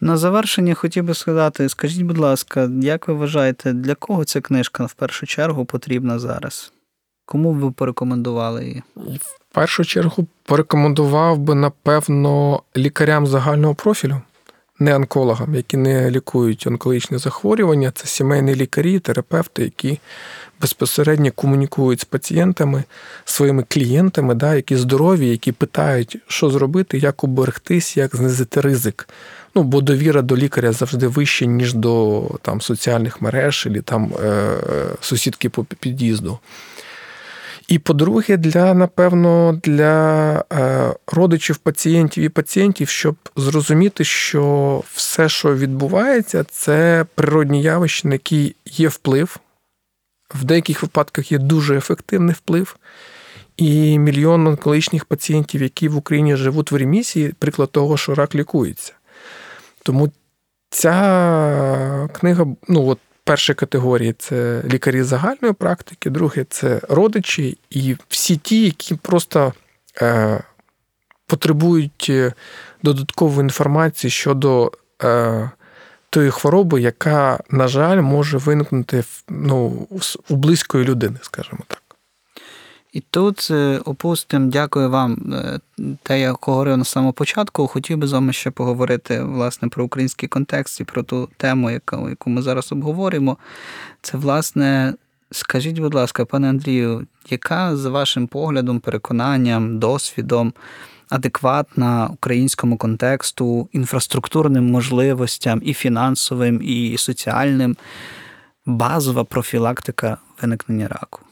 На 0.00 0.16
завершення 0.16 0.74
хотів 0.74 1.04
би 1.04 1.14
сказати, 1.14 1.68
скажіть, 1.68 2.02
будь 2.02 2.18
ласка, 2.18 2.70
як 2.82 3.08
ви 3.08 3.14
вважаєте, 3.14 3.72
для 3.72 3.94
кого 3.94 4.24
ця 4.24 4.40
книжка 4.40 4.84
в 4.84 4.94
першу 4.94 5.26
чергу 5.26 5.64
потрібна 5.64 6.18
зараз? 6.18 6.72
Кому 7.26 7.52
б 7.52 7.56
ви 7.56 7.70
порекомендували 7.70 8.64
її? 8.64 8.82
В 8.96 9.54
першу 9.54 9.84
чергу 9.84 10.26
порекомендував 10.42 11.38
би, 11.38 11.54
напевно, 11.54 12.62
лікарям 12.76 13.26
загального 13.26 13.74
профілю, 13.74 14.20
не 14.78 14.94
онкологам, 14.96 15.54
які 15.54 15.76
не 15.76 16.10
лікують 16.10 16.66
онкологічні 16.66 17.18
захворювання. 17.18 17.90
Це 17.94 18.06
сімейні 18.06 18.54
лікарі, 18.54 18.98
терапевти, 18.98 19.62
які 19.62 19.98
безпосередньо 20.60 21.32
комунікують 21.34 22.00
з 22.00 22.04
пацієнтами, 22.04 22.84
своїми 23.24 23.64
клієнтами, 23.68 24.34
да, 24.34 24.54
які 24.54 24.76
здорові, 24.76 25.28
які 25.28 25.52
питають, 25.52 26.18
що 26.26 26.50
зробити, 26.50 26.98
як 26.98 27.24
уберегтись, 27.24 27.96
як 27.96 28.16
знизити 28.16 28.60
ризик. 28.60 29.08
Ну, 29.54 29.62
бо 29.62 29.80
довіра 29.80 30.22
до 30.22 30.36
лікаря 30.36 30.72
завжди 30.72 31.06
вища, 31.06 31.46
ніж 31.46 31.74
до 31.74 32.22
там, 32.42 32.60
соціальних 32.60 33.22
мереж 33.22 33.68
і 33.76 33.80
там 33.80 34.12
е, 34.24 34.56
сусідки 35.00 35.48
по 35.48 35.64
під'їзду. 35.64 36.38
І 37.68 37.78
по-друге, 37.78 38.36
для, 38.36 38.74
напевно, 38.74 39.60
для 39.62 40.44
е, 40.52 40.94
родичів 41.06 41.56
пацієнтів 41.56 42.24
і 42.24 42.28
пацієнтів, 42.28 42.88
щоб 42.88 43.16
зрозуміти, 43.36 44.04
що 44.04 44.82
все, 44.92 45.28
що 45.28 45.54
відбувається, 45.54 46.44
це 46.50 47.06
природні 47.14 47.62
явища, 47.62 48.08
на 48.08 48.14
які 48.14 48.56
є 48.66 48.88
вплив. 48.88 49.36
В 50.34 50.44
деяких 50.44 50.82
випадках 50.82 51.32
є 51.32 51.38
дуже 51.38 51.76
ефективний 51.76 52.34
вплив. 52.34 52.76
І 53.56 53.98
мільйон 53.98 54.46
онкологічних 54.46 55.04
пацієнтів, 55.04 55.62
які 55.62 55.88
в 55.88 55.96
Україні 55.96 56.36
живуть 56.36 56.72
в 56.72 56.76
ремісії, 56.76 57.34
приклад 57.38 57.70
того, 57.70 57.96
що 57.96 58.14
рак 58.14 58.34
лікується. 58.34 58.92
Тому 59.82 60.12
Ця 60.74 62.08
книга, 62.12 62.46
ну 62.68 62.86
от 62.86 62.98
першої 63.24 63.54
категорії 63.54 64.12
це 64.12 64.62
лікарі 64.64 65.02
загальної 65.02 65.54
практики, 65.54 66.10
друге 66.10 66.46
це 66.50 66.80
родичі, 66.88 67.58
і 67.70 67.96
всі 68.08 68.36
ті, 68.36 68.64
які 68.64 68.94
просто 68.94 69.52
е, 70.02 70.40
потребують 71.26 72.06
е, 72.10 72.32
додаткової 72.82 73.40
інформації 73.40 74.10
щодо 74.10 74.72
е, 75.02 75.50
тої 76.10 76.30
хвороби, 76.30 76.80
яка, 76.80 77.40
на 77.50 77.68
жаль, 77.68 78.00
може 78.00 78.38
виникнути 78.38 79.04
ну, 79.28 79.86
у 80.28 80.36
близької 80.36 80.84
людини, 80.84 81.16
скажімо 81.22 81.60
так. 81.66 81.83
І 82.94 83.00
тут, 83.10 83.48
е, 83.50 83.80
опустим, 83.84 84.50
дякую 84.50 84.90
вам. 84.90 85.32
Е, 85.32 85.58
те, 86.02 86.20
я 86.20 86.34
говорив 86.40 86.76
на 86.76 86.84
самому 86.84 87.12
початку, 87.12 87.66
хотів 87.66 87.98
би 87.98 88.06
з 88.06 88.12
вами 88.12 88.32
ще 88.32 88.50
поговорити 88.50 89.22
власне 89.22 89.68
про 89.68 89.84
український 89.84 90.28
контекст 90.28 90.80
і 90.80 90.84
про 90.84 91.02
ту 91.02 91.28
тему, 91.36 91.70
яку, 91.70 92.08
яку 92.08 92.30
ми 92.30 92.42
зараз 92.42 92.72
обговорюємо. 92.72 93.36
Це, 94.02 94.18
власне, 94.18 94.94
скажіть, 95.30 95.78
будь 95.78 95.94
ласка, 95.94 96.24
пане 96.24 96.48
Андрію, 96.48 97.06
яка 97.30 97.76
за 97.76 97.90
вашим 97.90 98.26
поглядом, 98.26 98.80
переконанням, 98.80 99.78
досвідом 99.78 100.52
адекватна 101.08 102.10
українському 102.12 102.76
контексту, 102.76 103.68
інфраструктурним 103.72 104.70
можливостям 104.70 105.60
і 105.64 105.74
фінансовим, 105.74 106.60
і 106.62 106.96
соціальним 106.98 107.76
базова 108.66 109.24
профілактика 109.24 110.18
виникнення 110.42 110.88
раку? 110.88 111.23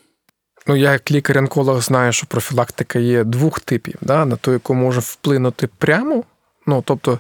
Ну, 0.67 0.77
я 0.77 0.93
як 0.93 1.11
лікар-онколог 1.11 1.83
знаю, 1.83 2.13
що 2.13 2.27
профілактика 2.27 2.99
є 2.99 3.25
двох 3.25 3.61
типів, 3.61 3.95
да, 4.01 4.25
на 4.25 4.37
ту, 4.37 4.53
яку 4.53 4.75
може 4.75 5.01
вплинути 5.01 5.69
прямо. 5.79 6.25
Ну, 6.67 6.83
тобто 6.87 7.19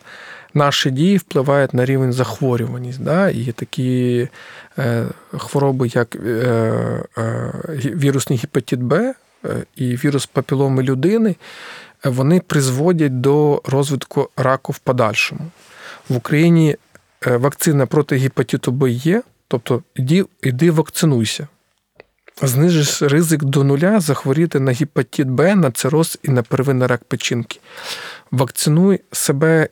наші 0.54 0.90
дії 0.90 1.16
впливають 1.16 1.74
на 1.74 1.84
рівень 1.84 2.12
захворюваність. 2.12 3.02
Да, 3.02 3.30
І 3.30 3.52
такі 3.52 4.28
е, 4.78 5.06
хвороби, 5.38 5.88
як 5.94 6.16
е, 6.16 6.18
е, 7.18 7.52
вірусний 7.76 8.38
гепатит 8.38 8.82
Б 8.82 8.94
е, 8.94 9.14
і 9.76 9.96
вірус 9.96 10.26
папіломи 10.26 10.82
людини, 10.82 11.36
вони 12.04 12.40
призводять 12.40 13.20
до 13.20 13.62
розвитку 13.64 14.28
раку 14.36 14.72
в 14.72 14.78
подальшому. 14.78 15.50
В 16.08 16.16
Україні 16.16 16.76
е, 17.26 17.36
вакцина 17.36 17.86
проти 17.86 18.16
гепатиту 18.16 18.72
Б 18.72 18.90
є, 18.90 19.22
тобто 19.48 19.82
іди, 19.94 20.24
іди 20.42 20.70
вакцинуйся 20.70 21.48
знижиш 22.42 23.02
ризик 23.02 23.44
до 23.44 23.64
нуля 23.64 24.00
захворіти 24.00 24.60
на 24.60 24.72
гепатит 24.72 25.28
Б, 25.28 25.54
на 25.54 25.70
цироз 25.70 26.18
і 26.22 26.30
на 26.30 26.42
первинний 26.42 26.88
рак 26.88 27.04
печінки. 27.04 27.60
Вакцинуй 28.30 29.00
себе 29.12 29.68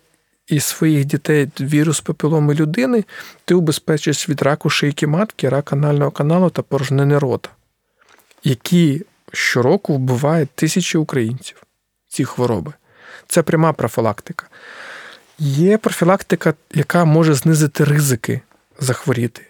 і 0.47 0.61
своїх 0.61 1.05
дітей 1.05 1.51
вірус 1.61 2.01
папіломи 2.01 2.55
людини, 2.55 3.05
ти 3.45 3.55
убезпечиш 3.55 4.29
від 4.29 4.43
раку 4.43 4.71
шийки 4.71 5.07
матки, 5.07 5.49
рак 5.49 5.73
анального 5.73 6.11
каналу 6.11 6.51
та 6.51 6.63
порожнини 6.63 7.19
рота, 7.19 7.51
які 8.45 9.03
щороку 9.33 9.95
вбивають 9.95 10.51
тисячі 10.51 10.99
українців 10.99 11.63
ці 12.09 12.25
хвороби. 12.25 12.73
Це 13.27 13.43
пряма 13.43 13.73
профілактика. 13.73 14.47
Є 15.39 15.79
профілактика, 15.79 16.55
яка 16.75 17.05
може 17.05 17.35
знизити 17.35 17.85
ризики 17.85 18.41
захворіти. 18.81 19.43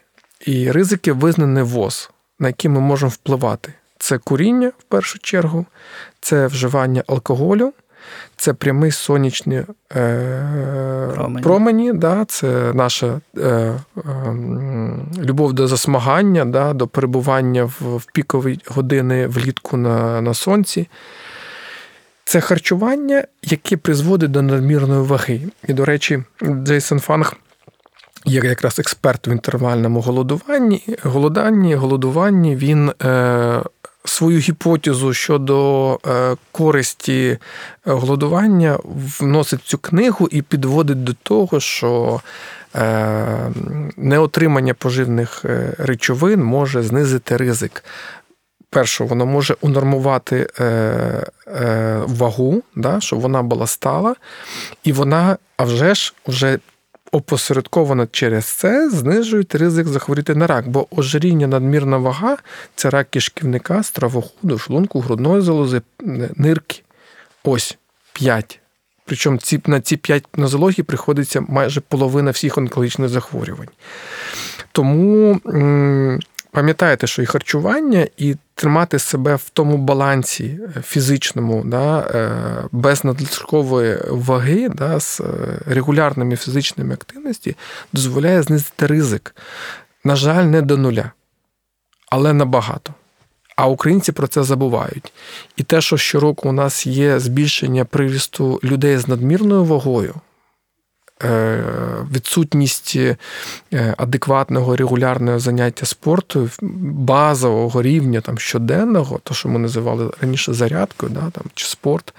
І 0.46 0.72
ризики 0.72 1.12
визнані 1.12 1.62
ВОЗ 1.62 2.10
на 2.40 2.48
які 2.48 2.68
ми 2.68 2.80
можемо 2.80 3.10
впливати. 3.10 3.72
Це 3.98 4.18
куріння 4.18 4.72
в 4.78 4.82
першу 4.82 5.18
чергу, 5.18 5.66
це 6.20 6.46
вживання 6.46 7.04
алкоголю, 7.06 7.72
це 8.36 8.52
прямий 8.52 8.90
сонячні 8.90 9.62
е, 9.96 11.12
промені, 11.14 11.42
промені 11.42 11.92
да, 11.92 12.24
це 12.24 12.72
наша 12.74 13.20
е, 13.38 13.40
е, 13.40 13.80
любов 15.18 15.52
до 15.52 15.68
засмагання, 15.68 16.44
да, 16.44 16.72
до 16.72 16.86
перебування 16.86 17.64
в, 17.64 17.96
в 17.96 18.06
пікові 18.12 18.58
години 18.66 19.26
влітку 19.26 19.76
на, 19.76 20.20
на 20.20 20.34
сонці. 20.34 20.88
Це 22.24 22.40
харчування, 22.40 23.24
яке 23.42 23.76
призводить 23.76 24.30
до 24.30 24.42
надмірної 24.42 25.02
ваги. 25.02 25.40
І, 25.68 25.72
до 25.72 25.84
речі, 25.84 26.22
Джейсон 26.42 27.00
Фанг 27.00 27.36
є 28.24 28.40
якраз 28.44 28.78
експерт 28.78 29.28
в 29.28 29.30
інтервальному 29.30 30.00
голодуванні, 30.00 30.82
голоданні, 31.02 31.74
голодуванні. 31.74 32.56
Він 32.56 32.92
е, 33.02 33.62
свою 34.04 34.38
гіпотезу 34.38 35.12
щодо 35.12 35.98
е, 36.06 36.36
користі 36.52 37.28
е, 37.28 37.38
голодування 37.84 38.78
вносить 39.20 39.62
цю 39.62 39.78
книгу 39.78 40.28
і 40.30 40.42
підводить 40.42 41.04
до 41.04 41.12
того, 41.12 41.60
що 41.60 42.20
е, 42.76 43.50
неотримання 43.96 44.74
поживних 44.74 45.44
е, 45.44 45.74
речовин 45.78 46.44
може 46.44 46.82
знизити 46.82 47.36
ризик. 47.36 47.84
Перше, 48.70 49.04
воно 49.04 49.26
може 49.26 49.56
унормувати 49.60 50.48
е, 50.60 50.64
е, 50.64 52.00
вагу, 52.06 52.62
да, 52.76 53.00
щоб 53.00 53.20
вона 53.20 53.42
була 53.42 53.66
стала, 53.66 54.14
і 54.84 54.92
вона, 54.92 55.36
а 55.56 55.64
вже 55.64 55.94
ж, 55.94 56.14
вже 56.26 56.58
опосередковано 57.12 58.06
через 58.06 58.44
це 58.44 58.90
знижують 58.90 59.54
ризик 59.54 59.86
захворіти 59.86 60.34
на 60.34 60.46
рак, 60.46 60.68
бо 60.68 60.86
ожиріння 60.90 61.46
надмірна 61.46 61.96
вага 61.96 62.36
це 62.74 62.90
рак 62.90 63.10
кишківника, 63.10 63.82
стравоходу, 63.82 64.58
шлунку, 64.58 65.00
грудної 65.00 65.42
залози, 65.42 65.82
нирки. 66.36 66.82
Ось 67.44 67.78
п'ять. 68.12 68.60
Причому 69.04 69.38
ці, 69.38 69.60
на 69.66 69.80
ці 69.80 69.96
п'ять 69.96 70.24
нозологій 70.36 70.82
приходиться 70.82 71.44
майже 71.48 71.80
половина 71.80 72.30
всіх 72.30 72.58
онкологічних 72.58 73.08
захворювань. 73.08 73.68
Тому 74.72 75.40
пам'ятаєте, 76.50 77.06
що 77.06 77.22
і 77.22 77.26
харчування, 77.26 78.06
і 78.16 78.36
тримати 78.54 78.98
себе 78.98 79.34
в 79.36 79.50
тому 79.52 79.76
балансі 79.76 80.60
е, 80.76 80.82
фізичному, 80.82 81.62
да, 81.64 82.00
е, 82.00 82.30
без 82.72 83.04
надлишкової 83.04 83.98
ваги, 84.08 84.68
да, 84.68 85.00
з 85.00 85.20
е, 85.20 85.24
регулярними 85.66 86.36
фізичними 86.36 86.94
активності, 86.94 87.56
дозволяє 87.92 88.42
знизити 88.42 88.86
ризик. 88.86 89.34
На 90.04 90.16
жаль, 90.16 90.44
не 90.44 90.62
до 90.62 90.76
нуля, 90.76 91.10
але 92.10 92.32
набагато. 92.32 92.94
А 93.56 93.66
українці 93.66 94.12
про 94.12 94.26
це 94.26 94.42
забувають. 94.42 95.12
І 95.56 95.62
те, 95.62 95.80
що 95.80 95.96
щороку 95.96 96.48
у 96.48 96.52
нас 96.52 96.86
є 96.86 97.20
збільшення 97.20 97.84
прирісту 97.84 98.60
людей 98.64 98.98
з 98.98 99.08
надмірною 99.08 99.64
вагою. 99.64 100.14
Е, 101.24 101.64
відсутність 102.12 102.96
е, 102.96 103.16
адекватного 103.96 104.76
регулярного 104.76 105.38
заняття 105.38 105.86
спорту, 105.86 106.50
базового 106.60 107.82
рівня 107.82 108.20
там, 108.20 108.38
щоденного, 108.38 109.20
то, 109.22 109.34
що 109.34 109.48
ми 109.48 109.58
називали 109.58 110.10
раніше 110.20 110.52
зарядкою 110.52 111.12
да, 111.12 111.30
там, 111.30 111.44
чи 111.54 111.66
спорт, 111.66 112.14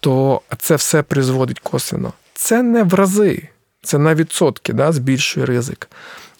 то 0.00 0.40
це 0.58 0.76
все 0.76 1.02
призводить 1.02 1.60
косвенно. 1.60 2.12
Це 2.34 2.62
не 2.62 2.82
в 2.82 2.94
рази, 2.94 3.48
це 3.82 3.98
на 3.98 4.14
відсотки 4.14 4.72
да, 4.72 4.92
збільшує 4.92 5.46
ризик. 5.46 5.88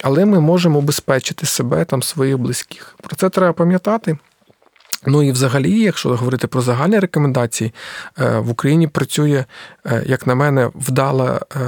Але 0.02 0.24
ми 0.24 0.40
можемо 0.40 0.78
обезпечити 0.78 1.46
себе 1.46 1.84
там 1.84 2.02
своїх 2.02 2.38
близьких. 2.38 2.96
Про 3.02 3.16
це 3.16 3.28
треба 3.28 3.52
пам'ятати. 3.52 4.18
Ну 5.06 5.22
і 5.22 5.32
взагалі, 5.32 5.80
якщо 5.80 6.08
говорити 6.08 6.46
про 6.46 6.60
загальні 6.60 6.98
рекомендації, 6.98 7.72
е, 8.18 8.38
в 8.38 8.50
Україні 8.50 8.88
працює, 8.88 9.44
е, 9.86 10.02
як 10.06 10.26
на 10.26 10.34
мене, 10.34 10.70
вдала 10.74 11.40
е, 11.56 11.60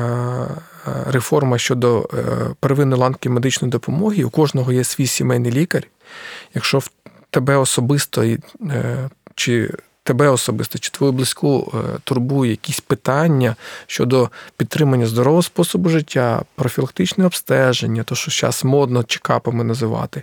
реформа 1.11 1.59
щодо 1.59 2.09
первинної 2.61 3.01
ланки 3.01 3.29
медичної 3.29 3.71
допомоги. 3.71 4.25
У 4.25 4.31
кожного 4.31 4.73
є 4.73 4.85
свій 4.85 5.07
сімейний 5.07 5.53
лікар. 5.53 5.83
Якщо 6.55 6.79
в 6.79 6.91
тебе 7.31 7.57
особисто 7.57 8.25
чи 9.35 9.71
тебе 10.09 10.29
особисто 10.29 10.79
чи 10.79 10.91
твою 10.91 11.13
близьку 11.13 11.73
е, 11.75 11.99
турбує 12.05 12.51
якісь 12.51 12.81
питання 12.81 13.57
щодо 13.87 14.31
підтримання 14.57 15.07
здорового 15.07 15.43
способу 15.43 15.89
життя, 15.89 16.43
профілактичне 16.55 17.27
обстеження, 17.27 18.03
то 18.03 18.15
що 18.15 18.31
зараз 18.31 18.65
модно 18.65 19.05
чекапами 19.05 19.65
називати, 19.65 20.23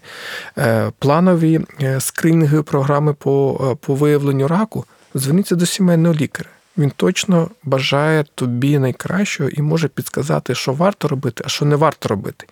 е, 0.58 0.92
планові 1.00 1.60
е, 1.82 2.02
скринінгові 2.02 2.62
програми 2.62 3.14
по, 3.14 3.78
по 3.82 3.96
виявленню 3.96 4.48
раку, 4.48 4.86
зверніться 5.14 5.56
до 5.56 5.66
сімейного 5.66 6.16
лікаря. 6.16 6.55
Він 6.78 6.92
точно 6.96 7.50
бажає 7.64 8.26
тобі 8.36 8.80
найкращого 8.80 9.50
і 9.50 9.62
може 9.62 9.88
підказати, 9.88 10.56
що 10.56 10.74
варто 10.74 11.08
робити, 11.08 11.44
а 11.46 11.50
що 11.50 11.66
не 11.66 11.76
варто 11.76 12.10
робити. 12.10 12.48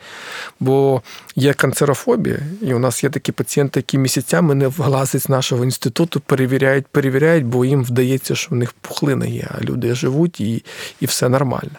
Бо 0.59 1.01
є 1.35 1.53
канцерофобія, 1.53 2.39
і 2.61 2.73
у 2.73 2.79
нас 2.79 3.03
є 3.03 3.09
такі 3.09 3.31
пацієнти, 3.31 3.79
які 3.79 3.97
місяцями 3.97 4.55
не 4.55 4.67
влазять 4.67 5.21
з 5.21 5.29
нашого 5.29 5.63
інституту, 5.63 6.19
перевіряють, 6.19 6.87
перевіряють, 6.87 7.45
бо 7.45 7.65
їм 7.65 7.83
вдається, 7.83 8.35
що 8.35 8.49
в 8.51 8.57
них 8.57 8.73
пухлина 8.73 9.25
є, 9.25 9.47
а 9.57 9.63
люди 9.63 9.95
живуть 9.95 10.41
і 10.41 10.63
і 10.99 11.05
все 11.05 11.29
нормально. 11.29 11.77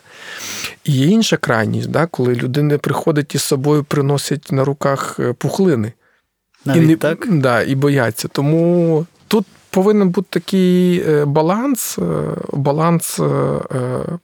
І 0.84 0.92
є 0.92 1.07
інша 1.07 1.36
крайність, 1.36 1.90
да, 1.90 2.07
коли 2.07 2.34
людина 2.34 2.78
приходить 2.78 3.34
із 3.34 3.42
собою, 3.42 3.84
приносять 3.84 4.53
на 4.53 4.64
руках 4.64 5.16
е, 5.20 5.32
пухлини. 5.32 5.92
Навіть 6.64 6.82
і 6.82 6.86
не, 6.86 6.97
так? 6.97 7.26
Да, 7.30 7.62
і 7.62 7.74
бояться. 7.74 8.28
Тому 8.28 9.07
тут 9.28 9.47
повинен 9.75 10.09
бути 10.09 10.29
такий 10.31 11.03
е, 11.09 11.25
баланс, 11.25 11.99
е, 11.99 12.03
баланс 12.53 13.20
е, 13.20 13.61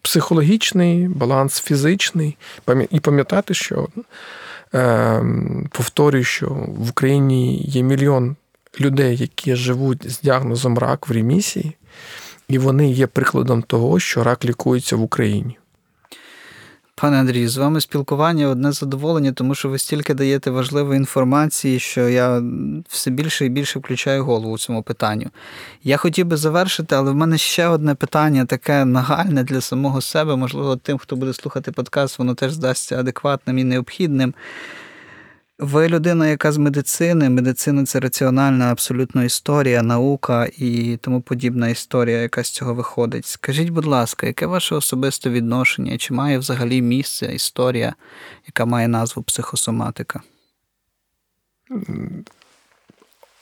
психологічний, 0.03 1.09
баланс 1.09 1.61
фізичний. 1.61 2.37
І 2.91 3.01
пам'ятати, 3.01 3.55
що 3.55 3.89
повторюю, 5.71 6.25
що 6.25 6.47
в 6.79 6.91
Україні 6.91 7.63
є 7.65 7.83
мільйон 7.83 8.37
людей, 8.81 9.17
які 9.17 9.57
живуть 9.57 10.11
з 10.11 10.21
діагнозом 10.21 10.79
рак 10.79 11.09
в 11.09 11.13
ремісії, 11.13 11.77
і 12.49 12.59
вони 12.59 12.91
є 12.91 13.07
прикладом 13.07 13.63
того, 13.63 14.01
що 14.01 14.25
рак 14.25 14.45
лікується 14.45 14.97
в 14.97 15.03
Україні. 15.03 15.60
Пане 17.01 17.21
Андрію, 17.21 17.49
з 17.49 17.57
вами 17.57 17.81
спілкування 17.81 18.47
одне 18.47 18.73
задоволення, 18.73 19.33
тому 19.33 19.55
що 19.55 19.69
ви 19.69 19.79
стільки 19.79 20.15
даєте 20.15 20.51
важливої 20.51 20.97
інформації, 20.97 21.79
що 21.79 22.09
я 22.09 22.43
все 22.89 23.11
більше 23.11 23.47
і 23.47 23.49
більше 23.49 23.79
включаю 23.79 24.25
голову 24.25 24.59
цьому 24.59 24.83
питанню. 24.83 25.31
Я 25.85 25.97
хотів 25.97 26.27
би 26.27 26.37
завершити, 26.37 26.95
але 26.95 27.11
в 27.11 27.15
мене 27.15 27.39
ще 27.39 27.67
одне 27.67 27.95
питання, 27.95 28.45
таке 28.45 28.85
нагальне 28.85 29.45
для 29.45 29.61
самого 29.61 30.01
себе. 30.01 30.37
Можливо, 30.37 30.77
тим, 30.77 30.99
хто 30.99 31.17
буде 31.17 31.33
слухати 31.33 31.73
подкаст, 31.73 32.19
воно 32.19 32.35
теж 32.35 32.53
здасться 32.53 33.01
адекватним 33.01 33.59
і 33.59 33.65
необхідним. 33.65 34.35
Ви 35.61 35.89
людина, 35.89 36.29
яка 36.29 36.53
з 36.53 36.57
медицини, 36.57 37.31
медицина 37.31 37.85
це 37.85 38.01
раціональна 38.01 38.73
абсолютно 38.73 39.25
історія, 39.25 39.83
наука 39.83 40.49
і 40.59 40.99
тому 41.01 41.21
подібна 41.21 41.69
історія, 41.69 42.19
яка 42.19 42.45
з 42.45 42.51
цього 42.51 42.75
виходить. 42.75 43.27
Скажіть, 43.27 43.69
будь 43.69 43.87
ласка, 43.87 44.27
яке 44.27 44.47
ваше 44.47 44.75
особисте 44.75 45.31
відношення? 45.31 45.99
Чи 45.99 46.15
має 46.15 46.39
взагалі 46.39 46.83
місце 46.83 47.35
історія, 47.35 47.95
яка 48.47 48.65
має 48.65 48.89
назву 48.89 49.23
психосоматика? 49.23 50.21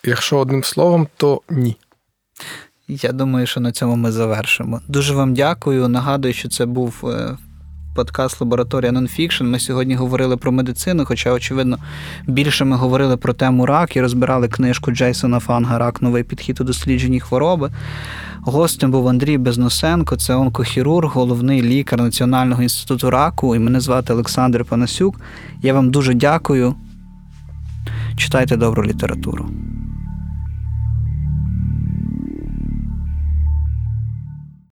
Якщо 0.04 0.38
одним 0.38 0.64
словом, 0.64 1.08
то 1.16 1.42
ні. 1.50 1.76
Я 2.88 3.12
думаю, 3.12 3.46
що 3.46 3.60
на 3.60 3.72
цьому 3.72 3.96
ми 3.96 4.12
завершимо. 4.12 4.80
Дуже 4.88 5.14
вам 5.14 5.34
дякую. 5.34 5.88
Нагадую, 5.88 6.34
що 6.34 6.48
це 6.48 6.66
був 6.66 6.94
е, 7.04 7.36
подкаст 7.98 8.40
Лабораторія 8.40 8.92
Нонфікшн. 8.92 9.44
Ми 9.44 9.58
сьогодні 9.58 9.94
говорили 9.94 10.36
про 10.36 10.52
медицину, 10.52 11.04
хоча, 11.04 11.32
очевидно, 11.32 11.78
більше 12.26 12.64
ми 12.64 12.76
говорили 12.76 13.16
про 13.16 13.32
тему 13.32 13.66
рак 13.66 13.96
і 13.96 14.00
розбирали 14.00 14.48
книжку 14.48 14.90
Джейсона 14.90 15.40
Фанга 15.40 15.78
Рак 15.78 16.02
Новий 16.02 16.22
підхід 16.22 16.60
у 16.60 16.64
дослідженні 16.64 17.20
хвороби. 17.20 17.70
Гостем 18.40 18.90
був 18.90 19.08
Андрій 19.08 19.38
Безносенко, 19.38 20.16
це 20.16 20.34
онкохірург, 20.34 21.10
головний 21.10 21.62
лікар 21.62 22.02
Національного 22.02 22.62
інституту 22.62 23.10
раку. 23.10 23.56
І 23.56 23.58
мене 23.58 23.80
звати 23.80 24.12
Олександр 24.12 24.64
Панасюк. 24.64 25.20
Я 25.62 25.74
вам 25.74 25.90
дуже 25.90 26.14
дякую. 26.14 26.74
Читайте 28.16 28.56
добру 28.56 28.84
літературу. 28.84 29.48